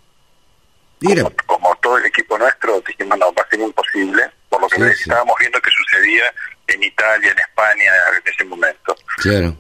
como, 1.01 1.33
como, 1.47 1.75
todo 1.77 1.99
el 1.99 2.07
equipo 2.07 2.39
nuestro, 2.39 2.81
dijimos, 2.87 3.19
no, 3.19 3.33
va 3.33 3.43
a 3.43 3.49
ser 3.49 3.61
imposible, 3.61 4.31
por 4.49 4.61
lo 4.61 4.69
que 4.69 4.87
estábamos 4.89 5.37
viendo 5.39 5.61
que 5.61 5.71
sucedía 5.71 6.33
en 6.69 6.83
Italia, 6.83 7.33
en 7.33 7.39
España 7.39 7.93
en 8.17 8.33
ese 8.33 8.45
momento. 8.45 8.97
Claro. 9.17 9.57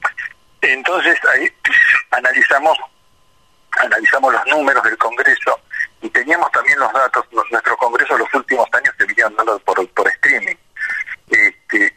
Entonces 0.61 1.19
ahí 1.33 1.51
analizamos 2.11 2.79
analizamos 3.79 4.33
los 4.33 4.47
números 4.47 4.83
del 4.83 4.97
Congreso 4.99 5.61
y 6.01 6.09
teníamos 6.11 6.51
también 6.53 6.79
los 6.79 6.93
datos, 6.93 7.25
nuestro 7.51 7.77
Congreso 7.77 8.17
los 8.19 8.33
últimos 8.35 8.67
años 8.73 8.95
se 8.99 9.05
venían 9.05 9.35
dando 9.37 9.59
por, 9.61 9.87
por 9.91 10.09
streaming. 10.09 10.57
Este, 11.31 11.95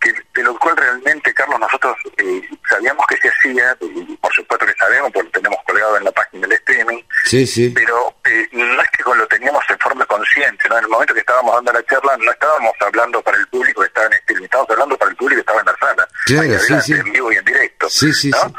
que, 0.00 0.12
de 0.34 0.42
lo 0.42 0.56
cual 0.58 0.76
realmente, 0.76 1.34
Carlos, 1.34 1.58
nosotros 1.58 1.96
eh, 2.18 2.42
sabíamos 2.68 3.04
que 3.06 3.16
se 3.16 3.28
hacía, 3.28 3.76
y 3.80 4.16
por 4.16 4.32
supuesto 4.32 4.64
que 4.66 4.74
sabemos, 4.74 5.10
porque 5.12 5.26
lo 5.26 5.32
tenemos 5.32 5.58
colgado 5.66 5.96
en 5.96 6.04
la 6.04 6.12
página 6.12 6.42
del 6.42 6.52
streaming, 6.52 7.02
sí, 7.28 7.46
sí. 7.46 7.70
pero 7.70 8.14
eh, 8.24 8.48
no 8.52 8.80
es 8.80 8.88
que 8.90 9.02
lo 9.04 9.26
teníamos 9.26 9.62
en 9.68 9.78
forma 9.78 10.04
consciente, 10.06 10.68
¿no? 10.68 10.78
En 10.78 10.84
el 10.84 10.90
momento 10.90 11.14
que 11.14 11.20
estábamos 11.20 11.54
dando 11.54 11.72
la 11.72 11.84
charla, 11.84 12.16
no 12.16 12.30
estábamos 12.30 12.72
hablando 12.80 13.22
para 13.22 13.38
el 13.38 13.46
público 13.48 13.80
que 13.80 13.86
estaba 13.86 14.06
en 14.06 14.12
streaming, 14.14 14.44
estábamos 14.44 14.70
hablando 14.70 14.98
para 14.98 15.10
el 15.10 15.16
público 15.16 15.36
que 15.36 15.40
estaba 15.40 15.60
en 15.60 15.66
la 15.66 15.76
sala, 15.78 16.08
claro, 16.26 16.58
sí, 16.58 16.74
sí. 16.80 16.92
en 16.92 17.12
vivo 17.12 17.32
y 17.32 17.36
en 17.36 17.44
directo. 17.44 17.88
Sí, 17.90 18.12
sí, 18.12 18.30
¿no? 18.30 18.54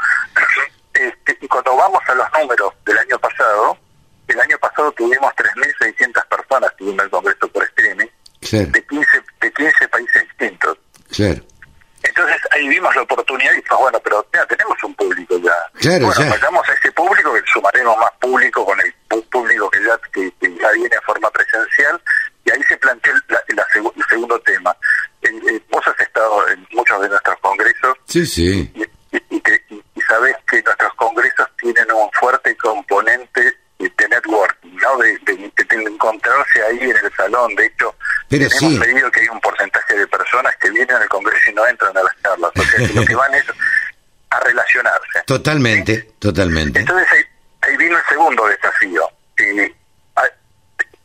Este, 0.92 1.38
y 1.40 1.48
cuando 1.48 1.74
vamos 1.76 2.02
a 2.08 2.14
los 2.14 2.26
números 2.38 2.74
del 2.84 2.98
año 2.98 3.18
pasado, 3.18 3.78
el 4.28 4.38
año 4.38 4.58
pasado 4.58 4.92
tuvimos 4.92 5.32
3.600 5.32 6.28
personas 6.28 6.76
tuvimos 6.76 7.04
el 7.04 7.10
Congreso 7.10 7.48
por 7.48 7.64
streaming, 7.64 8.06
de, 8.40 8.84
15, 8.86 9.06
de 9.40 9.52
15 9.52 9.88
países 9.88 10.22
distintos. 10.28 10.78
Claro. 11.10 11.42
Entonces 12.10 12.42
ahí 12.50 12.66
vimos 12.66 12.94
la 12.96 13.02
oportunidad 13.02 13.52
y 13.52 13.56
dijimos, 13.56 13.80
bueno, 13.82 14.00
pero 14.02 14.26
ya 14.34 14.44
tenemos 14.46 14.76
un 14.82 14.94
público 14.94 15.38
ya. 15.38 15.54
Claro, 15.74 16.06
bueno, 16.06 16.30
vayamos 16.30 16.68
a 16.68 16.72
ese 16.72 16.90
público, 16.90 17.32
que 17.32 17.42
sumaremos 17.52 17.96
más 17.98 18.10
público 18.20 18.66
con 18.66 18.78
el 18.80 18.92
público 19.30 19.70
que 19.70 19.78
ya, 19.84 19.96
que, 20.12 20.32
ya 20.40 20.70
viene 20.72 20.96
en 20.96 21.02
forma 21.02 21.30
presencial, 21.30 22.00
y 22.44 22.50
ahí 22.50 22.62
se 22.64 22.76
planteó 22.78 23.12
el 23.12 23.22
segundo 24.08 24.40
tema. 24.40 24.76
vos 25.70 25.86
has 25.86 26.00
estado 26.00 26.48
en 26.48 26.66
muchos 26.72 27.00
de 27.00 27.08
nuestros 27.08 27.38
congresos. 27.38 27.96
Sí, 28.06 28.26
sí. 28.26 28.72
Y, 28.74 29.16
y, 29.36 29.42
y 29.94 30.00
sabés 30.02 30.36
que 30.48 30.60
nuestros 30.62 30.92
congresos 30.94 31.46
tienen 31.60 31.92
un 31.92 32.10
fuerte 32.12 32.56
componente 32.56 33.54
de 33.88 34.08
networking, 34.08 34.76
¿no? 34.76 34.98
De, 34.98 35.18
de, 35.18 35.84
encontrarse 35.86 36.62
ahí 36.62 36.78
en 36.90 36.96
el 36.96 37.12
salón. 37.16 37.54
De 37.54 37.66
hecho, 37.66 37.94
Pero 38.28 38.44
hemos 38.44 38.58
sí. 38.58 38.78
medido 38.78 39.10
que 39.10 39.20
hay 39.20 39.28
un 39.28 39.40
porcentaje 39.40 39.96
de 39.96 40.06
personas 40.06 40.54
que 40.56 40.70
vienen 40.70 40.96
al 40.96 41.08
Congreso 41.08 41.50
y 41.50 41.54
no 41.54 41.66
entran 41.66 41.96
a 41.96 42.02
las 42.02 42.22
charlas. 42.22 42.50
O 42.54 42.62
sea, 42.62 42.86
que 42.86 42.92
lo 42.92 43.04
que 43.04 43.14
van 43.14 43.34
es 43.34 43.44
a 44.30 44.40
relacionarse. 44.40 45.22
Totalmente, 45.26 46.02
¿sí? 46.02 46.14
totalmente. 46.18 46.80
Entonces 46.80 47.08
ahí, 47.12 47.22
ahí, 47.62 47.76
vino 47.76 47.96
el 47.96 48.04
segundo 48.04 48.46
desafío. 48.46 49.08
Eh, 49.38 49.74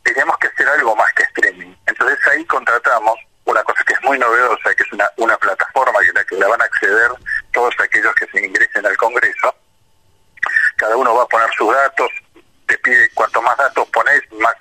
teníamos 0.02 0.38
que 0.38 0.46
hacer 0.46 0.68
algo 0.68 0.94
más 0.94 1.12
que 1.14 1.24
streaming. 1.24 1.74
Entonces 1.86 2.18
ahí 2.28 2.44
contratamos 2.46 3.18
una 3.44 3.62
cosa 3.62 3.82
que 3.84 3.94
es 3.94 4.02
muy 4.02 4.18
novedosa, 4.18 4.74
que 4.74 4.82
es 4.82 4.92
una, 4.92 5.10
una 5.16 5.36
plataforma 5.36 5.98
que 6.00 6.12
la 6.12 6.24
que 6.24 6.36
la 6.36 6.48
van 6.48 6.62
a 6.62 6.64
acceder 6.64 7.10
todos 7.52 7.74
aquellos 7.82 8.14
que 8.14 8.26
se 8.26 8.46
ingresen 8.46 8.86
al 8.86 8.96
Congreso. 8.96 9.54
Cada 10.76 10.96
uno 10.96 11.14
va 11.14 11.22
a 11.22 11.28
poner 11.28 11.48
sus 11.56 11.72
datos, 11.72 12.08
te 12.66 12.78
pide 12.78 13.08
cuanto 13.14 13.40
más 13.42 13.56
datos 13.56 13.88
pones, 13.88 14.20
más 14.32 14.54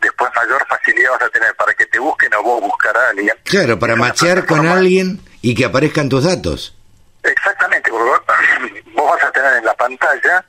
después 0.00 0.30
mayor 0.34 0.66
facilidad 0.66 1.12
vas 1.12 1.22
a 1.22 1.28
tener 1.30 1.54
para 1.56 1.74
que 1.74 1.86
te 1.86 1.98
busquen 1.98 2.32
o 2.34 2.42
vos 2.42 2.60
buscar 2.60 2.96
a 2.96 3.08
alguien. 3.10 3.35
Claro, 3.46 3.78
para 3.78 3.96
machear 3.96 4.44
con 4.44 4.66
alguien 4.66 5.20
y 5.40 5.54
que 5.54 5.64
aparezcan 5.64 6.08
tus 6.08 6.24
datos. 6.24 6.74
Exactamente, 7.22 7.90
porque 7.90 8.10
vos 8.94 9.10
vas 9.10 9.24
a 9.24 9.32
tener 9.32 9.52
en 9.54 9.64
la 9.64 9.74
pantalla, 9.74 10.44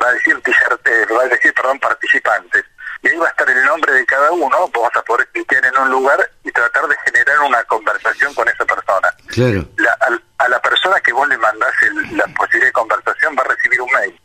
va 0.00 0.08
a 0.08 0.12
decir, 0.12 0.36
va 0.36 1.22
a 1.22 1.28
decir 1.28 1.52
perdón, 1.54 1.78
participantes, 1.78 2.64
y 3.02 3.08
ahí 3.08 3.16
va 3.16 3.26
a 3.26 3.30
estar 3.30 3.48
el 3.48 3.64
nombre 3.64 3.92
de 3.92 4.04
cada 4.06 4.30
uno, 4.32 4.56
vos 4.72 4.82
vas 4.82 4.96
a 4.96 5.02
poder 5.02 5.26
clicar 5.28 5.64
en 5.64 5.76
un 5.78 5.90
lugar 5.90 6.30
y 6.44 6.52
tratar 6.52 6.86
de 6.86 6.96
generar 7.06 7.40
una 7.40 7.62
conversación 7.64 8.34
con 8.34 8.48
esa 8.48 8.64
persona. 8.64 9.08
Claro. 9.28 9.64
La, 9.78 9.90
a, 9.92 10.44
a, 10.44 10.48
la 10.48 10.60
persona 10.60 11.00
que 11.00 11.12
vos 11.12 11.26
le 11.28 11.38
mandás 11.38 11.72
el, 11.82 12.16
la 12.16 12.26
posibilidad 12.28 12.66
de 12.68 12.72
conversación 12.72 13.34
va 13.36 13.42
a 13.42 13.48
recibir 13.48 13.80
un 13.80 13.90
mail. 13.92 14.20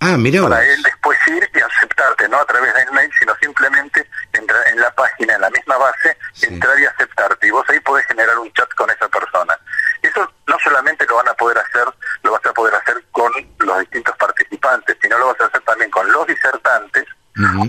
Ah, 0.00 0.16
mira 0.16 0.42
Para 0.42 0.64
él 0.64 0.80
después 0.82 1.18
ir 1.26 1.50
y 1.52 1.60
aceptarte, 1.60 2.28
no 2.28 2.38
a 2.38 2.44
través 2.44 2.72
del 2.74 2.90
mail, 2.92 3.10
sino 3.18 3.34
simplemente 3.40 4.08
entrar 4.32 4.62
en 4.68 4.80
la 4.80 4.90
página, 4.94 5.34
en 5.34 5.40
la 5.40 5.50
misma 5.50 5.76
base, 5.76 6.16
entrar 6.42 6.78
y 6.78 6.86
aceptarte. 6.86 7.48
Y 7.48 7.50
vos 7.50 7.64
ahí 7.68 7.80
podés 7.80 8.06
generar 8.06 8.38
un 8.38 8.52
chat 8.52 8.72
con 8.74 8.88
esa 8.90 9.08
persona. 9.08 9.58
Eso 10.00 10.32
no 10.46 10.56
solamente 10.62 11.04
lo 11.06 11.16
van 11.16 11.28
a 11.28 11.34
poder 11.34 11.58
hacer, 11.58 11.84
lo 12.22 12.32
vas 12.32 12.46
a 12.46 12.52
poder 12.52 12.74
hacer 12.76 13.02
con 13.10 13.32
los 13.58 13.80
distintos 13.80 14.16
participantes, 14.16 14.96
sino 15.02 15.18
lo 15.18 15.26
vas 15.26 15.40
a 15.40 15.46
hacer 15.46 15.60
también 15.62 15.90
con 15.90 16.10
los 16.12 16.26
disertantes, 16.28 17.04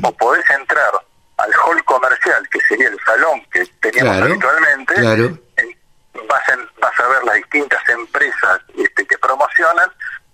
o 0.04 0.12
podés 0.14 0.48
entrar 0.52 0.92
al 1.38 1.52
hall 1.66 1.84
comercial, 1.86 2.48
que 2.50 2.60
sería 2.62 2.90
el 2.90 3.00
salón 3.06 3.42
que 3.52 3.66
teníamos 3.82 4.40
habitualmente, 5.12 5.80
vas, 6.28 6.44
vas 6.80 7.00
a 7.00 7.08
ver 7.08 7.24
las 7.24 7.36
distintas 7.36 7.90
empresas 7.90 8.62
este, 8.78 9.06
que 9.06 9.18
promocionan 9.18 9.90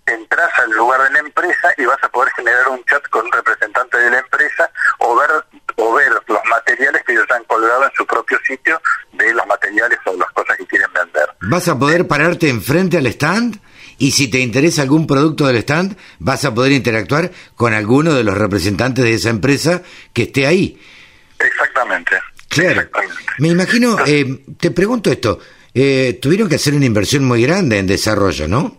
entras 0.05 0.51
al 0.59 0.71
lugar 0.71 1.01
de 1.03 1.11
la 1.11 1.19
empresa 1.19 1.73
y 1.78 1.86
vas 1.86 1.97
a 2.03 2.09
poder 2.09 2.32
generar 2.36 2.67
un 2.69 2.84
chat 2.86 3.01
con 3.09 3.26
un 3.26 3.32
representante 3.32 3.97
de 3.97 4.11
la 4.11 4.19
empresa 4.19 4.69
o 4.99 5.15
ver 5.15 5.30
o 5.78 5.93
ver 5.93 6.11
los 6.28 6.39
materiales 6.49 7.01
que 7.05 7.13
ellos 7.13 7.26
han 7.32 7.43
colgado 7.45 7.84
en 7.84 7.91
su 7.95 8.05
propio 8.05 8.38
sitio 8.45 8.80
de 9.13 9.34
los 9.34 9.45
materiales 9.47 9.97
o 10.05 10.15
las 10.15 10.30
cosas 10.32 10.57
que 10.57 10.65
quieren 10.67 10.91
vender. 10.93 11.28
¿Vas 11.41 11.67
a 11.67 11.78
poder 11.78 12.07
pararte 12.07 12.49
enfrente 12.49 12.97
al 12.97 13.07
stand? 13.07 13.59
Y 13.97 14.11
si 14.11 14.30
te 14.30 14.39
interesa 14.39 14.82
algún 14.82 15.07
producto 15.07 15.47
del 15.47 15.57
stand, 15.57 15.97
vas 16.19 16.45
a 16.45 16.53
poder 16.53 16.73
interactuar 16.73 17.32
con 17.55 17.73
alguno 17.73 18.13
de 18.13 18.23
los 18.23 18.38
representantes 18.38 19.03
de 19.03 19.13
esa 19.13 19.30
empresa 19.30 19.82
que 20.13 20.23
esté 20.23 20.45
ahí. 20.45 20.80
Exactamente. 21.39 22.19
Claro. 22.49 22.88
Me 23.39 23.49
imagino, 23.49 23.97
eh, 24.05 24.43
te 24.59 24.71
pregunto 24.71 25.11
esto, 25.11 25.39
eh, 25.73 26.19
tuvieron 26.21 26.47
que 26.47 26.55
hacer 26.55 26.73
una 26.73 26.86
inversión 26.86 27.25
muy 27.25 27.43
grande 27.43 27.77
en 27.79 27.88
desarrollo, 27.88 28.47
¿no? 28.47 28.77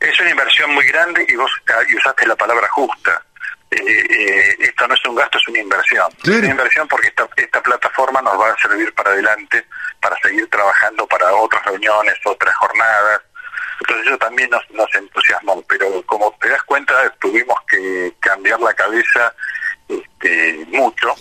Es 0.00 0.18
una 0.18 0.30
inversión 0.30 0.74
muy 0.74 0.84
grande 0.86 1.24
y 1.28 1.36
vos 1.36 1.50
usaste 1.96 2.26
la 2.26 2.34
palabra 2.34 2.66
justa. 2.68 3.22
Eh, 3.70 3.76
eh, 3.78 4.56
esto 4.58 4.86
no 4.88 4.94
es 4.94 5.04
un 5.06 5.14
gasto, 5.14 5.38
es 5.38 5.48
una 5.48 5.60
inversión. 5.60 6.06
Es 6.22 6.28
una 6.28 6.50
inversión 6.50 6.88
porque 6.88 7.06
esta, 7.06 7.28
esta 7.36 7.62
plataforma 7.62 8.20
nos 8.20 8.38
va 8.38 8.50
a 8.50 8.56
servir 8.58 8.92
para 8.92 9.12
adelante, 9.12 9.64
para 10.00 10.16
seguir 10.20 10.46
trabajando 10.48 11.06
para 11.06 11.32
otras 11.32 11.64
reuniones, 11.64 12.14
otras 12.24 12.54
jornadas. 12.56 13.20
Entonces 13.80 14.06
eso 14.08 14.18
también 14.18 14.50
nos, 14.50 14.68
nos 14.72 14.94
entusiasmó, 14.94 15.62
pero 15.62 16.02
como 16.06 16.36
te 16.40 16.48
das 16.48 16.62
cuenta 16.64 16.94
tuvimos 17.20 17.56
que 17.68 18.12
cambiar 18.20 18.60
la 18.60 18.74
cabeza 18.74 19.32
este, 19.88 20.66
mucho 20.70 21.14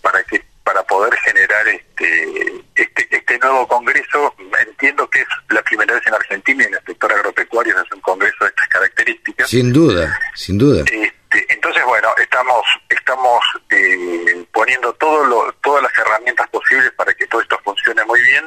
para 0.00 0.22
que 0.22 0.42
para 0.68 0.82
poder 0.82 1.16
generar 1.20 1.66
este, 1.66 2.62
este, 2.74 3.08
este 3.10 3.38
nuevo 3.38 3.66
congreso. 3.66 4.34
Entiendo 4.60 5.08
que 5.08 5.20
es 5.20 5.26
la 5.48 5.62
primera 5.62 5.94
vez 5.94 6.06
en 6.06 6.14
Argentina 6.14 6.62
y 6.62 6.66
en 6.66 6.74
el 6.74 6.84
sector 6.84 7.10
agropecuario 7.10 7.74
es 7.74 7.92
un 7.92 8.00
congreso 8.02 8.44
de 8.44 8.48
estas 8.48 8.68
características. 8.68 9.37
Sin 9.48 9.72
duda, 9.72 10.20
sin 10.34 10.58
duda. 10.58 10.84
Este, 10.84 11.46
entonces, 11.48 11.82
bueno, 11.86 12.08
estamos 12.18 12.62
estamos 12.90 13.42
eh, 13.70 14.44
poniendo 14.52 14.92
todo 14.92 15.24
lo, 15.24 15.50
todas 15.62 15.84
las 15.84 15.92
herramientas 15.96 16.46
posibles 16.50 16.92
para 16.92 17.14
que 17.14 17.26
todo 17.28 17.40
esto 17.40 17.58
funcione 17.64 18.04
muy 18.04 18.20
bien 18.20 18.44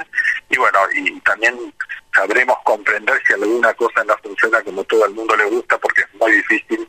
y 0.51 0.57
bueno, 0.57 0.77
y 0.93 1.19
también 1.21 1.73
sabremos 2.13 2.55
comprender 2.63 3.19
si 3.25 3.33
alguna 3.33 3.73
cosa 3.73 4.03
no 4.03 4.15
funciona 4.21 4.61
como 4.61 4.83
todo 4.83 5.03
el 5.07 5.13
mundo 5.15 5.35
le 5.35 5.45
gusta 5.45 5.75
porque 5.79 6.01
es 6.01 6.13
muy 6.19 6.33
difícil 6.33 6.87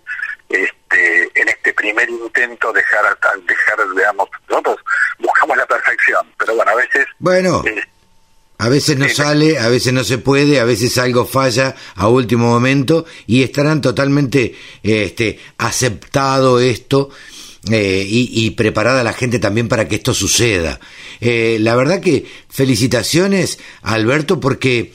este, 0.50 1.40
en 1.40 1.48
este 1.48 1.72
primer 1.72 2.10
intento 2.10 2.70
dejar, 2.70 3.18
dejar 3.46 3.78
digamos, 3.96 4.28
nosotros 4.46 4.76
buscamos 5.20 5.56
la 5.56 5.64
perfección, 5.64 6.30
pero 6.36 6.54
bueno, 6.54 6.70
a 6.70 6.74
veces... 6.74 7.06
Bueno. 7.18 7.62
Eh, 8.62 8.66
a 8.66 8.68
veces 8.68 8.96
no 8.98 9.08
sale, 9.08 9.58
a 9.58 9.68
veces 9.68 9.92
no 9.92 10.04
se 10.04 10.18
puede, 10.18 10.60
a 10.60 10.64
veces 10.64 10.96
algo 10.98 11.26
falla 11.26 11.74
a 11.94 12.08
último 12.08 12.48
momento 12.48 13.04
y 13.26 13.42
estarán 13.42 13.80
totalmente 13.80 14.54
este, 14.82 15.38
aceptado 15.58 16.60
esto 16.60 17.10
eh, 17.70 18.04
y, 18.08 18.50
preparada 18.50 19.04
la 19.04 19.12
gente 19.12 19.38
también 19.38 19.68
para 19.68 19.86
que 19.86 19.96
esto 19.96 20.14
suceda. 20.14 20.80
Eh, 21.20 21.58
la 21.60 21.76
verdad 21.76 22.00
que 22.00 22.24
felicitaciones, 22.48 23.58
Alberto, 23.82 24.40
porque 24.40 24.92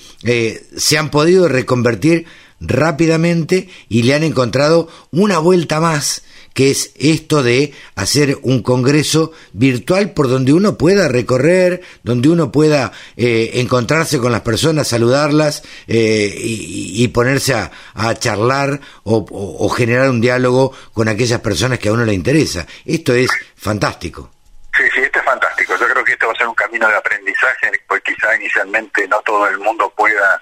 se 0.76 0.98
han 0.98 1.10
podido 1.10 1.48
reconvertir 1.48 2.26
rápidamente 2.60 3.70
y 3.88 4.04
le 4.04 4.16
han 4.16 4.24
encontrado 4.24 4.90
una 5.12 5.38
vuelta 5.40 5.80
más 5.80 6.24
que 6.58 6.72
es 6.72 6.92
esto 6.96 7.44
de 7.44 7.72
hacer 7.94 8.40
un 8.42 8.64
congreso 8.64 9.32
virtual 9.54 10.16
por 10.16 10.28
donde 10.28 10.54
uno 10.54 10.76
pueda 10.76 11.08
recorrer, 11.08 11.84
donde 12.02 12.30
uno 12.30 12.52
pueda 12.52 12.92
eh, 13.16 13.52
encontrarse 13.62 14.18
con 14.18 14.32
las 14.32 14.42
personas, 14.42 14.88
saludarlas 14.88 15.62
eh, 15.88 16.34
y, 16.36 17.08
ponerse 17.10 17.54
a, 17.54 17.70
charlar 18.16 18.82
o, 19.04 19.70
generar 19.70 20.10
un 20.10 20.20
diálogo 20.20 20.74
con 20.94 21.08
aquellas 21.08 21.42
personas 21.42 21.78
que 21.78 21.90
a 21.90 21.94
uno 21.94 22.06
le 22.06 22.16
interesa. 22.16 22.66
Esto 22.84 23.14
es 23.14 23.30
fantástico. 23.56 24.32
Sí, 24.76 24.84
sí, 24.96 25.02
esto 25.02 25.20
es 25.20 25.26
fantástico. 25.26 25.76
Yo 25.80 25.88
creo 25.88 26.04
que 26.04 26.14
esto 26.14 26.26
va 26.26 26.34
a 26.34 26.38
ser 26.38 26.48
un 26.48 26.56
camino 26.56 26.88
de 26.88 26.96
aprendizaje, 26.96 27.70
pues 27.88 28.02
quizá 28.02 28.36
inicialmente 28.36 29.08
no 29.08 29.20
todo 29.20 29.48
el 29.48 29.60
mundo 29.60 29.94
pueda 29.96 30.42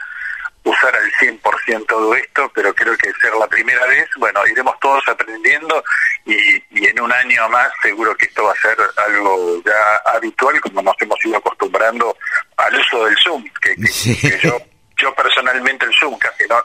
usar 0.66 0.96
al 0.96 1.12
100% 1.14 1.86
todo 1.88 2.16
esto, 2.16 2.52
pero 2.54 2.74
creo 2.74 2.98
que 2.98 3.12
ser 3.22 3.34
la 3.40 3.48
primera 3.48 3.86
vez, 3.86 4.10
bueno, 4.18 4.46
iremos 4.48 4.76
todos 4.82 5.08
aprendiendo 5.08 5.84
y, 6.26 6.36
y, 6.72 6.88
en 6.88 7.00
un 7.00 7.12
año 7.14 7.48
más 7.50 7.70
seguro 7.82 8.16
que 8.18 8.26
esto 8.26 8.44
va 8.44 8.52
a 8.52 8.56
ser 8.56 8.78
algo 8.98 9.62
ya 9.64 10.12
habitual, 10.14 10.60
como 10.60 10.82
nos 10.82 10.96
hemos 11.00 11.24
ido 11.24 11.38
acostumbrando 11.38 12.18
al 12.58 12.80
uso 12.80 13.06
del 13.06 13.16
Zoom, 13.24 13.46
que, 13.62 13.76
que 13.76 14.40
yo 14.42 14.58
yo 15.02 15.14
personalmente 15.14 15.86
el 15.86 15.92
Zoom 16.00 16.18
casi 16.18 16.44
no, 16.50 16.56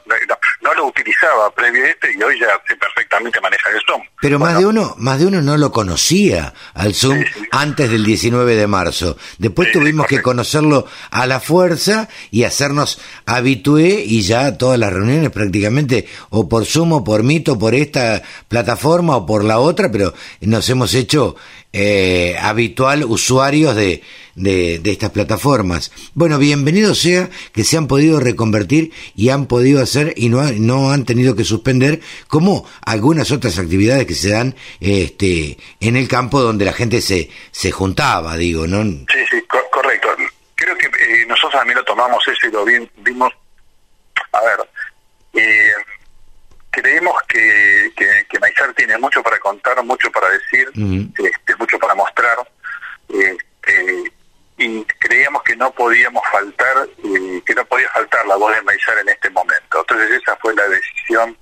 no, 0.63 0.75
lo 0.75 0.87
utilizaba 0.87 1.51
previo 1.55 1.85
a 1.85 1.89
este 1.89 2.13
y 2.13 2.23
hoy 2.23 2.39
ya 2.39 2.49
sé 2.67 2.77
perfectamente 2.77 3.41
manejar 3.41 3.75
el 3.75 3.81
Zoom. 3.87 4.03
Pero 4.21 4.39
más 4.39 4.59
de 4.59 4.67
uno 4.67 4.95
más 4.99 5.19
de 5.19 5.27
uno 5.27 5.43
no 5.43 5.57
lo 5.57 5.73
conocía 5.73 6.55
al 6.75 6.95
Zoom 6.95 7.25
antes 7.51 7.91
del 7.91 8.05
19 8.05 8.55
de 8.55 8.67
marzo. 8.67 9.17
Después 9.39 9.73
tuvimos 9.73 10.07
que 10.07 10.23
conocerlo 10.23 10.87
a 11.11 11.27
la 11.27 11.41
fuerza 11.41 12.09
y 12.31 12.45
hacernos 12.45 13.01
habitué 13.27 14.03
y 14.05 14.23
ya 14.23 14.57
todas 14.57 14.79
las 14.79 14.93
reuniones 14.93 15.31
prácticamente 15.31 16.09
o 16.31 16.49
por 16.49 16.67
Zoom 16.67 16.93
o 16.93 17.05
por 17.05 17.23
Mito, 17.23 17.59
por 17.59 17.75
esta 17.75 18.23
plataforma 18.49 19.17
o 19.17 19.27
por 19.27 19.45
la 19.45 19.59
otra, 19.59 19.91
pero 19.91 20.15
nos 20.41 20.69
hemos 20.69 20.95
hecho 20.95 21.37
eh, 21.73 22.37
habitual 22.41 23.05
usuarios 23.05 23.77
de, 23.77 24.03
de, 24.35 24.81
estas 24.85 25.11
plataformas. 25.11 25.93
Bueno, 26.15 26.39
bienvenido 26.39 26.95
sea 26.95 27.29
que 27.53 27.65
se 27.65 27.77
han 27.77 27.87
podido 27.87 28.21
reconvertir 28.21 28.93
y 29.15 29.29
han 29.29 29.47
podido 29.47 29.83
hacer 29.83 30.15
y 30.17 30.29
no, 30.29 30.43
no 30.53 30.91
han 30.91 31.05
tenido 31.05 31.37
que 31.37 31.45
suspender 31.45 32.01
como 32.29 32.69
algunas 32.85 33.31
otras 33.31 33.59
actividades 33.59 34.07
que 34.07 34.15
se 34.15 34.31
dan 34.31 34.57
este, 34.81 35.59
en 35.81 35.97
el 35.97 36.09
campo 36.09 36.41
donde 36.41 36.65
la 36.65 36.73
gente 36.73 37.01
se, 37.01 37.31
se 37.51 37.71
juntaba, 37.71 38.37
digo, 38.37 38.67
¿no? 38.67 38.83
Sí, 38.83 39.19
sí, 39.31 39.43
correcto. 39.71 40.09
Creo 40.55 40.77
que 40.77 40.87
eh, 40.87 41.27
nosotros 41.27 41.53
también 41.53 41.79
lo 41.79 41.85
tomamos 41.85 42.23
eso 42.27 42.47
y 42.47 42.51
lo 42.51 42.65
vimos. 42.65 43.33
A 44.33 44.41
ver, 44.43 44.69
eh, 45.35 45.73
creemos 46.71 47.15
que, 47.29 47.93
que, 47.97 48.27
que 48.29 48.39
Maizar 48.39 48.73
tiene 48.75 48.97
mucho 48.99 49.23
para 49.23 49.39
contar, 49.39 49.83
mucho 49.85 50.11
para 50.11 50.29
decir, 50.31 50.71
este, 51.19 51.57
mucho 51.57 51.79
para 51.79 51.95
mostrar, 51.95 52.37
este, 53.09 54.13
y 54.59 54.85
creíamos 54.99 55.43
que 55.43 55.57
no 55.57 55.71
podíamos 55.73 56.23
faltar, 56.31 56.89
eh, 57.05 57.43
que 57.45 57.55
no 57.55 57.65
podía 57.65 57.89
faltar 57.89 58.27
la 58.27 58.37
voz 58.37 58.55
de 58.55 58.63
Maizar 58.63 58.99
en 58.99 59.09
este 59.09 59.31
momento. 59.31 59.81
Entonces 59.81 60.23
esa 60.23 60.37
fue 60.37 60.55
la 60.55 60.69
decisión 60.69 61.37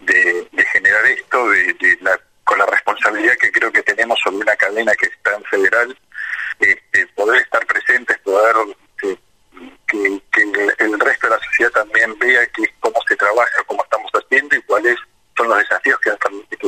de, 0.00 0.48
generar 0.72 1.06
esto, 1.06 1.48
de, 1.48 1.98
la, 2.00 2.18
con 2.44 2.58
la 2.58 2.66
responsabilidad 2.66 3.36
que 3.36 3.52
creo 3.52 3.72
que 3.72 3.82
tenemos 3.82 4.18
sobre 4.22 4.38
una 4.38 4.56
cadena 4.56 4.92
que 4.94 5.06
está 5.06 5.34
en 5.36 5.44
federal, 5.44 5.98
este, 6.58 7.06
poder 7.08 7.42
estar 7.42 7.64
presentes, 7.66 8.18
poder 8.18 8.56
que, 9.86 10.20
el, 10.78 11.00
resto 11.00 11.28
de 11.28 11.36
la 11.36 11.42
sociedad 11.44 11.70
también 11.72 12.18
vea 12.18 12.46
que 12.46 12.64
cómo 12.80 12.96
se 13.08 13.16
trabaja, 13.16 13.62
cómo 13.66 13.82
estamos 13.84 14.10
haciendo 14.12 14.56
y 14.56 14.62
cuáles 14.62 14.96
son 15.36 15.48
los 15.48 15.58
desafíos 15.58 15.98
que, 16.00 16.10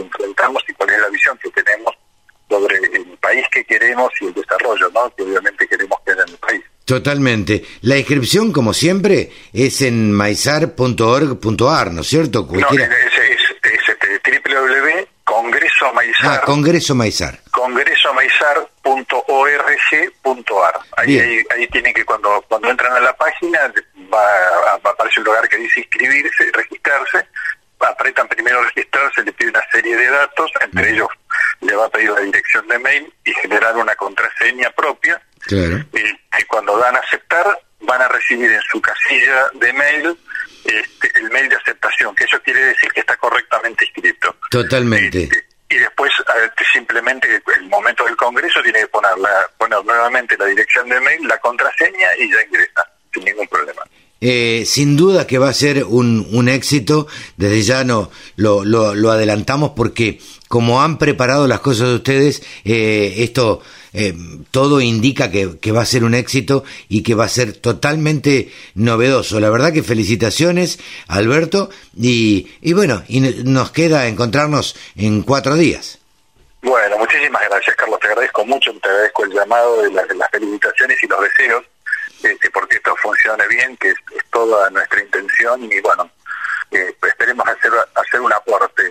enfrentamos 0.01 0.63
y 0.69 0.73
cuál 0.75 0.91
es 0.91 1.01
la 1.01 1.09
visión 1.09 1.39
que 1.39 1.51
tenemos 1.51 1.95
sobre 2.49 2.77
el 2.77 3.19
país 3.19 3.45
que 3.51 3.65
queremos 3.65 4.11
y 4.21 4.27
el 4.27 4.35
desarrollo 4.35 4.91
¿no? 4.95 5.15
que 5.15 5.23
obviamente 5.23 5.67
queremos 5.67 5.99
que 6.05 6.13
haya 6.13 6.23
en 6.23 6.29
el 6.31 6.37
país. 6.39 6.65
Totalmente. 6.85 7.65
La 7.83 7.99
inscripción, 7.99 8.53
como 8.53 8.73
siempre, 8.73 9.31
es 9.53 9.83
en 9.83 10.11
maizar.org.ar, 10.13 11.93
¿no 11.93 12.01
es 12.01 12.07
cierto? 12.07 12.49
No, 12.51 12.59
es, 12.59 12.65
es, 12.65 13.19
es 13.63 13.89
este, 13.89 14.21
Congreso 15.25 16.95
Maizar. 16.95 17.35
Ah, 17.37 17.41
Congreso 17.51 18.15
Maizar. 18.15 18.68
Congresomaizar.org.ar. 19.09 20.81
Ahí, 20.97 21.19
ahí, 21.19 21.45
ahí, 21.51 21.67
tienen 21.69 21.93
que, 21.95 22.05
cuando, 22.05 22.45
cuando 22.49 22.71
entran 22.71 22.93
a 22.93 23.01
la 23.01 23.17
página, 23.17 23.73
va, 24.13 24.23
va 24.77 24.91
a 24.91 24.93
aparecer 24.93 25.21
un 25.21 25.27
lugar 25.27 25.49
que 25.49 25.57
dice 25.57 25.81
inscribirse, 25.81 26.51
registrarse, 26.53 27.27
apretan 27.81 28.29
primero 28.29 28.63
registrarse, 28.63 29.23
le 29.23 29.33
pide 29.33 29.51
una 29.51 29.65
serie 29.71 29.97
de 29.97 30.09
datos, 30.09 30.51
entre 30.61 30.91
ellos 30.91 31.09
le 31.61 31.75
va 31.75 31.87
a 31.87 31.91
pedir 31.91 32.11
la 32.11 32.21
dirección 32.21 32.67
de 32.69 32.79
mail 32.79 33.13
y 33.25 33.33
generar 33.35 33.77
una 33.77 33.95
contraseña 33.95 34.71
propia. 34.71 35.21
Claro. 35.41 35.85
Y, 35.93 36.45
cuando 36.47 36.79
dan 36.79 36.97
a 36.97 37.01
aceptar, 37.01 37.47
van 37.81 38.01
a 38.01 38.09
recibir 38.09 38.51
en 38.51 38.61
su 38.63 38.81
casilla 38.81 39.49
de 39.55 39.73
mail 39.73 40.19
este, 40.65 41.19
el 41.19 41.31
mail 41.31 41.49
de 41.49 41.57
aceptación, 41.57 42.15
que 42.15 42.25
eso 42.25 42.41
quiere 42.43 42.61
decir 42.61 42.91
que 42.93 43.01
está 43.01 43.17
correctamente 43.17 43.85
inscrito. 43.85 44.37
Totalmente. 44.51 45.29
Y 45.69 45.77
después 45.77 46.11
simplemente 46.73 47.43
el 47.59 47.69
momento 47.69 48.05
del 48.05 48.17
Congreso 48.17 48.63
tiene 48.63 48.81
que 48.81 48.89
poner, 48.89 49.13
poner 49.59 49.85
nuevamente 49.85 50.37
la 50.39 50.47
dirección 50.47 50.89
de 50.89 51.01
mail, 51.01 51.27
la 51.29 51.39
contraseña 51.39 52.09
y 52.19 52.31
ya 52.31 52.43
ingresa, 52.47 52.85
sin 53.13 53.25
ningún 53.25 53.47
problema. 53.49 53.83
Eh, 54.21 54.65
sin 54.67 54.97
duda 54.97 55.29
que 55.29 55.39
va 55.39 55.49
a 55.49 55.55
ser 55.55 55.85
un, 55.85 56.27
un 56.33 56.49
éxito, 56.49 57.07
desde 57.37 57.63
ya 57.63 57.85
no 57.85 58.11
lo, 58.35 58.65
lo, 58.65 59.11
adelantamos 59.13 59.73
porque 59.77 60.21
como 60.49 60.83
han 60.83 60.99
preparado 60.99 61.47
las 61.47 61.61
cosas 61.61 61.89
de 61.89 61.95
ustedes, 61.95 62.43
eh, 62.65 63.15
esto 63.19 63.63
eh, 63.99 64.15
todo 64.53 64.81
indica 64.81 65.31
que, 65.33 65.59
que, 65.59 65.73
va 65.73 65.83
a 65.83 65.85
ser 65.85 66.05
un 66.05 66.15
éxito 66.15 66.63
y 66.89 67.03
que 67.03 67.17
va 67.17 67.25
a 67.25 67.29
ser 67.29 67.53
totalmente 67.53 68.53
novedoso. 68.75 69.41
La 69.41 69.51
verdad 69.51 69.73
que 69.73 69.83
felicitaciones, 69.83 70.79
Alberto, 71.09 71.69
y, 71.97 72.49
y 72.61 72.75
bueno, 72.75 73.03
y 73.09 73.21
nos 73.21 73.73
queda 73.73 74.07
encontrarnos 74.07 74.77
en 74.95 75.23
cuatro 75.23 75.57
días. 75.57 75.99
Bueno, 76.63 76.97
muchísimas 76.99 77.43
gracias, 77.49 77.75
Carlos. 77.75 77.99
Te 77.99 78.07
agradezco 78.07 78.45
mucho, 78.45 78.73
te 78.81 78.89
agradezco 78.89 79.25
el 79.25 79.33
llamado 79.33 79.83
de, 79.83 79.91
las 79.91 80.31
felicitaciones 80.31 81.03
y 81.03 81.07
los 81.09 81.21
deseos 81.21 81.65
este, 82.23 82.51
porque 82.51 82.77
esto 82.77 82.95
funcione 83.03 83.47
bien, 83.49 83.77
que 83.79 83.91
es, 83.91 83.97
toda 84.31 84.71
nuestra 84.71 85.01
intención 85.03 85.65
y 85.65 85.81
bueno, 85.81 86.09
eh, 86.71 86.95
esperemos 87.07 87.47
hacer 87.47 87.73
hacer 87.95 88.21
un 88.21 88.33
aporte 88.33 88.83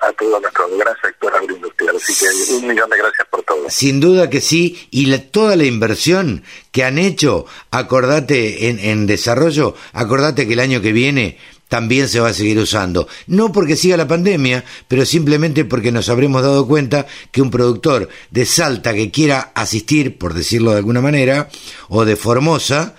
a, 0.00 0.12
todo 0.12 0.40
nuestro 0.40 0.68
gran 0.76 0.94
sector 1.02 1.34
agroindustrial. 1.34 1.96
Así 1.96 2.14
que 2.14 2.54
un 2.54 2.68
millón 2.68 2.90
de 2.90 2.98
gracias 2.98 3.26
por 3.30 3.42
todo. 3.42 3.68
Sin 3.68 4.00
duda 4.00 4.30
que 4.30 4.40
sí, 4.40 4.88
y 4.90 5.16
toda 5.18 5.56
la 5.56 5.64
inversión 5.64 6.44
que 6.72 6.84
han 6.84 6.98
hecho, 6.98 7.46
acordate 7.70 8.68
en, 8.68 8.78
en 8.78 9.06
desarrollo, 9.06 9.74
acordate 9.92 10.46
que 10.46 10.52
el 10.52 10.60
año 10.60 10.80
que 10.80 10.92
viene 10.92 11.38
también 11.68 12.08
se 12.08 12.20
va 12.20 12.28
a 12.28 12.34
seguir 12.34 12.58
usando. 12.58 13.08
No 13.26 13.52
porque 13.52 13.76
siga 13.76 13.96
la 13.96 14.06
pandemia, 14.06 14.64
pero 14.86 15.04
simplemente 15.04 15.64
porque 15.64 15.92
nos 15.92 16.08
habremos 16.08 16.42
dado 16.42 16.66
cuenta 16.66 17.06
que 17.32 17.42
un 17.42 17.50
productor 17.50 18.08
de 18.30 18.46
Salta 18.46 18.94
que 18.94 19.10
quiera 19.10 19.52
asistir, 19.54 20.18
por 20.18 20.34
decirlo 20.34 20.70
de 20.70 20.78
alguna 20.78 21.00
manera, 21.00 21.48
o 21.88 22.04
de 22.04 22.16
Formosa, 22.16 22.94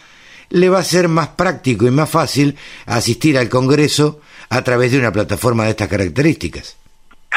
le 0.49 0.69
va 0.69 0.79
a 0.79 0.83
ser 0.83 1.07
más 1.07 1.29
práctico 1.29 1.85
y 1.85 1.91
más 1.91 2.09
fácil 2.09 2.57
asistir 2.85 3.37
al 3.37 3.49
Congreso 3.49 4.21
a 4.49 4.63
través 4.63 4.91
de 4.91 4.99
una 4.99 5.11
plataforma 5.11 5.65
de 5.65 5.71
estas 5.71 5.87
características. 5.87 6.77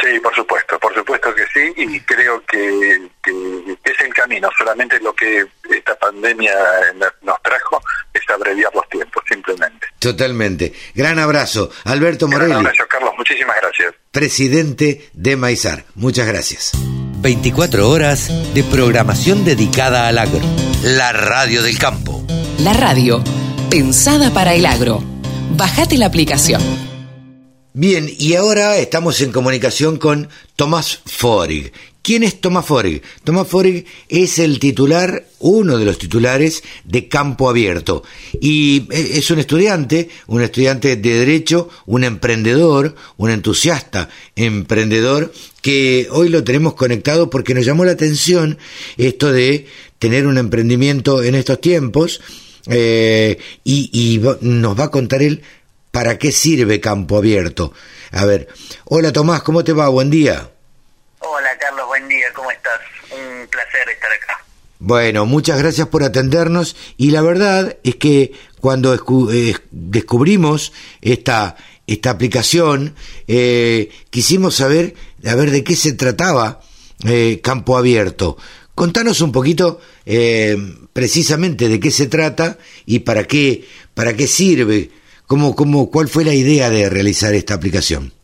Sí, 0.00 0.20
por 0.20 0.34
supuesto, 0.34 0.78
por 0.78 0.94
supuesto 0.94 1.34
que 1.34 1.44
sí, 1.52 1.72
y 1.76 2.00
creo 2.00 2.40
que, 2.46 3.08
es 3.84 4.00
el 4.00 4.14
camino, 4.14 4.48
solamente 4.56 5.00
lo 5.00 5.12
que 5.12 5.44
esta 5.70 5.94
pandemia 5.96 6.54
nos 7.22 7.42
trajo 7.42 7.82
es 8.14 8.22
abreviar 8.30 8.72
los 8.74 8.88
tiempos, 8.88 9.22
simplemente. 9.28 9.88
Totalmente. 9.98 10.72
Gran 10.94 11.18
abrazo. 11.18 11.70
Alberto 11.84 12.28
Morelli. 12.28 12.50
Gran 12.50 12.66
abrazo, 12.66 12.84
Carlos, 12.88 13.12
muchísimas 13.16 13.56
gracias. 13.60 13.94
Presidente 14.12 15.10
de 15.14 15.36
Maizar. 15.36 15.84
Muchas 15.96 16.28
gracias. 16.28 16.72
24 17.20 17.88
horas 17.88 18.54
de 18.54 18.62
programación 18.62 19.44
dedicada 19.44 20.06
al 20.06 20.18
agro. 20.18 20.40
La 20.82 21.12
radio 21.12 21.62
del 21.62 21.76
campo. 21.78 22.24
La 22.58 22.72
radio, 22.72 23.22
pensada 23.70 24.32
para 24.34 24.52
el 24.52 24.66
agro. 24.66 25.00
Bajate 25.56 25.96
la 25.96 26.06
aplicación. 26.06 26.60
Bien, 27.72 28.10
y 28.18 28.34
ahora 28.34 28.78
estamos 28.78 29.20
en 29.20 29.30
comunicación 29.30 29.96
con 29.96 30.28
Tomás 30.56 31.00
Forig. 31.06 31.72
¿Quién 32.02 32.24
es 32.24 32.40
Tomás 32.40 32.66
Forig? 32.66 33.00
Tomás 33.22 33.46
Forig 33.46 33.86
es 34.08 34.40
el 34.40 34.58
titular, 34.58 35.24
uno 35.38 35.78
de 35.78 35.84
los 35.84 35.98
titulares 35.98 36.64
de 36.82 37.06
Campo 37.06 37.48
Abierto. 37.48 38.02
Y 38.40 38.88
e, 38.90 39.18
es 39.18 39.30
un 39.30 39.38
estudiante, 39.38 40.08
un 40.26 40.42
estudiante 40.42 40.96
de 40.96 41.14
Derecho, 41.14 41.68
un 41.86 42.02
emprendedor, 42.02 42.96
un 43.18 43.30
entusiasta 43.30 44.08
emprendedor, 44.34 45.32
que 45.62 46.08
hoy 46.10 46.28
lo 46.28 46.42
tenemos 46.42 46.74
conectado 46.74 47.30
porque 47.30 47.54
nos 47.54 47.64
llamó 47.64 47.84
la 47.84 47.92
atención 47.92 48.58
esto 48.96 49.30
de 49.30 49.66
tener 50.00 50.26
un 50.26 50.38
emprendimiento 50.38 51.22
en 51.22 51.36
estos 51.36 51.60
tiempos. 51.60 52.20
Eh, 52.68 53.38
y, 53.64 53.90
y 53.92 54.18
nos 54.40 54.78
va 54.78 54.84
a 54.84 54.90
contar 54.90 55.22
él 55.22 55.42
¿Para 55.90 56.18
qué 56.18 56.32
sirve 56.32 56.80
Campo 56.80 57.16
Abierto? 57.16 57.72
A 58.12 58.24
ver, 58.24 58.48
hola 58.84 59.12
Tomás, 59.12 59.42
¿cómo 59.42 59.64
te 59.64 59.72
va? 59.72 59.88
Buen 59.88 60.10
día. 60.10 60.50
Hola 61.18 61.48
Carlos, 61.58 61.86
buen 61.86 62.06
día, 62.08 62.26
¿cómo 62.34 62.50
estás? 62.50 62.78
Un 63.10 63.46
placer 63.48 63.88
estar 63.88 64.12
acá. 64.12 64.44
Bueno, 64.78 65.26
muchas 65.26 65.58
gracias 65.58 65.88
por 65.88 66.04
atendernos 66.04 66.76
y 66.96 67.10
la 67.10 67.22
verdad 67.22 67.76
es 67.82 67.96
que 67.96 68.32
cuando 68.60 68.94
eh, 68.94 69.56
descubrimos 69.70 70.72
esta, 71.00 71.56
esta 71.86 72.10
aplicación, 72.10 72.94
eh, 73.26 73.90
quisimos 74.10 74.56
saber, 74.56 74.94
a 75.26 75.34
ver 75.34 75.50
de 75.50 75.64
qué 75.64 75.74
se 75.74 75.94
trataba 75.94 76.60
eh, 77.06 77.40
Campo 77.42 77.76
Abierto. 77.76 78.36
Contanos 78.78 79.20
un 79.22 79.32
poquito 79.32 79.80
precisamente 80.92 81.68
de 81.68 81.80
qué 81.80 81.90
se 81.90 82.06
trata 82.06 82.58
y 82.86 83.00
para 83.00 83.24
qué, 83.24 83.64
para 83.92 84.14
qué 84.14 84.28
sirve 84.28 84.90
¿Cómo, 85.28 85.54
cómo, 85.54 85.90
¿Cuál 85.90 86.08
fue 86.08 86.24
la 86.24 86.32
idea 86.32 86.70
de 86.70 86.88
realizar 86.88 87.34
esta 87.34 87.52
aplicación? 87.52 88.14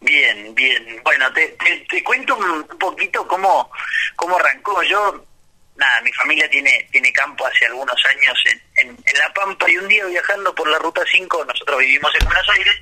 Bien, 0.00 0.54
bien. 0.54 1.00
Bueno, 1.02 1.32
te, 1.32 1.56
te, 1.88 2.04
cuento 2.04 2.36
un 2.36 2.62
poquito 2.78 3.26
cómo, 3.26 3.68
cómo 4.14 4.36
arrancó. 4.36 4.80
Yo, 4.84 5.26
nada, 5.74 6.00
mi 6.02 6.12
familia 6.12 6.48
tiene, 6.48 6.86
tiene 6.92 7.12
campo 7.12 7.44
hace 7.44 7.66
algunos 7.66 7.96
años 8.06 8.38
en, 8.76 8.90
en, 8.90 9.18
La 9.18 9.32
Pampa 9.34 9.68
y 9.68 9.76
un 9.78 9.88
día 9.88 10.06
viajando 10.06 10.54
por 10.54 10.68
la 10.68 10.78
Ruta 10.78 11.02
5, 11.10 11.44
nosotros 11.46 11.80
vivimos 11.80 12.12
en 12.20 12.26
Buenos 12.26 12.48
Aires, 12.56 12.76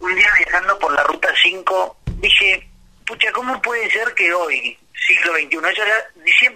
un 0.00 0.16
día 0.16 0.30
viajando 0.38 0.76
por 0.80 0.92
la 0.92 1.04
Ruta 1.04 1.28
5 1.40 1.96
dije, 2.18 2.68
pucha, 3.06 3.30
¿cómo 3.30 3.62
puede 3.62 3.88
ser 3.92 4.12
que 4.14 4.34
hoy, 4.34 4.76
siglo 5.06 5.34
XXI, 5.34 5.56
eso 5.72 5.82
era 5.82 6.10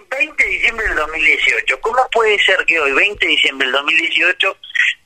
20 0.09 0.43
de 0.43 0.49
diciembre 0.49 0.87
del 0.87 0.95
2018, 0.95 1.81
¿cómo 1.81 2.09
puede 2.11 2.39
ser 2.39 2.65
que 2.65 2.79
hoy, 2.79 2.91
20 2.91 3.25
de 3.25 3.31
diciembre 3.31 3.67
del 3.67 3.73
2018, 3.73 4.57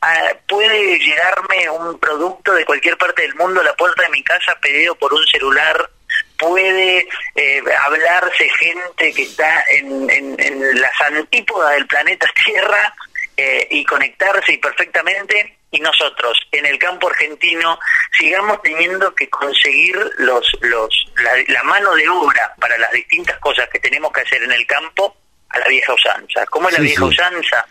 Ah, 0.04 0.36
puede 0.48 0.98
llegarme 0.98 1.70
un 1.70 2.00
producto 2.00 2.54
de 2.54 2.66
cualquier 2.66 2.98
parte 2.98 3.22
del 3.22 3.36
mundo 3.36 3.62
a 3.62 3.64
la 3.64 3.76
puerta 3.76 4.02
de 4.02 4.10
mi 4.10 4.24
casa 4.24 4.58
pedido 4.60 4.96
por 4.96 5.14
un 5.14 5.24
celular, 5.28 5.92
puede 6.40 7.08
eh, 7.36 7.64
hablarse 7.86 8.50
gente 8.50 9.14
que 9.14 9.22
está 9.22 9.64
en, 9.70 10.10
en, 10.10 10.82
las 10.82 11.02
antípodas 11.02 11.76
del 11.76 11.86
planeta 11.86 12.28
Tierra 12.44 12.96
eh, 13.38 13.68
y 13.70 13.86
conectarse 13.86 14.54
y 14.54 14.58
perfectamente 14.58 15.60
y 15.72 15.80
nosotros 15.80 16.38
en 16.52 16.66
el 16.66 16.78
campo 16.78 17.08
argentino 17.08 17.80
sigamos 18.18 18.62
teniendo 18.62 19.16
que 19.16 19.30
conseguir 19.30 19.96
los, 20.18 20.46
los 20.62 21.12
la, 21.48 21.64
mano 21.64 21.96
de 21.96 22.08
obra 22.10 22.54
para 22.60 22.78
las 22.78 22.92
distintas 22.92 23.38
cosas 23.40 23.70
que 23.70 23.80
tenemos 23.80 24.12
que 24.12 24.22
hacer 24.22 24.44
en 24.44 24.52
el 24.52 24.66
campo 24.68 25.16
a 25.50 25.60
la 25.60 25.68
vieja 25.68 25.94
usanza. 25.94 26.46
¿Cómo 26.48 26.70
es 26.70 26.78
la 26.78 26.84
vieja 26.84 27.06
usanza? 27.06 27.66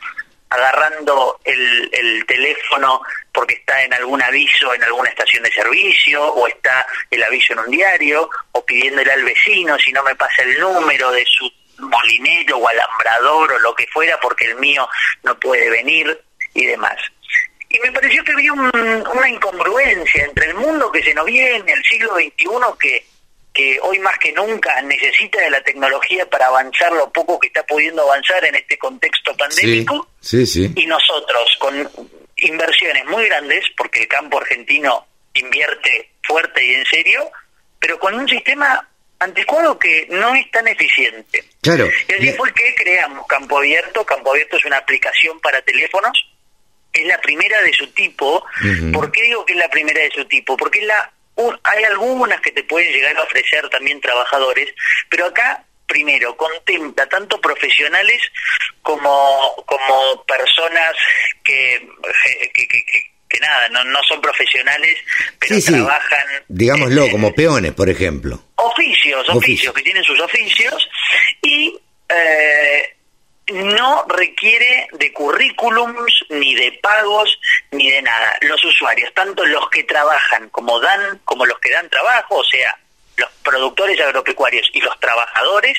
agarrando 0.52 1.38
el, 1.44 1.88
el, 1.92 2.26
teléfono 2.26 3.02
porque 3.32 3.54
está 3.54 3.84
en 3.84 3.94
algún 3.94 4.20
aviso 4.20 4.74
en 4.74 4.82
alguna 4.82 5.08
estación 5.08 5.44
de 5.44 5.52
servicio 5.52 6.24
o 6.24 6.48
está 6.48 6.84
el 7.08 7.22
aviso 7.22 7.52
en 7.52 7.60
un 7.60 7.70
diario 7.70 8.28
o 8.50 8.64
pidiéndole 8.64 9.12
al 9.12 9.22
vecino 9.22 9.78
si 9.78 9.92
no 9.92 10.02
me 10.02 10.16
pasa 10.16 10.42
el 10.42 10.58
número 10.58 11.12
de 11.12 11.24
su 11.24 11.48
molinero 11.78 12.58
o 12.58 12.66
alambrador 12.66 13.52
o 13.52 13.58
lo 13.60 13.74
que 13.76 13.86
fuera 13.92 14.18
porque 14.18 14.46
el 14.46 14.56
mío 14.56 14.88
no 15.22 15.38
puede 15.38 15.70
venir 15.70 16.20
y 16.52 16.66
demás. 16.66 16.96
Y 17.70 17.78
me 17.78 17.92
pareció 17.92 18.22
que 18.24 18.32
había 18.32 18.52
una 18.52 19.28
incongruencia 19.28 20.24
entre 20.24 20.46
el 20.50 20.54
mundo 20.54 20.90
que 20.90 21.02
se 21.02 21.14
nos 21.14 21.24
viene, 21.24 21.72
el 21.72 21.84
siglo 21.84 22.14
XXI 22.16 22.48
que 22.78 23.04
que 23.52 23.78
hoy 23.82 23.98
más 23.98 24.16
que 24.18 24.32
nunca 24.32 24.80
necesita 24.82 25.40
de 25.40 25.50
la 25.50 25.60
tecnología 25.62 26.28
para 26.28 26.46
avanzar 26.46 26.92
lo 26.92 27.10
poco 27.10 27.38
que 27.38 27.48
está 27.48 27.62
pudiendo 27.64 28.02
avanzar 28.02 28.44
en 28.44 28.54
este 28.54 28.78
contexto 28.78 29.36
pandémico. 29.36 30.08
Sí, 30.20 30.46
sí, 30.46 30.70
Y 30.76 30.86
nosotros, 30.86 31.56
con 31.58 31.90
inversiones 32.36 33.04
muy 33.06 33.26
grandes, 33.26 33.64
porque 33.76 34.02
el 34.02 34.08
campo 34.08 34.38
argentino 34.38 35.06
invierte 35.34 36.10
fuerte 36.22 36.64
y 36.64 36.74
en 36.74 36.86
serio, 36.86 37.30
pero 37.78 37.98
con 37.98 38.14
un 38.14 38.28
sistema 38.28 38.86
anticuado 39.18 39.78
que 39.78 40.06
no 40.10 40.34
es 40.34 40.50
tan 40.50 40.66
eficiente. 40.68 41.44
Claro. 41.60 41.88
Y 42.08 42.14
así 42.14 42.32
fue 42.32 42.52
que 42.54 42.74
creamos 42.74 43.26
Campo 43.26 43.58
Abierto. 43.58 44.04
Campo 44.04 44.30
Abierto 44.30 44.56
es 44.56 44.64
una 44.64 44.78
aplicación 44.78 45.38
para 45.40 45.60
teléfonos. 45.62 46.29
Es 46.92 47.06
la 47.06 47.20
primera 47.20 47.60
de 47.62 47.72
su 47.72 47.86
tipo. 47.88 48.44
¿Por 48.92 49.12
qué 49.12 49.22
digo 49.22 49.44
que 49.44 49.52
es 49.52 49.58
la 49.58 49.68
primera 49.68 50.00
de 50.02 50.10
su 50.10 50.24
tipo? 50.24 50.56
Porque 50.56 50.80
es 50.80 50.86
la 50.86 51.12
hay 51.62 51.84
algunas 51.84 52.40
que 52.40 52.52
te 52.52 52.64
pueden 52.64 52.92
llegar 52.92 53.16
a 53.16 53.22
ofrecer 53.22 53.68
también 53.70 54.00
trabajadores, 54.00 54.68
pero 55.08 55.26
acá 55.26 55.64
primero 55.86 56.36
contempla 56.36 57.06
tanto 57.06 57.40
profesionales 57.40 58.20
como 58.82 59.54
como 59.66 60.24
personas 60.24 60.92
que 61.42 61.88
que, 63.28 63.40
nada 63.40 63.68
no, 63.70 63.84
no 63.84 64.00
son 64.08 64.20
profesionales 64.20 64.96
pero 65.38 65.60
trabajan 65.60 66.26
digámoslo 66.46 67.10
como 67.10 67.34
peones 67.34 67.72
por 67.72 67.88
ejemplo 67.88 68.40
oficios 68.56 69.28
oficios, 69.30 69.74
que 69.74 69.82
tienen 69.82 70.04
sus 70.04 70.20
oficios 70.20 70.88
y 71.42 71.76
eh, 72.08 72.96
no 73.52 74.04
requiere 74.08 74.88
de 74.92 75.12
currículums, 75.12 76.24
ni 76.28 76.54
de 76.54 76.72
pagos, 76.82 77.38
ni 77.70 77.90
de 77.90 78.02
nada. 78.02 78.38
Los 78.42 78.64
usuarios, 78.64 79.12
tanto 79.14 79.44
los 79.44 79.68
que 79.70 79.84
trabajan 79.84 80.48
como 80.50 80.80
dan, 80.80 81.20
como 81.24 81.46
los 81.46 81.58
que 81.58 81.70
dan 81.70 81.88
trabajo, 81.88 82.36
o 82.36 82.44
sea, 82.44 82.78
los 83.16 83.30
productores 83.42 84.00
agropecuarios 84.00 84.68
y 84.72 84.80
los 84.80 84.98
trabajadores 85.00 85.78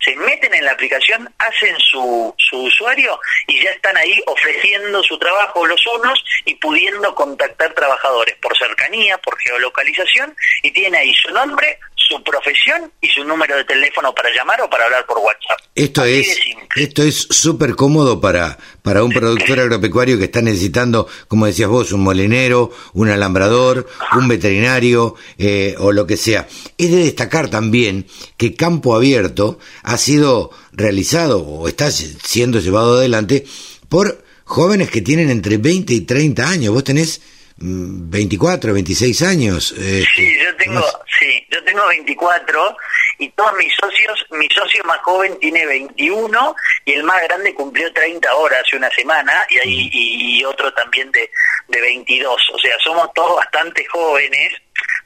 se 0.00 0.14
meten 0.16 0.54
en 0.54 0.64
la 0.64 0.72
aplicación, 0.72 1.28
hacen 1.38 1.76
su, 1.78 2.34
su 2.38 2.62
usuario 2.62 3.18
y 3.46 3.62
ya 3.62 3.70
están 3.70 3.96
ahí 3.96 4.14
ofreciendo 4.26 5.02
su 5.02 5.18
trabajo 5.18 5.66
los 5.66 5.84
unos 5.86 6.24
y 6.44 6.54
pudiendo 6.54 7.14
contactar 7.14 7.74
trabajadores 7.74 8.36
por 8.36 8.56
cercanía, 8.56 9.18
por 9.18 9.38
geolocalización 9.38 10.34
y 10.62 10.70
tienen 10.70 10.96
ahí 10.96 11.12
su 11.14 11.32
nombre, 11.32 11.78
su 12.08 12.22
profesión 12.22 12.90
y 13.00 13.08
su 13.08 13.24
número 13.24 13.56
de 13.56 13.64
teléfono 13.64 14.14
para 14.14 14.30
llamar 14.34 14.60
o 14.62 14.70
para 14.70 14.84
hablar 14.84 15.04
por 15.06 15.18
WhatsApp. 15.18 15.58
Esto 15.74 16.04
es 16.04 16.38
esto 16.76 17.02
es 17.02 17.26
súper 17.30 17.74
cómodo 17.74 18.20
para 18.20 18.58
para 18.82 19.04
un 19.04 19.12
productor 19.12 19.60
agropecuario 19.60 20.18
que 20.18 20.24
está 20.24 20.40
necesitando, 20.40 21.06
como 21.28 21.46
decías 21.46 21.68
vos, 21.68 21.92
un 21.92 22.00
molinero, 22.00 22.70
un 22.94 23.10
alambrador, 23.10 23.86
un 24.16 24.28
veterinario 24.28 25.14
eh, 25.36 25.74
o 25.78 25.92
lo 25.92 26.06
que 26.06 26.16
sea. 26.16 26.48
Es 26.78 26.90
de 26.90 27.04
destacar 27.04 27.50
también 27.50 28.06
que 28.36 28.54
Campo 28.54 28.96
Abierto 28.96 29.58
ha 29.82 29.98
sido 29.98 30.50
realizado 30.72 31.42
o 31.42 31.68
está 31.68 31.90
siendo 31.90 32.60
llevado 32.60 32.98
adelante 32.98 33.44
por 33.88 34.24
jóvenes 34.44 34.90
que 34.90 35.02
tienen 35.02 35.30
entre 35.30 35.58
20 35.58 35.92
y 35.92 36.00
30 36.02 36.48
años. 36.48 36.72
Vos 36.72 36.84
tenés 36.84 37.20
24, 37.60 38.72
26 38.72 39.22
años. 39.22 39.72
Este, 39.72 40.06
sí, 40.14 40.38
yo 40.40 40.56
tengo, 40.56 40.84
sí, 41.18 41.46
yo 41.50 41.62
tengo 41.64 41.86
24 41.88 42.76
y 43.18 43.28
todos 43.30 43.52
mis 43.56 43.74
socios, 43.74 44.26
mi 44.30 44.48
socio 44.48 44.84
más 44.84 44.98
joven 44.98 45.36
tiene 45.40 45.66
21 45.66 46.56
y 46.84 46.92
el 46.92 47.02
más 47.02 47.20
grande 47.24 47.54
cumplió 47.54 47.92
30 47.92 48.32
horas 48.34 48.62
hace 48.64 48.76
una 48.76 48.90
semana 48.90 49.44
y, 49.50 49.58
ahí, 49.58 49.90
y, 49.92 50.44
otro 50.44 50.72
también 50.72 51.10
de, 51.10 51.28
de 51.68 51.80
22. 51.80 52.40
O 52.52 52.58
sea, 52.58 52.76
somos 52.82 53.12
todos 53.14 53.36
bastante 53.36 53.84
jóvenes 53.86 54.52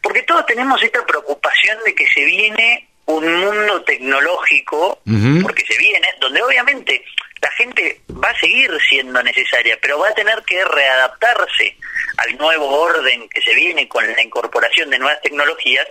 porque 0.02 0.22
todos 0.24 0.44
tenemos 0.46 0.82
esta 0.82 1.04
preocupación 1.06 1.78
de 1.86 1.94
que 1.94 2.06
se 2.08 2.24
viene 2.24 2.88
un 3.06 3.40
mundo 3.40 3.82
tecnológico, 3.82 5.00
porque 5.42 5.64
se 5.66 5.76
viene, 5.76 6.08
donde 6.20 6.42
obviamente 6.42 7.04
la 7.42 7.50
gente 7.50 8.00
va 8.22 8.30
a 8.30 8.38
seguir 8.38 8.70
siendo 8.88 9.20
necesaria, 9.22 9.76
pero 9.82 9.98
va 9.98 10.08
a 10.08 10.14
tener 10.14 10.42
que 10.44 10.64
readaptarse 10.64 11.76
al 12.18 12.36
nuevo 12.38 12.68
orden 12.68 13.28
que 13.28 13.42
se 13.42 13.52
viene 13.54 13.88
con 13.88 14.06
la 14.06 14.22
incorporación 14.22 14.88
de 14.90 14.98
nuevas 15.00 15.20
tecnologías, 15.22 15.86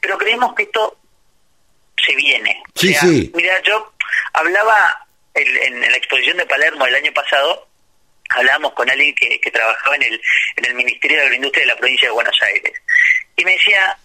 pero 0.00 0.18
creemos 0.18 0.54
que 0.54 0.64
esto 0.64 0.98
se 2.04 2.14
viene. 2.14 2.62
Sí, 2.74 2.94
sí. 2.94 3.32
Mira, 3.34 3.62
yo 3.62 3.94
hablaba 4.34 5.06
en, 5.32 5.80
la 5.80 5.96
exposición 5.96 6.36
de 6.36 6.46
Palermo 6.46 6.86
el 6.86 6.94
año 6.94 7.12
pasado, 7.14 7.66
hablábamos 8.28 8.74
con 8.74 8.90
alguien 8.90 9.14
que, 9.14 9.40
que 9.40 9.50
trabajaba 9.50 9.96
en 9.96 10.02
el, 10.02 10.20
en 10.56 10.64
el 10.66 10.74
Ministerio 10.74 11.18
de 11.22 11.30
la 11.30 11.34
Industria 11.34 11.64
de 11.64 11.72
la 11.72 11.78
provincia 11.78 12.08
de 12.08 12.14
Buenos 12.14 12.38
Aires, 12.42 12.74
y 13.36 13.44
me 13.46 13.52
decía, 13.52 13.96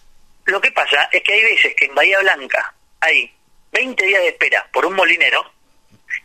lo 0.46 0.62
que 0.62 0.72
pasa 0.72 1.10
es 1.12 1.22
que 1.22 1.34
hay 1.34 1.42
veces 1.42 1.74
que 1.76 1.84
en 1.84 1.94
Bahía 1.94 2.20
Blanca 2.20 2.74
hay 3.00 3.30
20 3.72 4.06
días 4.06 4.22
de 4.22 4.28
espera 4.28 4.66
por 4.72 4.86
un 4.86 4.94
molinero 4.94 5.55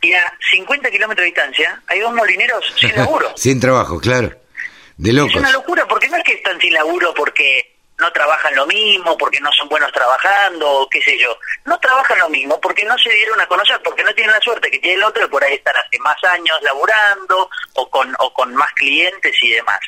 y 0.02 0.14
a 0.14 0.38
50 0.52 0.90
kilómetros 0.90 1.24
de 1.24 1.26
distancia 1.26 1.82
hay 1.88 2.00
dos 2.00 2.14
molineros 2.14 2.66
sin 2.76 2.96
laburo. 2.96 3.32
sin 3.36 3.60
trabajo, 3.60 4.00
claro. 4.00 4.32
De 4.98 5.14
locos. 5.14 5.34
Es 5.34 5.40
una 5.40 5.52
locura, 5.52 5.88
porque 5.88 6.08
no 6.10 6.18
es 6.18 6.24
que 6.24 6.34
están 6.34 6.60
sin 6.60 6.74
laburo 6.74 7.14
porque 7.14 7.76
no 8.00 8.12
trabajan 8.12 8.56
lo 8.56 8.66
mismo, 8.66 9.18
porque 9.18 9.40
no 9.40 9.52
son 9.54 9.70
buenos 9.70 9.92
trabajando, 9.92 10.70
o 10.70 10.90
qué 10.90 11.02
sé 11.02 11.18
yo. 11.20 11.38
No 11.66 11.80
trabajan 11.80 12.20
lo 12.20 12.30
mismo 12.30 12.60
porque 12.60 12.84
no 12.84 12.98
se 12.98 13.12
dieron 13.12 13.40
a 13.40 13.48
conocer, 13.48 13.80
porque 13.84 14.04
no 14.04 14.14
tienen 14.14 14.34
la 14.34 14.42
suerte 14.42 14.72
que 14.72 14.80
tiene 14.80 14.98
el 14.98 15.04
otro, 15.04 15.30
por 15.30 15.44
ahí 15.44 15.54
están 15.54 15.76
hace 15.78 16.00
más 16.00 16.18
años 16.24 16.58
laburando, 16.64 17.50
o 17.74 17.90
con, 17.90 18.14
o 18.20 18.34
con 18.34 18.54
más 18.56 18.72
clientes 18.74 19.36
y 19.42 19.52
demás. 19.52 19.80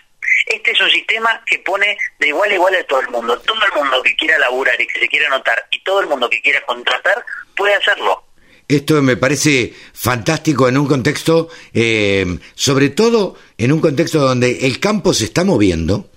Este 0.45 0.71
es 0.71 0.81
un 0.81 0.89
sistema 0.89 1.41
que 1.45 1.59
pone 1.59 1.97
de 2.19 2.27
igual 2.27 2.51
a 2.51 2.53
igual 2.53 2.75
a 2.75 2.83
todo 2.83 3.01
el 3.01 3.09
mundo. 3.09 3.39
Todo 3.39 3.65
el 3.65 3.73
mundo 3.73 4.01
que 4.03 4.15
quiera 4.15 4.37
laburar 4.39 4.79
y 4.79 4.87
que 4.87 4.99
se 4.99 5.07
quiera 5.07 5.27
anotar, 5.27 5.65
y 5.71 5.83
todo 5.83 5.99
el 6.01 6.07
mundo 6.07 6.29
que 6.29 6.41
quiera 6.41 6.61
contratar, 6.65 7.25
puede 7.55 7.75
hacerlo. 7.75 8.23
Esto 8.67 9.01
me 9.01 9.17
parece 9.17 9.73
fantástico 9.93 10.67
en 10.67 10.77
un 10.77 10.87
contexto, 10.87 11.49
eh, 11.73 12.39
sobre 12.55 12.89
todo 12.89 13.35
en 13.57 13.71
un 13.71 13.81
contexto 13.81 14.19
donde 14.19 14.65
el 14.65 14.79
campo 14.79 15.13
se 15.13 15.25
está 15.25 15.43
moviendo, 15.43 16.09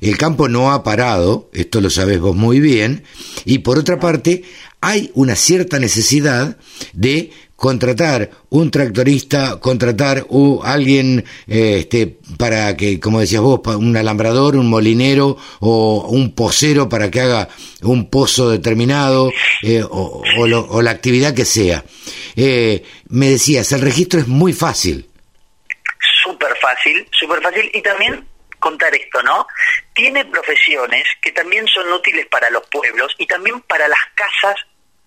el 0.00 0.18
campo 0.18 0.48
no 0.48 0.72
ha 0.72 0.82
parado, 0.82 1.48
esto 1.52 1.80
lo 1.80 1.90
sabes 1.90 2.20
vos 2.20 2.36
muy 2.36 2.60
bien, 2.60 3.04
y 3.44 3.58
por 3.58 3.78
otra 3.78 3.98
parte 3.98 4.44
hay 4.80 5.10
una 5.14 5.36
cierta 5.36 5.78
necesidad 5.78 6.58
de 6.92 7.30
contratar 7.56 8.30
un 8.50 8.70
tractorista, 8.70 9.58
contratar 9.58 10.26
a 10.62 10.72
alguien 10.72 11.24
eh, 11.48 11.78
este, 11.80 12.18
para 12.38 12.76
que, 12.76 13.00
como 13.00 13.20
decías 13.20 13.40
vos, 13.40 13.60
un 13.74 13.96
alambrador, 13.96 14.56
un 14.56 14.68
molinero 14.68 15.36
o 15.60 16.06
un 16.10 16.34
posero 16.34 16.88
para 16.88 17.10
que 17.10 17.22
haga 17.22 17.48
un 17.82 18.10
pozo 18.10 18.50
determinado 18.50 19.32
eh, 19.62 19.82
o, 19.82 20.22
o, 20.38 20.82
la 20.82 20.90
actividad 20.90 21.34
que 21.34 21.46
sea. 21.46 21.82
Eh, 22.36 22.84
me 23.08 23.30
decías, 23.30 23.72
el 23.72 23.80
registro 23.80 24.20
es 24.20 24.28
muy 24.28 24.52
fácil. 24.52 25.08
Súper 26.22 26.54
fácil, 26.60 27.08
súper 27.12 27.42
fácil 27.42 27.70
y 27.72 27.80
también 27.80 28.26
contar 28.58 28.94
esto, 28.94 29.22
¿no? 29.22 29.46
Tiene 29.94 30.24
profesiones 30.26 31.04
que 31.22 31.32
también 31.32 31.66
son 31.68 31.90
útiles 31.92 32.26
para 32.26 32.50
los 32.50 32.66
pueblos 32.68 33.14
y 33.18 33.26
también 33.26 33.60
para 33.62 33.88
las 33.88 34.00
casas 34.14 34.56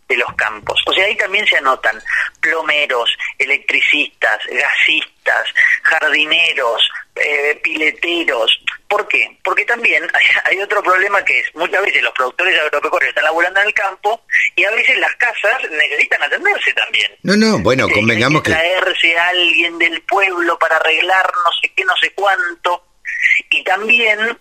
de 0.09 0.17
los 0.17 0.33
campos. 0.33 0.81
O 0.87 0.93
sea, 0.93 1.05
ahí 1.05 1.15
también 1.15 1.45
se 1.45 1.57
anotan 1.57 2.01
plomeros, 2.41 3.09
electricistas, 3.37 4.39
gasistas, 4.49 5.45
jardineros, 5.83 6.89
eh, 7.15 7.59
pileteros. 7.63 8.51
¿Por 8.87 9.07
qué? 9.07 9.37
Porque 9.43 9.65
también 9.65 10.07
hay, 10.45 10.59
otro 10.59 10.81
problema 10.81 11.23
que 11.23 11.39
es, 11.39 11.55
muchas 11.55 11.83
veces 11.83 12.01
los 12.01 12.13
productores 12.13 12.59
agropecuarios 12.59 13.09
están 13.09 13.23
laburando 13.23 13.61
en 13.61 13.67
el 13.67 13.73
campo 13.73 14.23
y 14.55 14.63
a 14.63 14.71
veces 14.71 14.97
las 14.97 15.15
casas 15.15 15.69
necesitan 15.69 16.23
atenderse 16.23 16.73
también. 16.73 17.11
No, 17.21 17.35
no, 17.35 17.59
bueno, 17.59 17.87
convengamos 17.87 18.41
que... 18.41 18.49
Traerse 18.49 19.15
a 19.15 19.27
alguien 19.27 19.77
del 19.77 20.01
pueblo 20.01 20.57
para 20.57 20.77
arreglar 20.77 21.31
no 21.45 21.51
sé 21.61 21.71
qué, 21.75 21.85
no 21.85 21.95
sé 21.97 22.11
cuánto. 22.15 22.83
Y 23.51 23.63
también, 23.63 24.37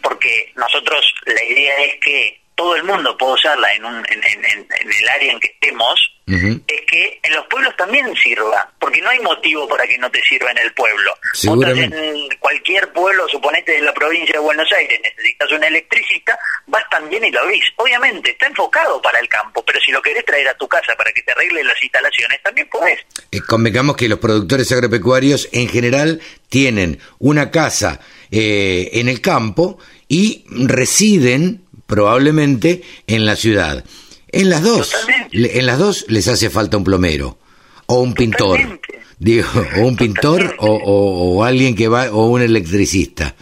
porque 0.00 0.52
nosotros 0.54 1.12
la 1.26 1.42
idea 1.42 1.74
es 1.82 2.00
que 2.00 2.37
todo 2.58 2.74
el 2.74 2.82
mundo 2.82 3.16
puede 3.16 3.34
usarla 3.34 3.72
en, 3.72 3.84
un, 3.84 3.96
en, 4.10 4.66
el 4.98 5.08
área 5.08 5.32
en 5.32 5.38
que 5.38 5.46
estemos, 5.46 5.94
es 6.26 6.80
que 6.90 7.20
en 7.22 7.32
los 7.32 7.46
pueblos 7.46 7.72
también 7.76 8.12
sirva, 8.16 8.68
porque 8.80 9.00
no 9.00 9.10
hay 9.10 9.20
motivo 9.20 9.68
para 9.68 9.86
que 9.86 9.96
no 9.96 10.10
te 10.10 10.20
sirva 10.22 10.50
en 10.50 10.58
el 10.58 10.74
pueblo. 10.74 11.14
en 11.44 12.28
cualquier 12.40 12.92
pueblo, 12.92 13.28
suponete 13.28 13.72
de 13.72 13.82
la 13.82 13.94
provincia 13.94 14.32
de 14.34 14.40
Buenos 14.40 14.68
Aires, 14.72 15.00
necesitas 15.04 15.52
un 15.52 15.62
electricista, 15.62 16.36
vas 16.66 16.82
también 16.90 17.24
y 17.24 17.30
lo 17.30 17.46
ves. 17.46 17.62
Obviamente, 17.76 18.32
está 18.32 18.48
enfocado 18.48 19.00
para 19.00 19.20
el 19.20 19.28
campo, 19.28 19.64
pero 19.64 19.78
si 19.80 19.92
lo 19.92 20.02
querés 20.02 20.24
traer 20.24 20.48
a 20.48 20.54
tu 20.56 20.66
casa 20.66 20.96
para 20.96 21.12
que 21.12 21.22
te 21.22 21.30
arregle 21.30 21.62
las 21.62 21.80
instalaciones, 21.80 22.42
también 22.42 22.68
podés. 22.68 22.98
Eh, 23.30 23.40
convengamos 23.40 23.96
que 23.96 24.08
los 24.08 24.18
productores 24.18 24.72
agropecuarios 24.72 25.48
en 25.52 25.68
general 25.68 26.20
tienen 26.48 26.98
una 27.20 27.52
casa 27.52 28.00
eh, 28.32 28.90
en 28.94 29.08
el 29.08 29.20
campo 29.20 29.78
y 30.08 30.44
residen 30.50 31.67
probablemente 31.88 32.82
en 33.06 33.24
la 33.24 33.34
ciudad. 33.34 33.82
En 34.30 34.50
las 34.50 34.62
dos, 34.62 34.92
en 35.32 35.66
las 35.66 35.78
dos 35.78 36.04
les 36.08 36.28
hace 36.28 36.50
falta 36.50 36.76
un 36.76 36.84
plomero 36.84 37.38
o 37.86 38.02
un 38.02 38.12
pintor, 38.12 38.80
digo, 39.18 39.48
o 39.78 39.80
un 39.80 39.96
pintor 39.96 40.54
o, 40.60 41.42
alguien 41.42 41.74
que 41.74 41.88
va 41.88 42.12
o 42.12 42.26
un 42.26 42.42
electricista. 42.42 43.34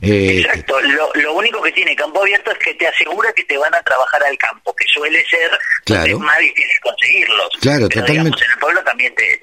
Eh, 0.00 0.40
Exacto, 0.40 0.80
lo, 0.80 1.10
lo, 1.14 1.34
único 1.34 1.62
que 1.62 1.72
tiene 1.72 1.96
campo 1.96 2.20
abierto 2.20 2.50
es 2.50 2.58
que 2.58 2.74
te 2.74 2.86
asegura 2.86 3.32
que 3.32 3.44
te 3.44 3.56
van 3.56 3.74
a 3.74 3.82
trabajar 3.82 4.22
al 4.24 4.36
campo, 4.36 4.74
que 4.74 4.84
suele 4.86 5.24
ser 5.26 5.50
claro. 5.84 6.18
más 6.18 6.38
difícil 6.38 6.80
conseguirlos. 6.82 7.48
Claro, 7.60 7.88
totalmente. 7.88 8.44
en 8.44 8.50
el 8.50 8.58
pueblo 8.58 8.82
también 8.84 9.14
te, 9.14 9.42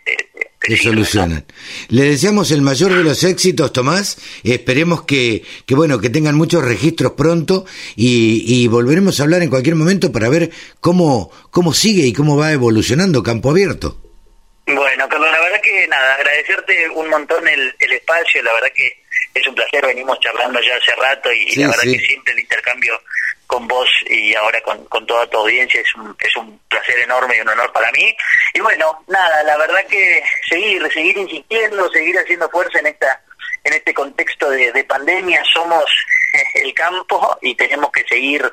que 0.59 0.77
solucionan. 0.77 1.45
Le 1.89 2.03
deseamos 2.03 2.51
el 2.51 2.61
mayor 2.61 2.93
de 2.93 3.03
los 3.03 3.23
éxitos, 3.23 3.73
Tomás. 3.73 4.17
Esperemos 4.43 5.03
que, 5.03 5.43
que 5.65 5.75
bueno, 5.75 5.99
que 5.99 6.09
tengan 6.09 6.35
muchos 6.35 6.63
registros 6.63 7.13
pronto 7.13 7.65
y, 7.95 8.43
y, 8.47 8.67
volveremos 8.67 9.19
a 9.19 9.23
hablar 9.23 9.41
en 9.41 9.49
cualquier 9.49 9.75
momento 9.75 10.11
para 10.11 10.29
ver 10.29 10.51
cómo, 10.79 11.31
cómo 11.51 11.73
sigue 11.73 12.05
y 12.05 12.13
cómo 12.13 12.37
va 12.37 12.51
evolucionando 12.51 13.23
Campo 13.23 13.51
Abierto. 13.51 13.97
Bueno, 14.65 15.09
Carlos, 15.09 15.29
la 15.29 15.41
verdad 15.41 15.61
que 15.61 15.87
nada, 15.89 16.13
agradecerte 16.13 16.89
un 16.91 17.09
montón 17.09 17.45
el, 17.45 17.75
el 17.79 17.91
espacio, 17.91 18.41
la 18.43 18.53
verdad 18.53 18.71
que 18.73 19.02
es 19.33 19.47
un 19.47 19.55
placer, 19.55 19.85
venimos 19.85 20.19
charlando 20.19 20.59
ya 20.61 20.75
hace 20.75 20.95
rato 20.95 21.31
y 21.31 21.55
la 21.55 21.67
verdad 21.67 21.83
que 21.83 21.99
siempre 21.99 22.33
el 22.33 22.39
intercambio 22.39 23.01
con 23.47 23.67
vos 23.67 23.89
y 24.07 24.33
ahora 24.35 24.61
con, 24.61 24.83
con 24.85 25.05
toda 25.05 25.27
tu 25.27 25.37
audiencia 25.37 25.81
es 25.81 25.95
un, 25.95 26.15
es 26.19 26.35
un 26.37 26.59
placer 26.67 26.99
enorme 26.99 27.37
y 27.37 27.41
un 27.41 27.49
honor 27.49 27.71
para 27.71 27.91
mí. 27.91 28.15
Y 28.53 28.59
bueno, 28.61 29.03
nada, 29.07 29.43
la 29.43 29.57
verdad 29.57 29.85
que 29.87 30.23
seguir, 30.47 30.91
seguir 30.91 31.17
insistiendo, 31.17 31.91
seguir 31.91 32.17
haciendo 32.17 32.49
fuerza 32.49 32.79
en 32.79 32.87
esta 32.87 33.21
en 33.63 33.73
este 33.73 33.93
contexto 33.93 34.49
de, 34.49 34.83
pandemia 34.83 35.41
somos 35.53 35.85
el 36.55 36.73
campo 36.73 37.37
y 37.41 37.55
tenemos 37.55 37.91
que 37.91 38.03
seguir 38.03 38.49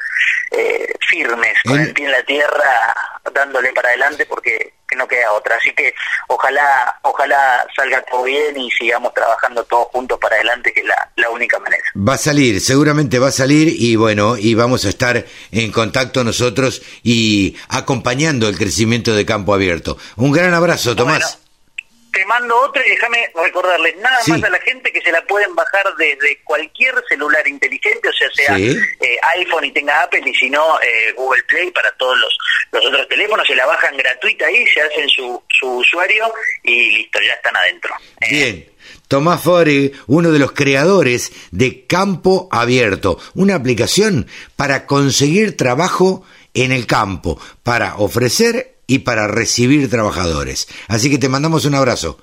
eh, 0.51 0.93
firmes 1.09 1.55
con 1.65 1.81
el 1.81 1.93
pie 1.93 2.07
en 2.07 2.13
la 2.13 2.23
tierra 2.23 2.95
dándole 3.33 3.73
para 3.73 3.89
adelante 3.89 4.27
porque 4.27 4.75
que 4.91 4.97
no 4.97 5.07
queda 5.07 5.33
otra. 5.33 5.57
Así 5.57 5.73
que 5.73 5.95
ojalá, 6.29 6.99
ojalá 7.03 7.65
salga 7.75 8.03
todo 8.03 8.25
bien 8.25 8.59
y 8.59 8.71
sigamos 8.73 9.15
trabajando 9.15 9.65
todos 9.65 9.87
juntos 9.93 10.19
para 10.21 10.37
adelante, 10.37 10.73
que 10.73 10.81
es 10.81 10.87
la, 10.87 11.11
la 11.17 11.31
única 11.31 11.59
manera. 11.61 11.83
Va 11.97 12.15
a 12.15 12.19
salir, 12.19 12.61
seguramente 12.61 13.19
va 13.19 13.29
a 13.29 13.33
salir 13.33 13.69
y 13.69 13.97
bueno, 13.97 14.37
y 14.37 14.55
vamos 14.55 14.85
a 14.85 14.89
estar 14.89 15.25
en 15.53 15.73
contacto 15.73 16.25
nosotros 16.25 16.83
y 17.03 17.57
acompañando 17.69 18.49
el 18.49 18.59
crecimiento 18.59 19.15
de 19.15 19.25
campo 19.25 19.55
abierto. 19.55 19.97
Un 20.17 20.33
gran 20.33 20.53
abrazo, 20.53 20.97
Tomás 20.97 21.40
te 22.13 22.25
mando 22.27 22.57
otra 22.61 22.87
y 22.87 22.91
déjame 22.91 23.31
recordarles 23.35 23.97
nada 23.99 24.19
más 24.27 24.43
a 24.43 24.51
la 24.51 24.59
gente 24.61 24.93
que 24.93 25.01
se 25.01 25.13
la 25.13 25.23
pueden 25.25 25.55
bajar 25.55 25.85
desde 25.99 26.39
cualquier 26.45 26.95
celular 27.09 27.47
inteligente, 27.47 28.09
o 28.09 28.13
sea, 28.13 28.29
sea 28.31 28.59
eh, 28.59 29.19
iPhone 29.37 29.65
y 29.65 29.73
tenga 29.73 30.03
Apple 30.03 30.23
y 30.25 30.35
si 30.35 30.51
no 30.51 30.81
eh, 30.81 31.13
Google 31.17 31.43
Play 31.45 31.71
para 31.71 31.91
todos 31.93 32.19
los, 32.19 32.39
los 32.73 32.87
otros 32.87 33.09
teléfonos, 33.09 33.47
se 33.47 33.55
la 33.55 33.67
bajan 33.67 33.97
gratuita 33.97 34.47
ahí, 34.47 34.67
se 34.67 34.81
hacen 34.81 35.09
su, 35.09 35.43
su 35.49 35.69
usuario 35.77 36.33
y 36.63 36.91
listo, 36.97 37.21
ya 37.21 37.33
están 37.35 37.57
adentro. 37.57 37.95
Eh. 38.21 38.29
Bien. 38.31 38.71
Tomás 39.09 39.43
Fori, 39.43 39.93
uno 40.07 40.31
de 40.31 40.39
los 40.39 40.53
creadores 40.53 41.33
de 41.51 41.85
Campo 41.87 42.49
Abierto, 42.53 43.19
una 43.35 43.57
aplicación 43.57 44.29
para 44.55 44.87
conseguir 44.87 45.57
trabajo 45.57 46.25
en 46.55 46.71
el 46.71 46.87
campo, 46.87 47.41
para 47.63 47.97
ofrecer 47.97 48.70
y 48.91 48.99
para 48.99 49.29
recibir 49.29 49.89
trabajadores. 49.89 50.67
Así 50.89 51.11
que 51.11 51.19
te 51.19 51.29
mandamos 51.29 51.65
un 51.65 51.77
abrazo. 51.77 52.19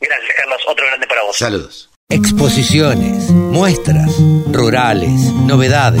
Gracias, 0.00 0.32
Carlos. 0.34 0.62
Otro 0.66 0.86
grande 0.86 1.06
para 1.06 1.22
vos. 1.24 1.36
Saludos. 1.36 1.90
Exposiciones, 2.08 3.28
muestras, 3.28 4.10
rurales, 4.50 5.20
novedades. 5.46 6.00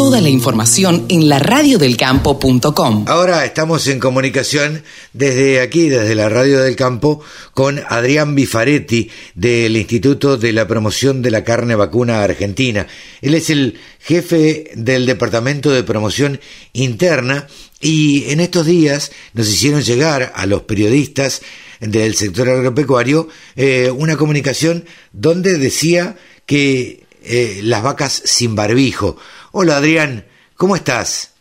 Toda 0.00 0.22
la 0.22 0.30
información 0.30 1.04
en 1.10 1.28
la 1.28 1.38
radiodelcampo.com. 1.38 3.04
Ahora 3.06 3.44
estamos 3.44 3.86
en 3.86 4.00
comunicación 4.00 4.82
desde 5.12 5.60
aquí, 5.60 5.90
desde 5.90 6.14
la 6.14 6.30
Radio 6.30 6.62
del 6.62 6.74
Campo, 6.74 7.22
con 7.52 7.78
Adrián 7.86 8.34
Bifaretti 8.34 9.10
del 9.34 9.76
Instituto 9.76 10.38
de 10.38 10.54
la 10.54 10.66
Promoción 10.66 11.20
de 11.20 11.30
la 11.30 11.44
Carne 11.44 11.74
Vacuna 11.74 12.22
Argentina. 12.22 12.86
Él 13.20 13.34
es 13.34 13.50
el 13.50 13.78
jefe 14.00 14.70
del 14.74 15.04
Departamento 15.04 15.70
de 15.70 15.82
Promoción 15.82 16.40
Interna 16.72 17.46
y 17.78 18.30
en 18.30 18.40
estos 18.40 18.64
días 18.64 19.12
nos 19.34 19.50
hicieron 19.50 19.82
llegar 19.82 20.32
a 20.34 20.46
los 20.46 20.62
periodistas 20.62 21.42
del 21.78 22.14
sector 22.14 22.48
agropecuario 22.48 23.28
eh, 23.54 23.92
una 23.94 24.16
comunicación 24.16 24.86
donde 25.12 25.58
decía 25.58 26.16
que 26.46 27.04
eh, 27.22 27.60
las 27.62 27.82
vacas 27.82 28.22
sin 28.24 28.54
barbijo. 28.54 29.18
Hola 29.52 29.78
Adrián, 29.78 30.24
¿cómo 30.56 30.76
estás? 30.76 31.34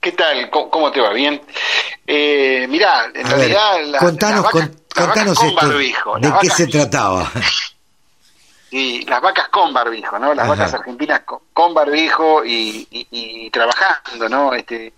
¿Qué 0.00 0.12
tal? 0.12 0.50
¿Cómo, 0.50 0.90
te 0.90 1.00
va? 1.00 1.12
¿Bien? 1.12 1.40
Eh, 2.06 2.66
mirá, 2.68 3.06
en 3.14 3.26
realidad... 3.28 3.98
contanos, 4.00 4.46
contanos 4.50 5.42
esto, 5.42 5.68
¿de 6.18 6.32
qué 6.40 6.50
se 6.50 6.66
trataba? 6.66 7.30
y 8.70 9.04
las 9.04 9.20
vacas 9.20 9.48
con 9.48 9.72
barbijo, 9.72 10.18
¿no? 10.18 10.34
Las 10.34 10.48
vacas 10.48 10.74
argentinas 10.74 11.22
con, 11.52 11.72
barbijo 11.72 12.44
y, 12.44 13.48
trabajando, 13.52 14.28
¿no? 14.28 14.52
Este, 14.52 14.92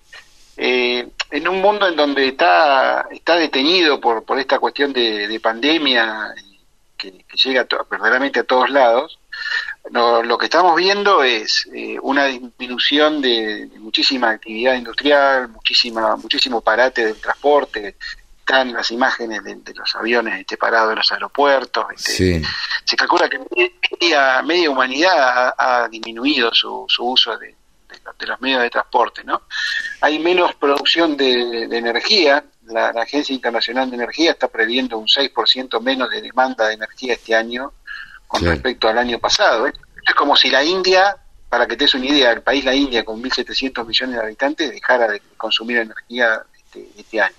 eh, 0.57 1.09
en 1.31 1.49
un 1.49 1.61
mundo 1.61 1.87
en 1.87 1.95
donde 1.95 2.29
está 2.29 3.07
está 3.11 3.37
detenido 3.37 4.01
por, 4.01 4.25
por 4.25 4.39
esta 4.39 4.59
cuestión 4.59 4.93
de, 4.95 5.39
pandemia 5.43 6.35
que, 6.97 7.25
llega 7.35 7.67
verdaderamente 7.91 8.41
a 8.41 8.45
todos 8.45 8.71
lados, 8.71 9.19
lo 9.91 10.39
que 10.39 10.47
estamos 10.47 10.77
viendo 10.77 11.23
es 11.23 11.69
eh, 11.73 11.99
una 12.03 12.27
disminución 12.27 13.21
de, 13.21 13.71
muchísima 13.79 14.31
actividad 14.31 14.75
industrial, 14.75 15.49
muchísima 15.49 16.17
muchísimo 16.17 16.61
parate 16.61 17.07
del 17.07 17.21
transporte, 17.21 17.97
están 18.49 18.73
las 18.73 18.91
imágenes 18.91 19.45
de, 19.45 19.75
los 19.75 19.95
aviones 19.95 20.41
este, 20.41 20.57
parados 20.57 20.93
en 20.93 20.97
los 20.97 21.13
aeropuertos. 21.13 21.85
Este, 21.95 22.43
se 22.83 22.97
calcula 22.97 23.29
que 23.29 23.39
media, 24.01 24.41
media 24.43 24.71
humanidad 24.71 25.55
ha, 25.57 25.87
disminuido 25.91 26.51
su, 26.55 26.87
uso 26.99 27.37
de, 27.37 27.55
los 28.27 28.41
medios 28.41 28.63
de 28.63 28.71
transporte. 28.71 29.23
¿no? 29.23 29.43
Hay 30.01 30.19
menos 30.19 30.55
producción 30.55 31.15
de, 31.17 31.65
energía. 31.65 32.43
La, 32.65 32.89
Agencia 32.89 33.35
Internacional 33.35 33.91
de 33.91 33.97
Energía 33.97 34.31
está 34.31 34.49
previendo 34.49 34.97
un 34.97 35.07
6% 35.07 35.81
menos 35.83 36.11
de 36.11 36.23
demanda 36.23 36.69
de 36.69 36.75
energía 36.75 37.15
este 37.15 37.35
año 37.35 37.73
con 38.29 38.45
respecto 38.45 38.89
al 38.89 38.99
año 38.99 39.19
pasado. 39.19 39.67
Es 39.67 40.15
como 40.15 40.37
si 40.37 40.51
la 40.51 40.63
India, 40.63 41.17
para 41.49 41.67
que 41.67 41.77
te 41.77 41.85
des 41.85 41.95
una 41.95 42.07
idea, 42.07 42.31
el 42.31 42.43
país 42.43 42.65
la 42.65 42.75
India 42.75 43.05
con 43.05 43.21
1.700 43.21 43.85
millones 43.85 44.17
de 44.17 44.23
habitantes 44.23 44.71
dejara 44.71 45.09
de 45.09 45.21
consumir 45.37 45.79
energía 45.79 46.41
este, 46.57 46.89
este 46.97 47.21
año 47.21 47.35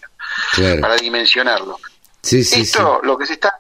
para 0.81 0.97
dimensionarlo. 0.97 1.79
Esto, 2.21 2.99
lo 3.01 3.17
que 3.17 3.25
se 3.25 3.33
está 3.33 3.57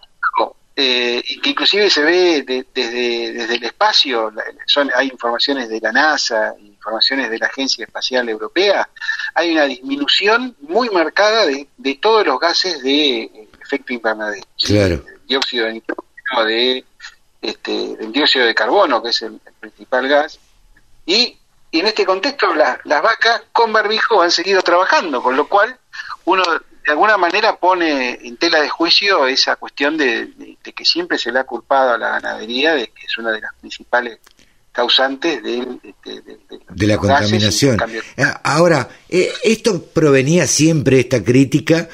eh, 0.81 1.21
que 1.43 1.49
inclusive 1.49 1.89
se 1.89 2.01
ve 2.01 2.41
desde, 2.73 3.33
desde 3.33 3.55
el 3.55 3.63
espacio, 3.65 4.31
son, 4.65 4.89
hay 4.95 5.09
informaciones 5.09 5.67
de 5.67 5.81
la 5.81 5.91
NASA, 5.91 6.55
informaciones 6.57 7.29
de 7.29 7.37
la 7.37 7.47
Agencia 7.47 7.83
Espacial 7.83 8.29
Europea, 8.29 8.89
hay 9.35 9.51
una 9.51 9.65
disminución 9.65 10.55
muy 10.61 10.89
marcada 10.89 11.45
de, 11.45 11.67
de 11.75 11.95
todos 11.95 12.25
los 12.25 12.39
gases 12.39 12.81
de 12.81 13.23
eh, 13.23 13.49
efecto 13.61 13.91
invernadero. 13.91 14.47
Claro. 14.57 15.03
dióxido 15.27 15.65
de 15.65 15.73
nitrógeno, 15.73 16.45
de, 16.45 16.85
este, 17.41 17.95
del 17.97 18.11
dióxido 18.11 18.45
de 18.45 18.55
carbono, 18.55 19.01
que 19.01 19.09
es 19.09 19.21
el, 19.21 19.39
principal 19.59 20.07
gas, 20.07 20.39
y, 21.05 21.37
y, 21.71 21.79
en 21.79 21.87
este 21.87 22.05
contexto 22.05 22.53
las 22.53 22.83
vacas 22.85 23.43
con 23.51 23.73
barbijo 23.73 24.21
han 24.21 24.31
seguido 24.31 24.61
trabajando, 24.61 25.21
con 25.21 25.35
lo 25.35 25.47
cual 25.47 25.77
uno 26.25 26.43
de 26.89 26.91
alguna 26.91 27.17
manera 27.17 27.55
pone 27.57 28.19
en 28.21 28.37
tela 28.37 28.61
de 28.61 28.69
juicio 28.69 29.27
esa 29.27 29.55
cuestión 29.57 29.97
de, 29.97 30.57
que 30.63 30.85
siempre 30.85 31.17
se 31.17 31.31
le 31.31 31.39
ha 31.39 31.43
culpado 31.43 31.93
a 31.93 31.97
la 31.97 32.09
ganadería 32.11 32.73
de 32.73 32.87
que 32.87 33.05
es 33.05 33.17
una 33.17 33.31
de 33.31 33.41
las 33.41 33.53
principales 33.59 34.19
causantes 34.71 35.43
de, 35.43 35.67
de 36.69 36.87
la 36.87 36.97
contaminación. 36.97 37.77
Ah, 38.17 38.41
ahora, 38.43 38.89
eh, 39.09 39.31
esto 39.43 39.83
provenía 39.83 40.47
siempre, 40.47 40.99
esta 41.01 41.23
crítica, 41.23 41.89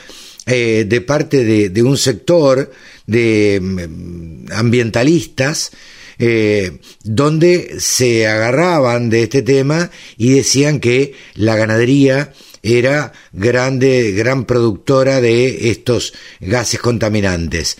eh, 0.46 0.86
de 0.88 1.02
parte 1.02 1.44
de, 1.70 1.84
un 1.84 1.98
sector 1.98 2.72
de 3.06 3.60
mm, 3.62 4.52
ambientalistas, 4.54 5.72
eh, 6.18 6.80
donde 7.04 7.80
se 7.80 8.28
agarraban 8.28 9.10
de 9.10 9.24
este 9.24 9.42
tema 9.42 9.90
y 10.18 10.34
decían 10.34 10.80
que 10.80 11.16
la 11.34 11.56
ganadería 11.56 12.34
era 12.64 13.12
grande, 13.32 14.12
gran 14.14 14.46
productora 14.46 15.22
de 15.22 15.70
estos 15.70 16.14
gases 16.40 16.80
contaminantes. 16.80 17.78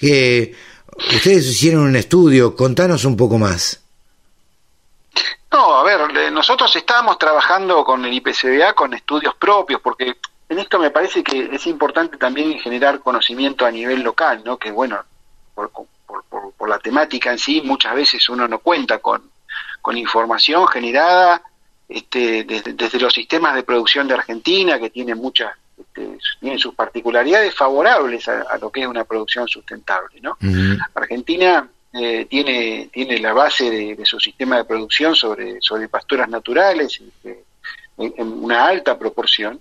Eh, 0.00 0.54
ustedes 1.14 1.46
hicieron 1.46 1.82
un 1.82 1.96
estudio, 1.96 2.56
contanos 2.56 3.04
un 3.04 3.16
poco 3.16 3.38
más. 3.38 3.80
No, 5.52 5.76
a 5.76 5.84
ver, 5.84 6.32
nosotros 6.32 6.74
estábamos 6.74 7.16
trabajando 7.16 7.84
con 7.84 8.04
el 8.04 8.12
IPCBA 8.12 8.74
con 8.74 8.92
estudios 8.92 9.34
propios, 9.36 9.80
porque 9.80 10.16
en 10.48 10.58
esto 10.58 10.78
me 10.78 10.90
parece 10.90 11.22
que 11.22 11.50
es 11.52 11.66
importante 11.66 12.16
también 12.16 12.58
generar 12.58 13.00
conocimiento 13.00 13.64
a 13.64 13.70
nivel 13.70 14.02
local, 14.02 14.42
¿no? 14.44 14.58
Que 14.58 14.70
bueno, 14.70 15.02
por, 15.54 15.70
por 15.70 16.68
la 16.68 16.78
temática 16.78 17.30
en 17.30 17.38
sí, 17.38 17.62
muchas 17.62 17.94
veces 17.94 18.28
uno 18.28 18.48
no 18.48 18.58
cuenta 18.58 18.98
con, 18.98 19.30
con 19.80 19.96
información 19.96 20.66
generada 20.68 21.42
este, 21.88 22.44
desde, 22.44 22.98
los 22.98 23.12
sistemas 23.12 23.54
de 23.54 23.62
producción 23.62 24.08
de 24.08 24.14
Argentina, 24.14 24.78
que 24.78 24.90
tienen 24.90 25.18
muchas, 25.18 25.52
este, 25.78 26.18
tienen 26.40 26.58
sus 26.58 26.74
particularidades 26.74 27.54
favorables 27.54 28.26
a, 28.28 28.56
lo 28.58 28.70
que 28.70 28.80
es 28.80 28.86
una 28.86 29.04
producción 29.04 29.46
sustentable. 29.46 30.20
¿no? 30.20 30.38
Argentina 30.94 31.68
eh, 31.92 32.26
tiene, 32.28 32.88
tiene 32.92 33.18
la 33.18 33.32
base 33.32 33.70
de, 33.70 34.06
su 34.06 34.18
sistema 34.18 34.56
de 34.56 34.64
producción 34.64 35.14
sobre, 35.14 35.60
sobre 35.60 35.88
pasturas 35.88 36.28
naturales 36.28 37.00
este, 37.00 37.44
en, 37.98 38.32
una 38.42 38.66
alta 38.66 38.98
proporción 38.98 39.60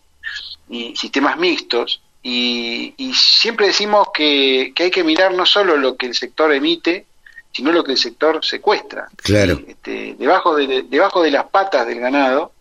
y 0.69 0.95
sistemas 0.95 1.37
mixtos. 1.37 2.01
Y, 2.21 2.93
y 2.97 3.13
siempre 3.13 3.67
decimos 3.67 4.07
que, 4.13 4.71
que 4.73 4.83
hay 4.83 4.91
que 4.91 5.03
mirar 5.03 5.33
no 5.33 5.45
solo 5.45 5.75
lo 5.75 5.97
que 5.97 6.05
el 6.05 6.13
sector 6.13 6.53
emite, 6.53 7.05
sino 7.53 7.71
lo 7.71 7.83
que 7.83 7.91
el 7.91 7.97
sector 7.97 8.43
secuestra. 8.43 9.07
Claro. 9.17 9.61
Este, 9.67 10.15
debajo, 10.17 10.55
de, 10.55 10.83
debajo 10.83 11.21
de 11.21 11.31
las 11.31 11.45
patas 11.45 11.85
del 11.85 11.99
ganado 11.99 12.51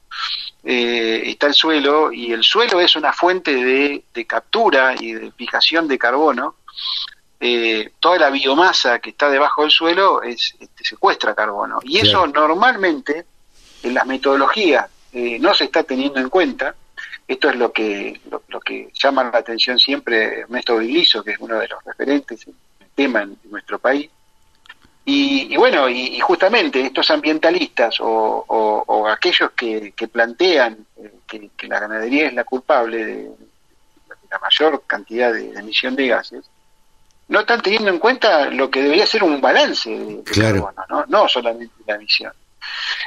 eh, 0.62 1.22
está 1.26 1.46
el 1.46 1.54
suelo 1.54 2.12
y 2.12 2.32
el 2.32 2.44
suelo 2.44 2.80
es 2.80 2.94
una 2.94 3.12
fuente 3.12 3.52
de, 3.52 4.26
captura 4.26 4.94
y 4.98 5.12
de 5.12 5.32
fijación 5.32 5.88
de 5.88 5.98
carbono. 5.98 6.56
Eh, 7.40 7.92
toda 7.98 8.18
la 8.18 8.30
biomasa 8.30 9.00
que 9.00 9.10
está 9.10 9.28
debajo 9.28 9.62
del 9.62 9.70
suelo 9.70 10.22
es, 10.22 10.54
este, 10.60 10.84
secuestra 10.84 11.34
carbono. 11.34 11.80
Y 11.82 11.98
eso 11.98 12.26
normalmente 12.26 13.24
en 13.82 13.94
las 13.94 14.06
metodologías 14.06 14.88
eh, 15.12 15.38
no 15.40 15.54
se 15.54 15.64
está 15.64 15.82
teniendo 15.82 16.20
en 16.20 16.28
cuenta. 16.28 16.74
Esto 17.26 17.50
es 17.50 17.56
lo 17.56 17.72
que, 17.72 18.20
lo, 18.48 18.60
que 18.60 18.90
llama 18.92 19.24
la 19.24 19.38
atención 19.38 19.78
siempre 19.78 20.40
Ernesto 20.40 20.78
Vigliso, 20.78 21.22
que 21.22 21.32
es 21.32 21.38
uno 21.38 21.58
de 21.58 21.68
los 21.68 21.82
referentes 21.84 22.46
en 22.46 22.54
el 22.80 22.88
tema 22.94 23.22
en 23.22 23.38
nuestro 23.44 23.78
país 23.78 24.10
Y, 25.04 25.56
bueno, 25.56 25.88
y, 25.88 26.18
justamente 26.20 26.80
estos 26.80 27.10
ambientalistas 27.10 27.96
o, 28.00 29.08
aquellos 29.08 29.50
que, 29.52 29.92
plantean 30.12 30.86
eh, 30.96 31.12
que, 31.26 31.68
la 31.68 31.80
ganadería 31.80 32.26
es 32.26 32.34
la 32.34 32.44
culpable 32.44 33.04
de, 33.04 33.30
la 34.30 34.38
mayor 34.38 34.82
cantidad 34.86 35.32
de, 35.32 35.52
emisión 35.52 35.94
de 35.94 36.08
gases, 36.08 36.44
no 37.28 37.40
están 37.40 37.60
teniendo 37.60 37.90
en 37.90 37.98
cuenta 37.98 38.50
lo 38.50 38.70
que 38.70 38.82
debería 38.82 39.06
ser 39.06 39.22
un 39.22 39.40
balance 39.40 39.90
de, 39.90 40.22
carbono, 40.24 41.06
¿no? 41.08 41.28
solamente 41.28 41.74
la 41.86 41.94
emisión. 41.94 42.32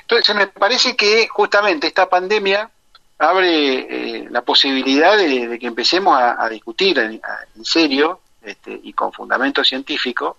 Entonces 0.02 0.36
me 0.36 0.48
parece 0.48 0.96
que 0.96 1.28
justamente 1.28 1.88
esta 1.88 2.10
pandemia 2.10 2.70
abre 3.18 3.78
eh, 3.80 4.28
la 4.30 4.42
posibilidad 4.42 5.18
de, 5.18 5.58
que 5.60 5.68
empecemos 5.68 6.18
a, 6.20 6.48
discutir 6.50 7.00
en, 7.00 7.22
serio 7.64 8.20
este, 8.42 8.80
y 8.84 8.94
con 8.94 9.14
fundamento 9.14 9.64
científico 9.64 10.38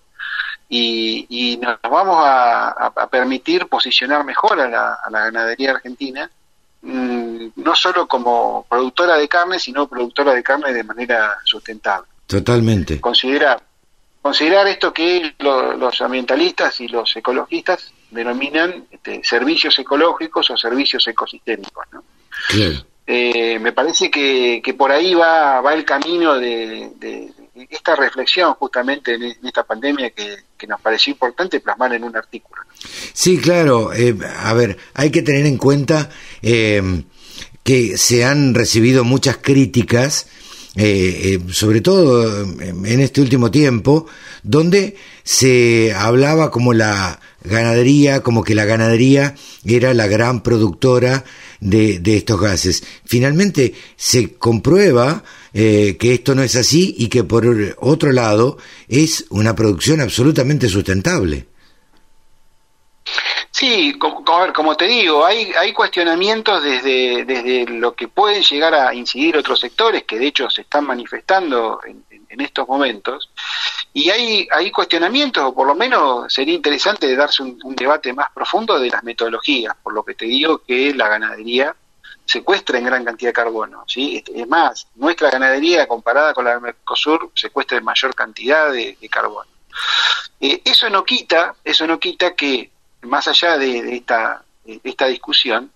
y, 0.69 1.59
nos 1.61 1.79
vamos 1.81 2.17
a, 2.19 3.07
permitir 3.09 3.67
posicionar 3.67 4.23
mejor 4.23 4.59
a 4.59 4.67
la, 4.67 4.99
ganadería 5.09 5.71
argentina, 5.71 6.29
mm, 6.81 7.47
no 7.55 7.75
solo 7.75 8.07
como 8.07 8.65
productora 8.69 9.17
de 9.17 9.27
carne, 9.27 9.59
sino 9.59 9.87
productora 9.87 10.33
de 10.33 10.43
carne 10.43 10.73
de 10.73 10.83
manera 10.83 11.37
sustentable. 11.43 12.07
Totalmente. 12.25 12.99
Considerar, 12.99 13.61
considerar 14.21 14.67
esto 14.67 14.93
que 14.93 15.35
los 15.39 16.01
ambientalistas 16.01 16.81
y 16.81 16.89
los 16.89 17.15
ecologistas 17.15 17.93
denominan 18.11 18.85
este, 18.91 19.21
servicios 19.23 19.79
ecológicos 19.79 20.49
o 20.49 20.57
servicios 20.57 21.07
ecosistémicos. 21.07 21.85
¿no? 21.91 22.03
Eh, 23.09 23.57
me 23.59 23.71
parece 23.71 24.11
que, 24.11 24.75
por 24.77 24.91
ahí 24.91 25.13
va, 25.13 25.61
va 25.61 25.73
el 25.73 25.85
camino 25.85 26.37
de, 26.37 27.31
esta 27.69 27.95
reflexión 27.95 28.53
justamente 28.55 29.15
en, 29.15 29.23
esta 29.43 29.63
pandemia 29.63 30.11
que, 30.11 30.67
nos 30.67 30.81
pareció 30.81 31.11
importante 31.11 31.59
plasmar 31.61 31.93
en 31.93 32.03
un 32.03 32.15
artículo. 32.17 32.61
Sí, 33.13 33.37
claro. 33.37 33.93
Eh, 33.93 34.15
a 34.39 34.53
ver, 34.53 34.77
hay 34.93 35.09
que 35.09 35.21
tener 35.21 35.45
en 35.45 35.57
cuenta 35.57 36.09
eh, 36.41 37.03
que 37.63 37.97
se 37.97 38.25
han 38.25 38.53
recibido 38.53 39.03
muchas 39.03 39.37
críticas, 39.37 40.27
sobre 41.51 41.81
todo 41.81 42.43
en 42.43 42.99
este 42.99 43.21
último 43.21 43.49
tiempo, 43.49 44.05
donde 44.43 44.95
se 45.23 45.91
hablaba 45.93 46.51
como 46.51 46.73
la 46.73 47.19
ganadería, 47.43 48.21
como 48.21 48.43
que 48.43 48.55
la 48.55 48.65
ganadería 48.65 49.35
era 49.65 49.93
la 49.93 50.07
gran 50.07 50.43
productora 50.43 51.23
de, 51.59 52.01
estos 52.05 52.39
gases. 52.39 52.83
Finalmente 53.05 53.73
se 53.95 54.35
comprueba 54.35 55.23
eh, 55.53 55.97
que 55.99 56.13
esto 56.13 56.35
no 56.35 56.43
es 56.43 56.55
así 56.55 56.95
y 56.97 57.09
que 57.09 57.23
por 57.23 57.45
otro 57.79 58.11
lado 58.11 58.57
es 58.87 59.25
una 59.29 59.55
producción 59.55 60.01
absolutamente 60.01 60.69
sustentable. 60.69 61.47
Sí, 63.51 63.97
como, 63.97 64.23
como, 64.53 64.75
te 64.77 64.85
digo, 64.85 65.25
hay, 65.25 65.51
hay 65.59 65.73
cuestionamientos 65.73 66.61
desde, 66.61 67.25
desde 67.25 67.65
lo 67.65 67.95
que 67.95 68.07
pueden 68.07 68.43
llegar 68.43 68.75
a 68.75 68.93
incidir 68.93 69.35
otros 69.35 69.59
sectores, 69.59 70.03
que 70.03 70.19
de 70.19 70.27
hecho 70.27 70.47
se 70.49 70.61
están 70.61 70.85
manifestando 70.85 71.79
en, 71.87 72.03
en 72.29 72.41
estos 72.41 72.67
momentos, 72.67 73.31
y 73.97 74.11
hay, 74.11 74.47
hay 74.51 74.69
cuestionamientos, 74.69 75.43
o 75.43 75.55
por 75.55 75.65
lo 75.65 75.73
menos 75.73 76.31
sería 76.31 76.53
interesante 76.53 77.15
darse 77.15 77.41
un, 77.41 77.75
debate 77.75 78.13
más 78.13 78.29
profundo 78.31 78.79
de 78.79 78.91
las 78.91 79.03
metodologías, 79.03 79.75
por 79.81 79.91
lo 79.91 80.03
que 80.03 80.13
te 80.13 80.25
digo 80.25 80.59
que 80.59 80.93
la 80.93 81.07
ganadería 81.07 81.75
secuestra 82.23 82.77
en 82.77 82.85
gran 82.85 83.03
cantidad 83.03 83.29
de 83.29 83.33
carbono. 83.33 83.85
¿sí? 83.87 84.23
Es 84.35 84.47
más, 84.47 84.85
nuestra 84.97 85.31
ganadería 85.31 85.87
comparada 85.87 86.35
con 86.35 86.45
la 86.45 86.51
del 86.51 86.61
Mercosur 86.61 87.31
secuestra 87.33 87.79
en 87.79 87.85
mayor 87.85 88.13
cantidad 88.13 88.71
de, 88.71 88.95
carbono. 89.09 89.49
Eh, 90.39 90.61
eso 90.63 90.91
no 90.91 91.03
quita, 91.03 91.55
eso 91.63 91.87
no 91.87 91.99
quita 91.99 92.35
que 92.35 92.69
más 93.01 93.27
allá 93.27 93.57
de, 93.57 93.95
esta, 93.95 94.43
esta 94.83 95.07
discusión, 95.07 95.71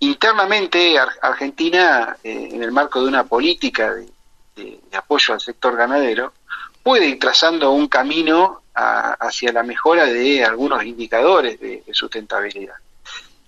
internamente 0.00 0.98
Argentina, 0.98 2.14
eh, 2.22 2.50
en 2.52 2.62
el 2.62 2.72
marco 2.72 3.00
de 3.00 3.08
una 3.08 3.24
política 3.24 3.94
de, 3.94 4.06
apoyo 4.92 5.32
al 5.32 5.40
sector 5.40 5.76
ganadero, 5.76 6.34
puede 6.88 7.06
ir 7.06 7.18
trazando 7.18 7.70
un 7.72 7.86
camino 7.86 8.62
hacia 8.72 9.52
la 9.52 9.62
mejora 9.62 10.06
de 10.06 10.42
algunos 10.42 10.82
indicadores 10.82 11.60
de, 11.60 11.82
sustentabilidad. 11.92 12.76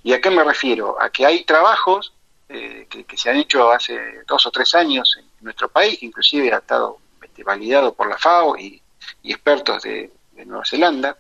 ¿Y 0.03 0.13
a 0.13 0.21
qué 0.21 0.29
me 0.29 0.45
refiero? 0.45 1.01
A 1.01 1.09
que 1.09 1.25
hay 1.25 1.45
trabajos 1.45 2.13
eh, 2.51 2.87
que, 2.87 3.17
se 3.17 3.31
han 3.31 3.39
hecho 3.39 3.71
hace 3.73 3.99
dos 4.29 4.45
o 4.45 4.51
tres 4.51 4.75
años 4.75 5.17
en 5.19 5.25
nuestro 5.41 5.71
país, 5.71 6.03
inclusive 6.03 6.53
ha 6.53 6.59
estado 6.59 6.99
este, 7.23 7.43
validado 7.43 7.95
por 7.95 8.11
la 8.11 8.19
FAO 8.19 8.59
y, 8.59 8.79
expertos 9.25 9.85
de, 9.85 10.11
Nueva 10.45 10.67
Zelanda, 10.67 11.17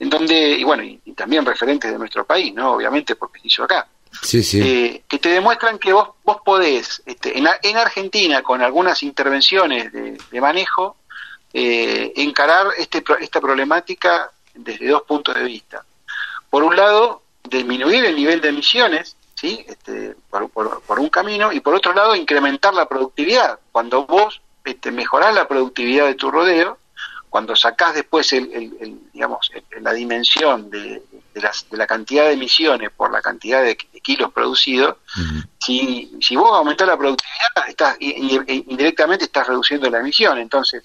en 0.00 0.10
donde, 0.10 0.58
y 0.58 0.64
bueno, 0.64 0.82
y, 0.82 0.98
también 1.12 1.46
referentes 1.46 1.88
de 1.88 1.98
nuestro 2.00 2.24
país, 2.24 2.52
¿no? 2.52 2.72
Obviamente 2.72 3.14
porque 3.14 3.38
se 3.38 3.46
hizo 3.46 3.62
acá. 3.62 3.86
Sí, 4.22 4.42
sí. 4.42 4.60
Eh, 4.60 5.02
que 5.06 5.20
te 5.20 5.28
demuestran 5.28 5.78
que 5.78 5.92
vos, 5.92 6.08
vos 6.24 6.38
podés, 6.44 7.00
este, 7.06 7.38
en, 7.38 7.46
en 7.62 7.76
Argentina, 7.76 8.42
con 8.42 8.60
algunas 8.60 9.04
intervenciones 9.04 9.92
de, 9.92 10.18
de 10.32 10.40
manejo, 10.40 10.96
eh, 11.56 12.12
encarar 12.16 12.66
este, 12.76 13.04
esta 13.20 13.40
problemática 13.40 14.32
desde 14.54 14.88
dos 14.88 15.02
puntos 15.02 15.36
de 15.36 15.44
vista. 15.44 15.84
Por 16.50 16.64
un 16.64 16.74
lado, 16.74 17.22
disminuir 17.48 18.04
el 18.04 18.16
nivel 18.16 18.40
de 18.40 18.48
emisiones, 18.48 19.16
¿sí? 19.36 19.64
Este, 19.68 20.16
por, 20.28 20.98
un 20.98 21.08
camino, 21.10 21.52
y 21.52 21.60
por 21.60 21.76
otro 21.76 21.94
lado, 21.94 22.16
incrementar 22.16 22.74
la 22.74 22.88
productividad. 22.88 23.60
Cuando 23.70 24.04
vos 24.04 24.40
este, 24.64 24.90
mejorás 24.90 25.32
la 25.32 25.46
productividad 25.46 26.06
de 26.06 26.16
tu 26.16 26.28
rodeo, 26.28 26.78
cuando 27.30 27.54
sacás 27.54 27.94
después 27.94 28.32
el, 28.32 28.98
digamos, 29.12 29.52
la 29.80 29.92
dimensión 29.92 30.70
de, 30.70 31.02
la 31.70 31.86
cantidad 31.86 32.24
de 32.26 32.32
emisiones 32.32 32.90
por 32.90 33.12
la 33.12 33.22
cantidad 33.22 33.62
de, 33.62 33.76
kilos 33.76 34.32
producidos, 34.32 34.96
si, 35.60 36.16
si 36.20 36.34
vos 36.34 36.50
aumentás 36.52 36.88
la 36.88 36.96
productividad, 36.96 37.68
estás, 37.68 37.96
indirectamente 38.00 39.26
estás 39.26 39.46
reduciendo 39.46 39.88
la 39.88 40.00
emisión. 40.00 40.38
Entonces, 40.38 40.82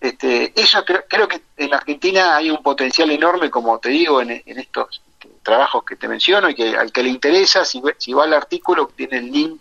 este, 0.00 0.52
eso 0.54 0.84
creo, 0.84 1.26
que 1.26 1.40
en 1.56 1.72
Argentina 1.72 2.36
hay 2.36 2.50
un 2.50 2.62
potencial 2.62 3.10
enorme, 3.10 3.50
como 3.50 3.78
te 3.78 3.88
digo, 3.88 4.20
en, 4.20 4.42
estos 4.44 5.02
trabajos 5.42 5.84
que 5.84 5.96
te 5.96 6.08
menciono 6.08 6.50
y 6.50 6.54
que 6.54 6.76
al 6.76 6.92
que 6.92 7.02
le 7.02 7.08
interesa, 7.08 7.64
si, 7.64 7.80
si 7.98 8.12
va 8.12 8.24
al 8.24 8.34
artículo, 8.34 8.90
tiene 8.94 9.18
el 9.18 9.30
link 9.30 9.60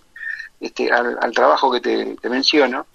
este, 0.59 0.91
al, 0.91 1.31
trabajo 1.31 1.71
que 1.71 1.79
te, 1.79 2.29
menciono. 2.29 2.87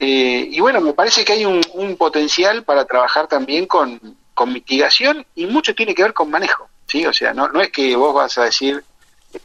Eh, 0.00 0.48
y 0.50 0.60
bueno, 0.60 0.80
me 0.80 0.94
parece 0.94 1.24
que 1.24 1.34
hay 1.34 1.44
un, 1.44 1.62
potencial 1.96 2.64
para 2.64 2.84
trabajar 2.84 3.28
también 3.28 3.66
con, 3.66 4.00
mitigación 4.46 5.24
y 5.36 5.46
mucho 5.46 5.74
tiene 5.74 5.94
que 5.94 6.02
ver 6.02 6.12
con 6.12 6.30
manejo. 6.30 6.68
¿sí? 6.86 7.06
O 7.06 7.12
sea, 7.12 7.32
no, 7.32 7.48
no 7.48 7.60
es 7.60 7.70
que 7.70 7.94
vos 7.94 8.14
vas 8.14 8.36
a 8.38 8.44
decir, 8.44 8.82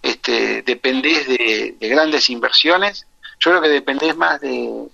este, 0.01 0.63
dependés 0.63 1.27
de, 1.27 1.75
grandes 1.79 2.29
inversiones, 2.29 3.05
yo 3.39 3.51
creo 3.51 3.61
que 3.61 3.69
dependés 3.69 4.17
más 4.17 4.41
de 4.41 4.89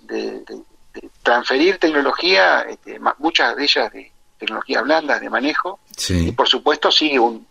transferir 1.24 1.78
tecnología, 1.78 2.62
este, 2.62 3.00
muchas 3.20 3.56
de 3.56 3.64
ellas 3.64 3.92
de 3.92 4.12
tecnologías 4.38 4.84
blandas 4.84 5.22
de 5.22 5.30
manejo, 5.30 5.80
y 6.10 6.32
por 6.32 6.48
supuesto 6.48 6.92
sigue 6.92 7.20
un, 7.20 7.46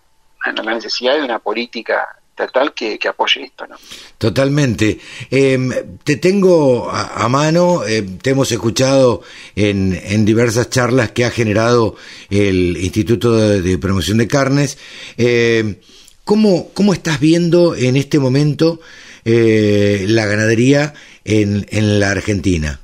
la 0.44 0.74
necesidad 0.74 1.14
de 1.14 1.22
una 1.22 1.38
política 1.38 2.06
estatal 2.36 2.74
que, 2.74 2.98
apoye 3.08 3.44
esto. 3.44 3.66
¿no? 3.66 3.76
Totalmente. 4.18 4.98
Em, 5.30 5.72
te 6.02 6.16
tengo 6.16 6.90
a, 6.90 7.28
mano, 7.28 7.84
em, 7.86 8.18
te 8.18 8.30
hemos 8.30 8.50
escuchado 8.50 9.22
en, 9.54 9.98
en, 10.04 10.24
diversas 10.24 10.68
charlas 10.68 11.12
que 11.12 11.24
ha 11.24 11.30
generado 11.30 11.96
el 12.30 12.76
Instituto 12.76 13.36
de, 13.36 13.78
Promoción 13.78 14.18
de 14.18 14.26
Carnes. 14.26 14.78
Eh, 15.16 15.80
¿cómo, 16.24 16.70
¿Cómo 16.74 16.92
estás 16.92 17.20
viendo 17.20 17.76
en 17.76 17.96
este 17.96 18.18
momento 18.18 18.80
eh, 19.24 20.04
la 20.08 20.26
ganadería 20.26 20.94
en, 21.24 21.66
en 21.70 22.00
la 22.00 22.10
Argentina? 22.10 22.80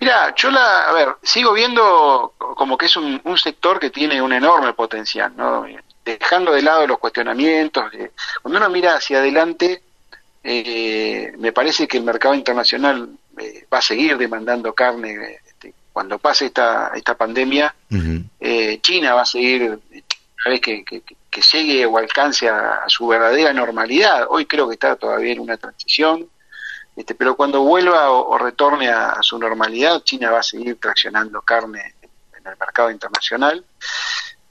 Mira, 0.00 0.34
yo 0.36 0.50
la, 0.50 0.88
a 0.88 0.92
ver, 0.92 1.08
sigo 1.22 1.52
viendo 1.52 2.34
como 2.38 2.78
que 2.78 2.86
es 2.86 2.96
un, 2.96 3.20
sector 3.36 3.80
que 3.80 3.90
tiene 3.90 4.22
un 4.22 4.32
enorme 4.32 4.72
potencial, 4.72 5.32
¿no? 5.36 5.66
Dejando 6.04 6.52
de 6.52 6.62
lado 6.62 6.86
los 6.86 6.98
cuestionamientos, 6.98 7.84
cuando 8.42 8.58
uno 8.58 8.68
mira 8.70 8.94
hacia 8.94 9.18
adelante, 9.18 9.82
eh, 10.42 11.32
me 11.38 11.52
parece 11.52 11.88
que 11.88 11.98
el 11.98 12.04
mercado 12.04 12.34
internacional 12.34 13.08
eh, 13.38 13.66
va 13.72 13.78
a 13.78 13.82
seguir 13.82 14.16
demandando 14.16 14.72
carne. 14.72 15.40
Este, 15.46 15.74
cuando 15.92 16.18
pase 16.18 16.46
esta, 16.46 16.92
esta 16.94 17.16
pandemia, 17.16 17.74
eh, 18.40 18.78
China 18.80 19.14
va 19.14 19.22
a 19.22 19.26
seguir, 19.26 19.62
una 19.62 20.50
vez 20.50 20.60
que, 20.60 20.84
que, 20.84 21.02
llegue 21.52 21.86
o 21.86 21.98
alcance 21.98 22.48
a, 22.48 22.82
su 22.88 23.06
verdadera 23.06 23.52
normalidad. 23.52 24.26
Hoy 24.28 24.46
creo 24.46 24.68
que 24.68 24.74
está 24.74 24.96
todavía 24.96 25.32
en 25.32 25.40
una 25.40 25.56
transición 25.56 26.28
este, 26.98 27.14
pero 27.14 27.36
cuando 27.36 27.60
vuelva 27.60 28.10
o, 28.10 28.36
retorne 28.38 28.88
a, 28.88 29.18
su 29.22 29.38
normalidad, 29.38 30.02
China 30.02 30.32
va 30.32 30.40
a 30.40 30.42
seguir 30.42 30.80
traccionando 30.80 31.40
carne 31.42 31.94
en 32.02 32.44
el 32.44 32.56
mercado 32.58 32.90
internacional. 32.90 33.64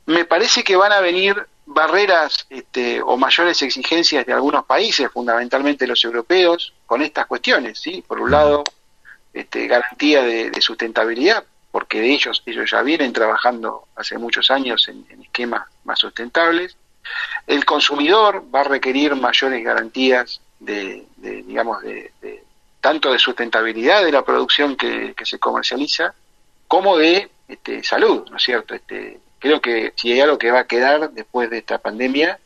Me 0.06 0.24
parece 0.24 0.64
que 0.64 0.78
van 0.78 0.94
a 0.94 1.02
venir 1.02 1.46
barreras 1.66 2.48
este, 2.50 3.02
o 3.02 3.18
mayores 3.18 3.62
exigencias 3.62 4.26
de 4.26 4.32
algunos 4.32 4.64
países, 4.64 5.12
fundamentalmente 5.12 5.86
los 5.86 6.02
europeos, 6.06 6.74
con 6.86 7.02
estas 7.02 7.26
cuestiones. 7.26 7.82
¿sí? 7.82 8.02
Por 8.08 8.22
un 8.22 8.32
lado, 8.32 8.64
este, 9.34 9.68
garantía 9.68 10.24
de, 10.24 10.62
sustentabilidad, 10.62 11.44
porque 11.70 12.00
de 12.00 12.14
ellos 12.14 12.42
ellos 12.46 12.72
ya 12.72 12.82
vienen 12.82 13.12
trabajando 13.12 13.90
hace 13.98 14.18
muchos 14.18 14.50
años 14.52 14.88
en, 14.88 15.06
esquemas 15.22 15.68
más 15.84 16.00
sustentables. 16.00 16.78
El 17.46 17.66
consumidor 17.66 18.46
va 18.56 18.62
a 18.62 18.70
requerir 18.70 19.18
mayores 19.18 19.62
garantías 19.66 20.40
de, 20.60 21.06
digamos, 21.18 21.82
de, 21.82 22.12
tanto 22.82 23.12
de 23.12 23.20
sustentabilidad 23.20 24.04
de 24.04 24.12
la 24.12 24.24
producción 24.24 24.76
que, 24.76 25.14
se 25.24 25.40
comercializa, 25.40 26.14
como 26.68 26.98
de 26.98 27.30
este, 27.48 27.84
salud, 27.84 28.28
¿no 28.30 28.38
es 28.38 28.44
cierto? 28.44 28.76
Este, 28.76 29.20
creo 29.40 29.62
que 29.62 29.94
si 29.96 30.12
hay 30.12 30.22
algo 30.22 30.38
que 30.38 30.52
va 30.52 30.62
a 30.62 30.68
quedar 30.68 31.12
después 31.12 31.50
de 31.50 31.60
esta 31.60 31.78
pandemia, 31.78 32.40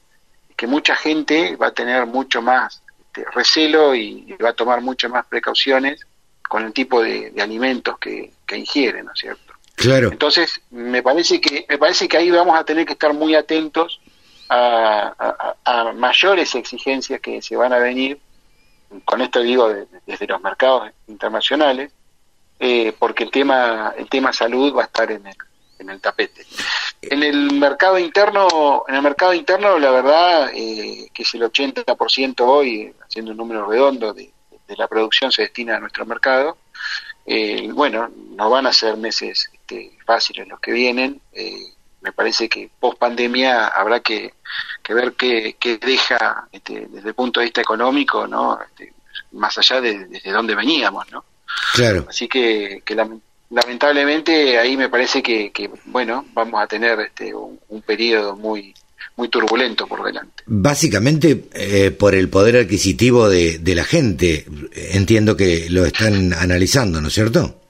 es 0.49 0.55
que 0.55 0.67
mucha 0.67 0.95
gente 0.95 1.55
va 1.55 1.67
a 1.67 1.73
tener 1.73 2.05
mucho 2.05 2.41
más 2.41 2.81
este, 3.07 3.25
recelo 3.31 3.95
y, 3.95 4.35
va 4.43 4.49
a 4.49 4.53
tomar 4.53 4.81
muchas 4.81 5.11
más 5.11 5.25
precauciones 5.25 6.01
con 6.47 6.63
el 6.63 6.73
tipo 6.73 7.01
de, 7.01 7.33
alimentos 7.39 7.97
que, 7.97 8.31
que 8.45 8.57
ingieren, 8.57 9.05
¿no 9.05 9.13
es 9.13 9.19
cierto? 9.19 9.53
Claro. 9.75 10.11
Entonces, 10.11 10.61
me 10.69 11.01
parece 11.01 11.41
que 11.41 11.65
me 11.67 11.77
parece 11.77 12.07
que 12.07 12.17
ahí 12.17 12.29
vamos 12.29 12.57
a 12.57 12.63
tener 12.63 12.85
que 12.85 12.93
estar 12.93 13.13
muy 13.13 13.35
atentos 13.35 13.99
a, 14.53 15.94
mayores 15.95 16.56
exigencias 16.56 17.22
que 17.22 17.41
se 17.41 17.56
van 17.56 17.73
a 17.73 17.80
venir, 17.80 18.19
con 19.06 19.22
esto 19.22 19.40
digo 19.40 19.73
desde 20.06 20.28
los 20.28 20.41
mercados 20.41 20.91
internacionales, 21.07 21.91
eh, 22.60 22.94
porque 22.98 23.23
el 23.23 23.32
tema 23.32 23.94
el 23.98 24.10
tema 24.10 24.34
salud 24.34 24.76
va 24.76 24.84
a 24.84 24.86
estar 24.86 25.11
en 25.11 25.26
el, 25.26 25.36
en 25.80 25.90
el 25.90 26.02
tapete. 26.02 26.45
En 27.02 27.23
el 27.23 27.53
mercado 27.53 27.98
interno, 27.98 28.84
en 28.88 28.95
el 28.95 29.02
mercado 29.02 29.34
interno, 29.34 29.80
la 29.80 29.91
verdad 29.91 30.52
eh, 30.53 31.10
que 31.14 31.23
es 31.23 31.34
el 31.34 31.44
80% 31.44 32.41
hoy, 32.41 32.94
haciendo 33.03 33.32
un 33.32 33.38
número 33.38 33.65
redondo 33.65 34.14
de, 34.14 34.32
la 34.78 34.88
producción 34.88 35.34
se 35.34 35.41
destina 35.41 35.76
a 35.76 35.80
nuestro 35.82 36.06
mercado. 36.06 36.57
Eh, 37.26 37.69
bueno, 37.73 38.10
no 38.30 38.49
van 38.49 38.68
a 38.68 38.72
ser 38.72 38.95
meses 38.95 39.49
este, 39.52 39.98
fáciles 40.06 40.48
los 40.48 40.61
que 40.61 40.72
vienen. 40.72 41.19
Eh, 41.34 41.73
me 42.02 42.11
parece 42.11 42.49
que 42.49 42.69
post 42.80 42.98
pandemia 42.98 43.68
habrá 43.68 43.99
que, 43.99 44.34
ver 44.90 45.14
qué, 45.14 45.56
deja 45.82 46.48
este, 46.52 46.88
desde 46.90 47.10
el 47.10 47.15
punto 47.15 47.40
de 47.40 47.45
vista 47.45 47.61
económico, 47.61 48.28
¿no? 48.28 48.60
Este, 48.61 48.94
más 49.34 49.57
allá 49.57 49.80
de 49.80 50.07
desde 50.07 50.32
dónde 50.32 50.56
veníamos, 50.56 51.10
¿no? 51.11 51.23
Claro. 51.73 52.06
Así 52.10 52.28
que, 52.28 52.84
lamentablemente 53.49 54.57
ahí 54.57 54.76
me 54.78 54.90
parece 54.90 55.22
que, 55.22 55.69
bueno, 55.86 56.26
vamos 56.34 56.61
a 56.61 56.68
tener 56.68 56.99
este, 56.99 57.34
un, 57.34 57.60
un 57.69 57.82
periodo 57.82 58.36
muy 58.36 58.73
muy 59.18 59.30
turbulento 59.30 59.88
por 59.88 60.03
delante. 60.03 60.44
Básicamente 60.45 61.45
eh, 61.53 61.91
por 61.91 62.15
el 62.15 62.30
poder 62.30 62.57
adquisitivo 62.57 63.30
de, 63.30 63.60
la 63.76 63.84
gente, 63.84 64.45
entiendo 64.73 65.36
que 65.38 65.68
lo 65.69 65.86
están 65.86 66.34
analizando, 66.34 67.02
¿no 67.02 67.10
es 67.10 67.14
cierto? 67.14 67.60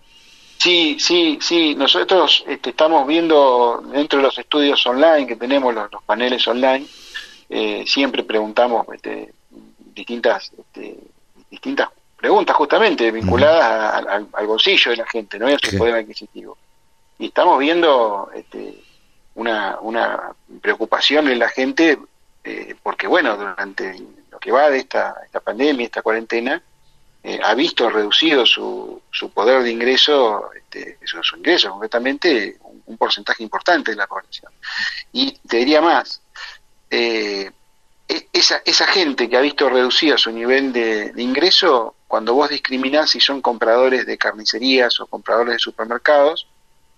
Sí, 0.62 0.98
sí, 1.00 1.40
sí. 1.42 1.74
Nosotros 1.74 2.44
este, 2.48 2.70
estamos 2.70 3.08
viendo 3.08 3.82
dentro 3.92 4.18
de 4.20 4.24
los 4.26 4.38
estudios 4.38 4.86
online 4.86 5.26
que 5.26 5.36
tenemos, 5.36 5.74
los, 5.74 5.90
paneles 6.06 6.48
online, 6.48 6.86
eh, 7.50 7.84
siempre 7.88 8.22
preguntamos 8.22 8.86
este, 8.94 9.34
distintas, 9.96 10.52
este, 10.56 11.00
distintas 11.50 11.90
preguntas 12.16 12.56
justamente 12.56 13.10
vinculadas 13.10 14.06
al, 14.06 14.46
bolsillo 14.46 14.92
de 14.92 14.98
la 14.98 15.08
gente, 15.08 15.40
no 15.40 15.48
es 15.48 15.60
su 15.64 15.80
poder 15.80 15.96
adquisitivo. 15.96 16.56
Y 17.18 17.26
estamos 17.26 17.58
viendo 17.58 18.30
este, 18.32 18.76
una, 19.34 19.80
una 19.82 20.32
preocupación 20.62 21.28
en 21.30 21.40
la 21.40 21.50
gente, 21.50 21.98
eh, 22.44 22.76
porque 22.84 23.08
bueno, 23.08 23.36
durante 23.36 24.00
lo 24.30 24.38
que 24.38 24.52
va 24.52 24.70
de 24.70 24.78
esta, 24.78 25.16
esta 25.26 25.40
pandemia, 25.40 25.88
esta 25.88 26.04
cuarentena, 26.04 26.62
eh, 27.24 27.40
ha 27.44 27.54
visto 27.54 27.90
reducido 27.90 28.46
su, 28.46 29.02
su 29.12 29.32
poder 29.32 29.62
de 29.64 29.72
ingreso, 29.72 30.50
este, 30.56 30.98
su, 31.04 31.24
su 31.24 31.38
ingreso 31.38 31.70
concretamente, 31.72 32.58
un, 32.86 32.98
porcentaje 32.98 33.42
importante 33.44 33.92
de 33.92 33.98
la 33.98 34.08
población. 34.08 34.52
Y 35.14 35.32
te 35.48 35.58
diría 35.58 35.82
más, 35.82 36.22
eh, 36.90 37.50
e, 38.08 38.28
esa, 38.34 38.62
esa 38.66 38.86
gente 38.88 39.30
que 39.30 39.38
ha 39.38 39.42
visto 39.42 39.70
reducido 39.70 40.18
su 40.18 40.32
nivel 40.32 40.74
de, 40.74 41.12
de 41.12 41.22
ingreso, 41.22 41.96
cuando 42.08 42.34
vos 42.34 42.50
discriminás 42.50 43.12
si 43.12 43.20
son 43.20 43.42
compradores 43.42 44.06
de 44.06 44.18
carnicerías 44.18 45.00
o 45.00 45.08
compradores 45.08 45.54
de 45.54 45.60
supermercados, 45.60 46.48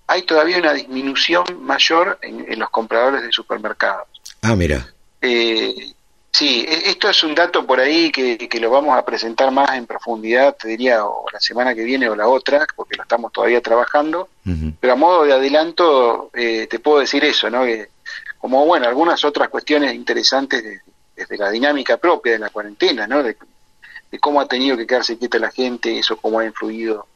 hay 0.07 0.23
todavía 0.23 0.57
una 0.57 0.73
disminución 0.73 1.43
mayor 1.61 2.19
en, 2.21 2.59
los 2.59 2.69
compradores 2.69 3.23
de 3.23 3.31
supermercados. 3.31 4.07
Ah, 4.41 4.55
mira. 4.55 4.87
Eh, 5.21 5.93
sí, 6.33 6.65
e, 6.67 6.89
esto 6.89 7.09
es 7.09 7.23
un 7.23 7.33
dato 7.33 7.65
por 7.65 7.79
ahí 7.79 8.11
que, 8.11 8.59
lo 8.59 8.69
vamos 8.69 8.97
a 8.97 9.05
presentar 9.05 9.51
más 9.51 9.77
en 9.77 9.85
profundidad, 9.85 10.55
te 10.59 10.67
diría, 10.67 11.05
o 11.05 11.25
la 11.31 11.39
semana 11.39 11.73
que 11.73 11.83
viene 11.83 12.09
o 12.09 12.15
la 12.15 12.27
otra, 12.27 12.65
porque 12.75 12.97
lo 12.97 13.03
estamos 13.03 13.31
todavía 13.31 13.61
trabajando, 13.61 14.29
pero 14.79 14.93
a 14.93 14.97
modo 14.97 15.23
de 15.23 15.33
adelanto 15.33 16.29
eh, 16.33 16.67
te 16.69 16.79
puedo 16.79 16.99
decir 16.99 17.23
eso, 17.23 17.49
¿no? 17.49 17.63
Que, 17.63 17.89
como, 18.37 18.65
bueno, 18.65 18.87
algunas 18.87 19.23
otras 19.23 19.47
cuestiones 19.47 19.93
interesantes 19.93 20.81
desde 21.15 21.37
la 21.37 21.49
dinámica 21.49 21.97
propia 21.97 22.33
de 22.33 22.39
la 22.39 22.49
cuarentena, 22.49 23.07
¿no? 23.07 23.23
De, 23.23 23.37
de 24.11 24.19
cómo 24.19 24.41
ha 24.41 24.47
tenido 24.47 24.75
que 24.75 24.85
quedarse 24.85 25.17
quieta 25.17 25.39
la 25.39 25.51
gente, 25.51 25.97
eso 25.97 26.17
cómo 26.17 26.39
ha 26.39 26.45
influido 26.45 27.07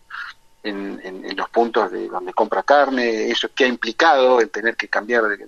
en, 0.64 1.36
los 1.36 1.50
puntos 1.50 1.92
de 1.92 2.08
donde 2.08 2.34
compra 2.34 2.64
carne, 2.64 3.30
eso 3.30 3.50
que 3.54 3.66
ha 3.66 3.68
implicado 3.68 4.40
el 4.42 4.50
tener 4.50 4.76
que 4.76 4.88
cambiar 4.88 5.24
de, 5.26 5.48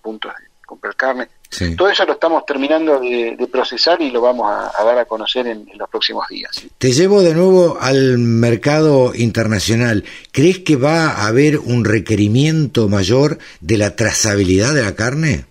puntos 0.00 0.32
de 0.36 0.47
comprar 0.68 0.94
carne. 0.94 1.28
Todo 1.76 1.88
eso 1.88 2.04
lo 2.04 2.12
estamos 2.12 2.44
terminando 2.44 3.00
de, 3.00 3.48
procesar 3.50 4.00
y 4.02 4.10
lo 4.10 4.20
vamos 4.20 4.52
a, 4.52 4.84
dar 4.84 4.98
a 4.98 5.06
conocer 5.06 5.46
en, 5.46 5.66
los 5.76 5.88
próximos 5.88 6.28
días. 6.28 6.62
Te 6.76 6.92
llevo 6.92 7.22
de 7.22 7.34
nuevo 7.34 7.78
al 7.80 8.18
mercado 8.18 9.14
internacional. 9.14 10.04
¿Crees 10.30 10.58
que 10.58 10.76
va 10.76 11.08
a 11.08 11.26
haber 11.26 11.58
un 11.58 11.86
requerimiento 11.86 12.88
mayor 12.88 13.38
de 13.60 13.78
la 13.78 13.96
trazabilidad 13.96 14.74
de 14.74 14.82
la 14.82 14.94
carne? 14.94 15.46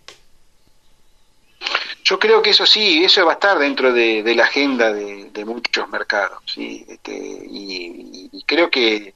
Yo 2.03 2.19
creo 2.19 2.41
que 2.43 2.51
eso 2.51 2.65
sí, 2.65 3.03
eso 3.03 3.25
va 3.25 3.31
a 3.31 3.33
estar 3.33 3.57
dentro 3.57 3.91
de, 3.91 4.23
la 4.35 4.43
agenda 4.43 4.93
de, 4.93 5.45
muchos 5.45 5.89
mercados, 5.89 6.39
¿sí? 6.45 6.85
Este, 6.87 7.11
y, 7.13 8.43
creo 8.45 8.69
que, 8.69 9.13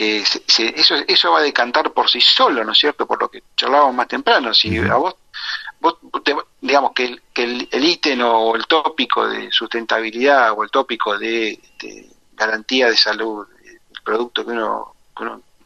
que 0.00 0.20
eso, 0.20 0.94
eso 1.06 1.30
va 1.30 1.40
a 1.40 1.42
decantar 1.42 1.92
por 1.92 2.08
sí 2.08 2.22
solo, 2.22 2.64
¿no 2.64 2.72
es 2.72 2.78
cierto? 2.78 3.06
Por 3.06 3.20
lo 3.20 3.28
que 3.28 3.42
charlábamos 3.54 3.94
más 3.94 4.08
temprano. 4.08 4.54
Si 4.54 4.78
a 4.78 4.94
vos, 4.94 5.14
vos 5.78 5.98
digamos 6.58 6.92
que, 6.92 7.04
el, 7.04 7.22
que 7.34 7.42
el, 7.70 7.84
ítem 7.84 8.22
o 8.22 8.56
el 8.56 8.66
tópico 8.66 9.28
de 9.28 9.52
sustentabilidad 9.52 10.54
o 10.56 10.64
el 10.64 10.70
tópico 10.70 11.18
de, 11.18 11.60
garantía 12.32 12.88
de 12.88 12.96
salud 12.96 13.46
del 13.62 13.78
producto 14.02 14.42
que 14.46 14.52
uno, 14.52 14.94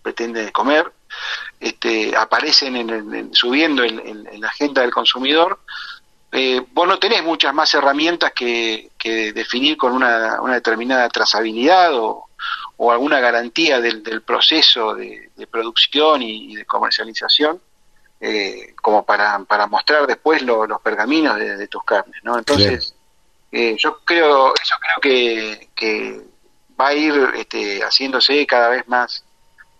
pretende 0.02 0.50
comer, 0.50 0.92
este, 1.60 2.16
aparecen 2.16 2.74
en, 2.74 3.32
subiendo 3.32 3.84
en, 3.84 4.00
en, 4.04 4.40
la 4.40 4.48
agenda 4.48 4.82
del 4.82 4.90
consumidor, 4.90 5.60
eh, 6.36 6.66
vos 6.72 6.88
no 6.88 6.98
tenés 6.98 7.22
muchas 7.22 7.54
más 7.54 7.72
herramientas 7.74 8.32
que, 8.32 8.90
definir 9.32 9.76
con 9.76 9.92
una, 9.92 10.40
determinada 10.54 11.08
trazabilidad 11.08 11.94
o, 11.94 12.28
alguna 12.92 13.20
garantía 13.20 13.80
del, 13.80 14.22
proceso 14.22 14.94
de, 14.94 15.30
producción 15.50 16.22
y, 16.22 16.56
de 16.56 16.64
comercialización 16.64 17.60
eh, 18.20 18.74
como 18.80 19.04
para, 19.04 19.38
mostrar 19.68 20.06
después 20.06 20.42
los 20.42 20.80
pergaminos 20.82 21.38
de, 21.38 21.68
tus 21.68 21.84
carnes, 21.84 22.20
¿no? 22.22 22.38
Entonces, 22.38 22.94
eh, 23.52 23.76
yo 23.78 23.98
creo, 24.04 24.54
eso 24.54 24.74
creo 24.80 25.68
que, 25.76 26.22
va 26.80 26.88
a 26.88 26.94
ir 26.94 27.14
este, 27.36 27.80
haciéndose 27.80 28.44
cada 28.46 28.68
vez 28.68 28.88
más 28.88 29.24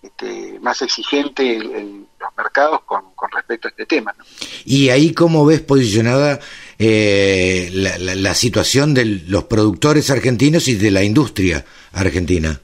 este, 0.05 0.59
más 0.61 0.83
exigente 0.83 1.57
en 1.57 2.07
los 2.21 2.37
mercados 2.37 2.83
con, 2.85 3.05
respecto 3.33 3.69
a 3.69 3.71
este 3.71 3.87
tema. 3.87 4.15
Y 4.67 4.91
ahí 4.91 5.15
cómo 5.15 5.47
ves 5.47 5.63
posicionada 5.63 6.41
eh, 6.79 7.71
la, 7.73 8.35
situación 8.35 8.93
de 8.93 9.07
los 9.07 9.45
productores 9.45 10.11
argentinos 10.11 10.69
y 10.69 10.75
de 10.75 10.91
la 10.91 11.03
industria 11.03 11.65
argentina. 11.93 12.61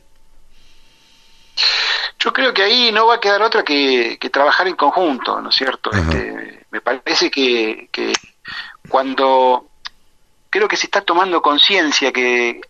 Yo 2.19 2.33
creo 2.33 2.53
que 2.53 2.63
ahí 2.63 2.93
no 2.93 3.07
va 3.07 3.15
a 3.15 3.21
quedar 3.21 3.43
otra 3.43 3.63
que, 3.63 4.19
trabajar 4.33 4.69
en 4.69 4.77
conjunto, 4.77 5.41
¿no 5.41 5.49
es 5.49 5.57
cierto? 5.57 5.91
Este, 5.91 6.67
me 6.71 6.81
parece 6.81 7.31
que, 7.31 7.89
cuando 8.89 9.69
creo 10.51 10.69
que 10.69 10.77
se 10.77 10.87
está 10.87 11.01
tomando 11.01 11.41
conciencia 11.41 12.13
que, 12.13 12.61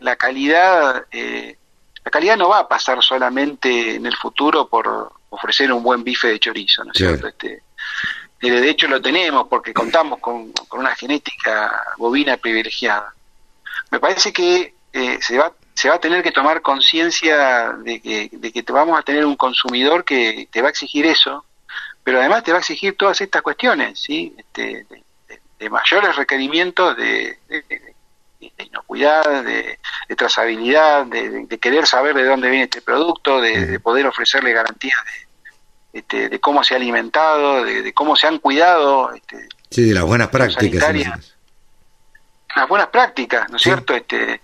la, 0.00 0.16
calidad 0.16 1.06
eh, 1.10 1.58
la 2.04 2.10
calidad 2.10 2.36
no 2.36 2.50
va 2.50 2.60
a 2.60 2.68
pasar 2.68 3.02
solamente 3.02 3.96
en 3.96 4.06
el 4.06 4.16
futuro 4.16 4.68
por 4.68 5.12
ofrecer 5.30 5.72
un 5.72 5.82
buen 5.82 6.04
bife 6.04 6.28
de 6.28 6.38
chorizo, 6.38 6.84
¿no 6.84 6.92
es 6.92 6.98
cierto? 6.98 7.28
Este, 7.28 7.62
de 8.40 8.70
hecho 8.70 8.86
lo 8.88 9.00
tenemos 9.00 9.46
porque 9.48 9.72
contamos 9.72 10.18
con, 10.20 10.52
una 10.72 10.94
genética 10.94 11.94
bovina 11.96 12.36
privilegiada. 12.36 13.14
Me 13.90 14.00
parece 14.00 14.32
que 14.32 14.74
eh, 14.92 15.18
se 15.20 15.38
va 15.38 15.52
se 15.74 15.88
va 15.88 15.96
a 15.96 16.00
tener 16.00 16.22
que 16.22 16.32
tomar 16.32 16.62
conciencia 16.62 17.72
de 17.72 18.00
que, 18.00 18.30
de 18.32 18.52
que 18.52 18.62
vamos 18.72 18.98
a 18.98 19.02
tener 19.02 19.26
un 19.26 19.36
consumidor 19.36 20.04
que 20.04 20.48
te 20.50 20.62
va 20.62 20.68
a 20.68 20.70
exigir 20.70 21.06
eso, 21.06 21.44
pero 22.02 22.20
además 22.20 22.44
te 22.44 22.52
va 22.52 22.58
a 22.58 22.60
exigir 22.60 22.96
todas 22.96 23.20
estas 23.20 23.42
cuestiones, 23.42 23.98
¿sí? 23.98 24.34
Este, 24.38 24.86
de, 24.88 25.70
mayores 25.70 26.14
requerimientos 26.16 26.94
de, 26.96 27.38
de 28.56 28.64
inocuidad, 28.64 29.44
de, 29.44 29.78
trazabilidad, 30.16 31.06
de, 31.06 31.58
querer 31.58 31.86
saber 31.86 32.14
de 32.14 32.24
dónde 32.24 32.50
viene 32.50 32.64
este 32.64 32.82
producto, 32.82 33.40
de, 33.40 33.78
poder 33.80 34.06
ofrecerle 34.06 34.52
garantías 34.52 34.98
de, 35.04 35.98
este, 35.98 36.28
de 36.28 36.40
cómo 36.40 36.62
se 36.64 36.74
ha 36.74 36.76
alimentado, 36.76 37.64
de, 37.64 37.92
cómo 37.92 38.16
se 38.16 38.26
han 38.26 38.38
cuidado. 38.38 39.12
Este, 39.12 39.48
sí, 39.70 39.82
de 39.84 39.94
las 39.94 40.04
buenas 40.04 40.28
prácticas. 40.28 40.94
Las 42.56 42.68
buenas 42.68 42.88
prácticas, 42.88 43.50
¿no 43.50 43.56
es 43.56 43.62
cierto? 43.62 43.94
Este, 43.94 44.40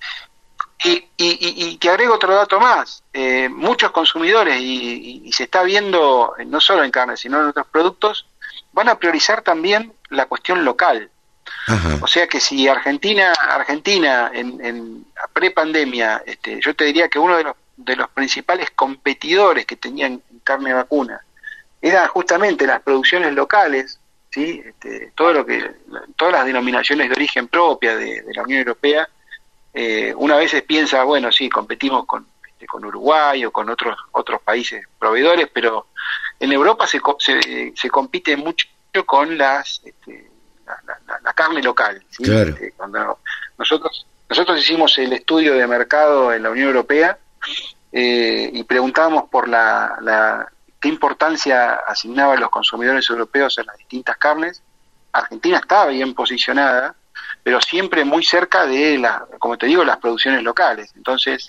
y, 0.84 0.90
y, 0.92 1.08
y, 1.16 1.76
te 1.76 1.90
agrego 1.90 2.14
otro 2.14 2.34
dato 2.34 2.58
más. 2.58 3.02
Eh, 3.12 3.48
muchos 3.48 3.90
consumidores, 3.90 4.58
y, 4.60 5.30
se 5.32 5.44
está 5.44 5.62
viendo 5.62 6.34
no 6.46 6.60
solo 6.60 6.84
en 6.84 6.90
carne, 6.90 7.16
sino 7.16 7.40
en 7.40 7.48
otros 7.48 7.66
productos, 7.66 8.26
van 8.72 8.88
a 8.88 8.98
priorizar 8.98 9.42
también 9.42 9.92
la 10.08 10.26
cuestión 10.26 10.64
local. 10.64 11.10
O 12.00 12.06
sea 12.06 12.26
que 12.26 12.40
si 12.40 12.66
Argentina, 12.68 13.32
Argentina 13.32 14.30
en, 14.32 14.64
en 14.64 15.04
pre-pandemia, 15.32 16.22
este, 16.26 16.60
yo 16.60 16.74
te 16.74 16.84
diría 16.84 17.08
que 17.08 17.18
uno 17.18 17.36
de 17.36 17.44
los, 17.44 17.56
de 17.76 17.96
los 17.96 18.08
principales 18.10 18.70
competidores 18.70 19.66
que 19.66 19.76
tenían 19.76 20.22
carne 20.42 20.72
vacuna 20.72 21.20
eran 21.82 22.08
justamente 22.08 22.66
las 22.66 22.82
producciones 22.82 23.32
locales, 23.34 23.98
¿sí? 24.30 24.62
Este, 24.64 25.12
todo 25.14 25.32
lo 25.32 25.46
que, 25.46 25.70
todas 26.16 26.34
las 26.34 26.46
denominaciones 26.46 27.08
de 27.08 27.14
origen 27.14 27.48
propia 27.48 27.96
de, 27.96 28.22
la 28.34 28.42
Unión 28.42 28.60
Europea, 28.60 29.08
eh, 29.72 30.12
una 30.16 30.36
vez 30.36 30.62
piensa, 30.62 31.04
bueno, 31.04 31.30
sí, 31.30 31.48
competimos 31.48 32.06
con, 32.06 32.26
este, 32.46 32.66
con 32.66 32.84
Uruguay 32.84 33.44
o 33.44 33.52
con 33.52 33.70
otros, 33.70 33.96
otros 34.12 34.42
países 34.42 34.84
proveedores, 34.98 35.48
pero 35.52 35.88
en 36.38 36.52
Europa 36.52 36.86
se, 36.86 37.00
se, 37.18 37.72
se 37.76 37.90
compite 37.90 38.36
mucho 38.36 38.66
con 39.06 39.38
las 39.38 39.80
este, 39.84 40.30
la, 41.22 41.32
carne 41.32 41.62
local. 41.62 42.02
Este, 42.18 42.72
cuando 42.72 43.18
nosotros 43.58 44.06
nosotros 44.28 44.60
hicimos 44.60 44.96
el 44.98 45.12
estudio 45.12 45.54
de 45.54 45.66
mercado 45.66 46.32
en 46.32 46.44
la 46.44 46.50
Unión 46.50 46.68
Europea 46.68 47.18
eh, 47.90 48.48
y 48.52 48.62
preguntábamos 48.62 49.28
por 49.28 49.48
la, 49.48 49.98
la, 50.02 50.48
qué 50.78 50.88
importancia 50.88 51.74
asignaban 51.74 52.38
los 52.38 52.48
consumidores 52.48 53.10
europeos 53.10 53.58
en 53.58 53.66
las 53.66 53.76
distintas 53.76 54.16
carnes. 54.18 54.62
Argentina 55.10 55.58
estaba 55.58 55.86
bien 55.86 56.14
posicionada, 56.14 56.94
pero 57.42 57.60
siempre 57.60 58.04
muy 58.04 58.24
cerca 58.24 58.66
de, 58.66 58.98
la, 58.98 59.26
como 59.38 59.56
te 59.56 59.66
digo, 59.66 59.84
las 59.84 59.98
producciones 59.98 60.42
locales. 60.42 60.92
Entonces, 60.96 61.48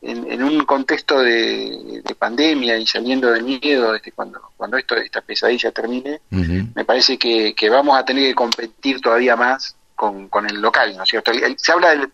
en, 0.00 0.42
un 0.42 0.64
contexto 0.64 1.20
de, 1.20 2.02
pandemia 2.18 2.76
y 2.76 2.86
saliendo 2.86 3.30
del 3.30 3.44
miedo, 3.44 3.94
este, 3.94 4.12
cuando, 4.12 4.40
cuando 4.56 4.76
esto, 4.76 4.96
esta 4.96 5.20
pesadilla 5.20 5.70
termine, 5.70 6.20
me 6.30 6.84
parece 6.84 7.18
que, 7.18 7.54
vamos 7.70 7.98
a 7.98 8.04
tener 8.04 8.24
que 8.24 8.34
competir 8.34 9.00
todavía 9.00 9.36
más 9.36 9.76
con, 9.94 10.28
con 10.28 10.48
el 10.48 10.60
local, 10.60 10.96
¿no 10.96 11.02
es 11.02 11.08
cierto? 11.08 11.32
se 11.56 11.72
habla 11.72 11.90
del, 11.90 12.10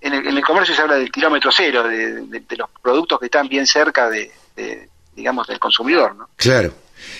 en, 0.00 0.14
el, 0.14 0.42
comercio 0.42 0.74
se 0.74 0.82
habla 0.82 0.96
del 0.96 1.10
kilómetro 1.10 1.50
cero, 1.52 1.84
de, 1.84 2.42
los 2.56 2.70
productos 2.82 3.18
que 3.18 3.26
están 3.26 3.48
bien 3.48 3.66
cerca 3.66 4.08
de, 4.08 4.30
digamos, 5.14 5.46
del 5.46 5.58
consumidor, 5.58 6.14
¿no? 6.16 6.28
Claro. 6.36 6.72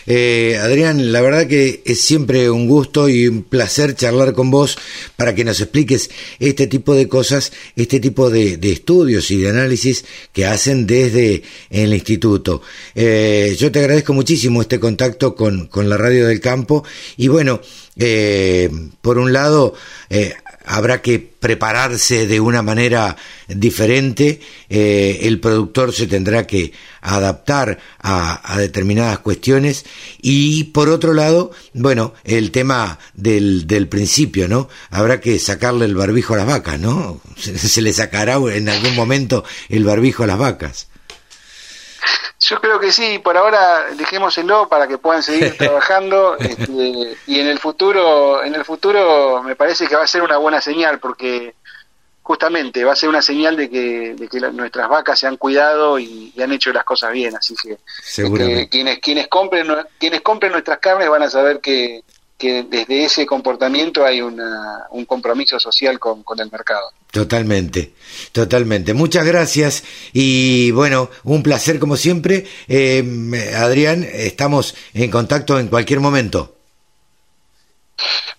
Eh, 0.06 0.58
Adrián, 0.60 1.12
la 1.12 1.20
verdad 1.20 1.46
que 1.46 1.82
es 1.84 2.00
siempre 2.00 2.50
un 2.50 2.66
gusto 2.66 3.08
y 3.08 3.28
un 3.28 3.42
placer 3.42 3.94
charlar 3.94 4.32
con 4.32 4.50
vos 4.50 4.76
para 5.16 5.34
que 5.34 5.44
nos 5.44 5.60
expliques 5.60 6.10
este 6.38 6.66
tipo 6.66 6.94
de 6.94 7.08
cosas, 7.08 7.52
este 7.76 8.00
tipo 8.00 8.30
de, 8.30 8.58
estudios 8.62 9.30
y 9.30 9.38
de 9.38 9.50
análisis 9.50 10.04
que 10.32 10.46
hacen 10.46 10.86
desde 10.86 11.42
el 11.70 11.94
instituto. 11.94 12.62
Eh, 12.94 13.56
yo 13.58 13.70
te 13.70 13.80
agradezco 13.80 14.12
muchísimo 14.12 14.62
este 14.62 14.80
contacto 14.80 15.34
con, 15.34 15.66
con 15.66 15.88
la 15.88 15.96
radio 15.96 16.26
del 16.26 16.40
campo 16.40 16.84
y 17.16 17.28
bueno, 17.28 17.60
eh, 17.96 18.70
por 19.00 19.18
un 19.18 19.32
lado, 19.32 19.74
habrá 20.64 21.02
que 21.02 21.18
prepararse 21.18 22.26
de 22.26 22.40
una 22.40 22.62
manera 22.62 23.16
diferente, 23.48 24.40
eh, 24.68 25.20
el 25.22 25.40
productor 25.40 25.92
se 25.92 26.06
tendrá 26.06 26.46
que 26.46 26.72
adaptar 27.00 27.78
a, 28.00 28.56
determinadas 28.58 29.18
cuestiones 29.18 29.84
y 30.20 30.64
por 30.64 30.88
otro 30.88 31.14
lado, 31.14 31.50
bueno, 31.74 32.14
el 32.24 32.52
tema 32.52 32.98
del, 33.14 33.66
del 33.66 33.88
principio, 33.88 34.48
¿no? 34.48 34.68
Habrá 34.90 35.20
que 35.20 35.38
sacarle 35.38 35.86
el 35.86 35.96
barbijo 35.96 36.34
a 36.34 36.38
las 36.38 36.46
vacas, 36.46 36.78
¿no? 36.78 37.20
se 37.36 37.82
le 37.82 37.92
sacará 37.92 38.36
en 38.52 38.68
algún 38.68 38.94
momento 38.94 39.44
el 39.68 39.84
barbijo 39.84 40.22
a 40.22 40.28
las 40.28 40.38
vacas. 40.38 40.91
Yo 42.42 42.60
creo 42.60 42.80
que 42.80 42.90
sí, 42.90 43.20
por 43.20 43.36
ahora 43.36 43.86
dejémoselo 43.94 44.68
para 44.68 44.88
que 44.88 44.98
puedan 44.98 45.22
seguir 45.22 45.56
trabajando 45.56 46.36
este, 46.40 47.16
y 47.26 47.38
en 47.38 47.46
el 47.46 47.60
futuro, 47.60 48.42
en 48.42 48.56
el 48.56 48.64
futuro 48.64 49.42
me 49.44 49.54
parece 49.54 49.86
que 49.86 49.94
va 49.94 50.02
a 50.02 50.08
ser 50.08 50.22
una 50.22 50.38
buena 50.38 50.60
señal 50.60 50.98
porque 50.98 51.54
justamente 52.22 52.84
va 52.84 52.92
a 52.92 52.96
ser 52.96 53.08
una 53.08 53.22
señal 53.22 53.56
de 53.56 53.70
que, 53.70 54.14
de 54.14 54.28
que 54.28 54.40
nuestras 54.40 54.88
vacas 54.88 55.20
se 55.20 55.28
han 55.28 55.36
cuidado 55.36 56.00
y, 56.00 56.32
han 56.42 56.52
hecho 56.52 56.72
las 56.72 56.84
cosas 56.84 57.12
bien, 57.12 57.36
así 57.36 57.54
que, 57.62 57.78
que 58.16 58.68
quienes 58.68 58.98
quienes 58.98 59.28
compren 59.28 59.68
quienes 59.98 60.20
compren 60.22 60.50
nuestras 60.50 60.78
carnes 60.78 61.08
van 61.08 61.22
a 61.22 61.30
saber 61.30 61.60
que, 61.60 62.02
que 62.42 62.64
desde 62.64 63.04
ese 63.04 63.24
comportamiento 63.24 64.04
hay 64.04 64.20
una, 64.20 64.86
un 64.90 65.04
compromiso 65.04 65.60
social 65.60 66.00
con, 66.00 66.24
con, 66.24 66.40
el 66.40 66.50
mercado. 66.50 66.90
Totalmente, 67.12 67.92
totalmente. 68.32 68.94
Muchas 68.94 69.24
gracias 69.24 69.84
y 70.12 70.72
bueno, 70.72 71.08
un 71.22 71.44
placer 71.44 71.78
como 71.78 71.96
siempre. 71.96 72.44
Eh, 72.66 73.52
Adrián, 73.56 74.04
estamos 74.12 74.74
en 74.92 75.08
contacto 75.12 75.60
en 75.60 75.68
cualquier 75.68 76.00
momento. 76.00 76.56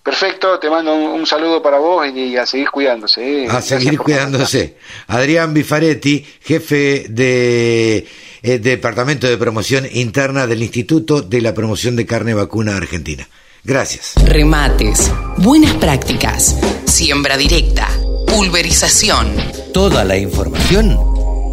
Perfecto, 0.02 0.58
te 0.58 0.68
mando 0.68 0.94
un, 0.94 1.26
saludo 1.26 1.62
para 1.62 1.78
vos 1.78 2.06
y, 2.14 2.36
a 2.36 2.44
seguir 2.44 2.68
cuidándose. 2.68 3.44
Eh. 3.44 3.48
A 3.48 3.62
seguir 3.62 3.96
cuidándose. 3.96 4.76
Adrián 5.06 5.54
Bifaretti, 5.54 6.26
jefe 6.42 7.06
de 7.08 8.06
eh, 8.42 8.58
Departamento 8.58 9.26
de 9.26 9.38
Promoción 9.38 9.88
Interna 9.90 10.46
del 10.46 10.62
Instituto 10.62 11.22
de 11.22 11.40
la 11.40 11.54
Promoción 11.54 11.96
de 11.96 12.04
Carne 12.04 12.34
Vacuna 12.34 12.76
Argentina. 12.76 13.26
Gracias. 13.64 14.12
Remates, 14.26 15.10
buenas 15.38 15.72
prácticas, 15.76 16.54
siembra 16.84 17.38
directa, 17.38 17.88
pulverización. 18.26 19.34
Toda 19.72 20.04
la 20.04 20.18
información 20.18 20.98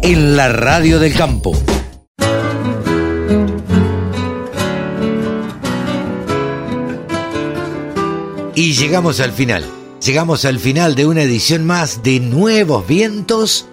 en 0.02 0.36
la 0.36 0.50
radio 0.50 0.98
del 0.98 1.14
campo. 1.14 1.56
Y 8.54 8.74
llegamos 8.74 9.20
al 9.20 9.32
final. 9.32 9.64
Llegamos 10.04 10.44
al 10.44 10.58
final 10.58 10.94
de 10.94 11.06
una 11.06 11.22
edición 11.22 11.64
más 11.64 12.02
de 12.02 12.20
Nuevos 12.20 12.86
Vientos 12.86 13.68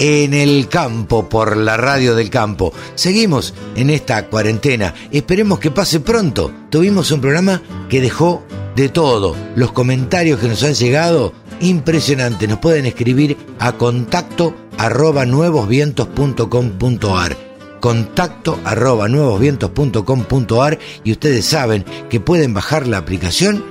en 0.00 0.34
el 0.34 0.68
campo 0.68 1.28
por 1.28 1.56
la 1.56 1.76
radio 1.76 2.16
del 2.16 2.30
campo. 2.30 2.72
Seguimos 2.96 3.54
en 3.76 3.90
esta 3.90 4.26
cuarentena. 4.26 4.92
Esperemos 5.12 5.60
que 5.60 5.70
pase 5.70 6.00
pronto. 6.00 6.50
Tuvimos 6.70 7.12
un 7.12 7.20
programa 7.20 7.62
que 7.88 8.00
dejó 8.00 8.42
de 8.74 8.88
todo. 8.88 9.36
Los 9.54 9.70
comentarios 9.72 10.40
que 10.40 10.48
nos 10.48 10.64
han 10.64 10.74
llegado, 10.74 11.34
impresionante. 11.60 12.48
Nos 12.48 12.60
pueden 12.60 12.86
escribir 12.86 13.36
a 13.58 13.72
contacto 13.72 14.54
arroba 14.78 15.26
nuevosvientos.com.ar 15.26 17.50
contacto 17.80 18.58
arroba 18.64 19.08
nuevosvientos.com.ar 19.08 20.78
y 21.02 21.10
ustedes 21.12 21.46
saben 21.46 21.86
que 22.10 22.20
pueden 22.20 22.52
bajar 22.52 22.86
la 22.86 22.98
aplicación 22.98 23.64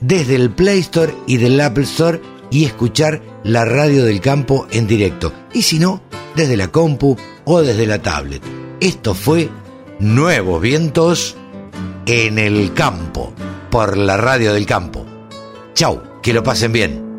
desde 0.00 0.34
el 0.34 0.50
Play 0.50 0.80
Store 0.80 1.14
y 1.28 1.36
del 1.36 1.60
Apple 1.60 1.84
Store 1.84 2.20
y 2.52 2.66
escuchar 2.66 3.22
la 3.44 3.64
radio 3.64 4.04
del 4.04 4.20
campo 4.20 4.68
en 4.70 4.86
directo. 4.86 5.32
Y 5.54 5.62
si 5.62 5.78
no, 5.78 6.02
desde 6.36 6.56
la 6.56 6.68
compu 6.68 7.16
o 7.44 7.62
desde 7.62 7.86
la 7.86 8.00
tablet. 8.00 8.42
Esto 8.78 9.14
fue 9.14 9.48
Nuevos 9.98 10.60
Vientos 10.60 11.36
en 12.06 12.38
el 12.38 12.74
Campo, 12.74 13.32
por 13.70 13.96
la 13.96 14.16
radio 14.16 14.52
del 14.52 14.66
campo. 14.66 15.06
Chau, 15.74 16.02
que 16.22 16.34
lo 16.34 16.42
pasen 16.42 16.72
bien. 16.72 17.11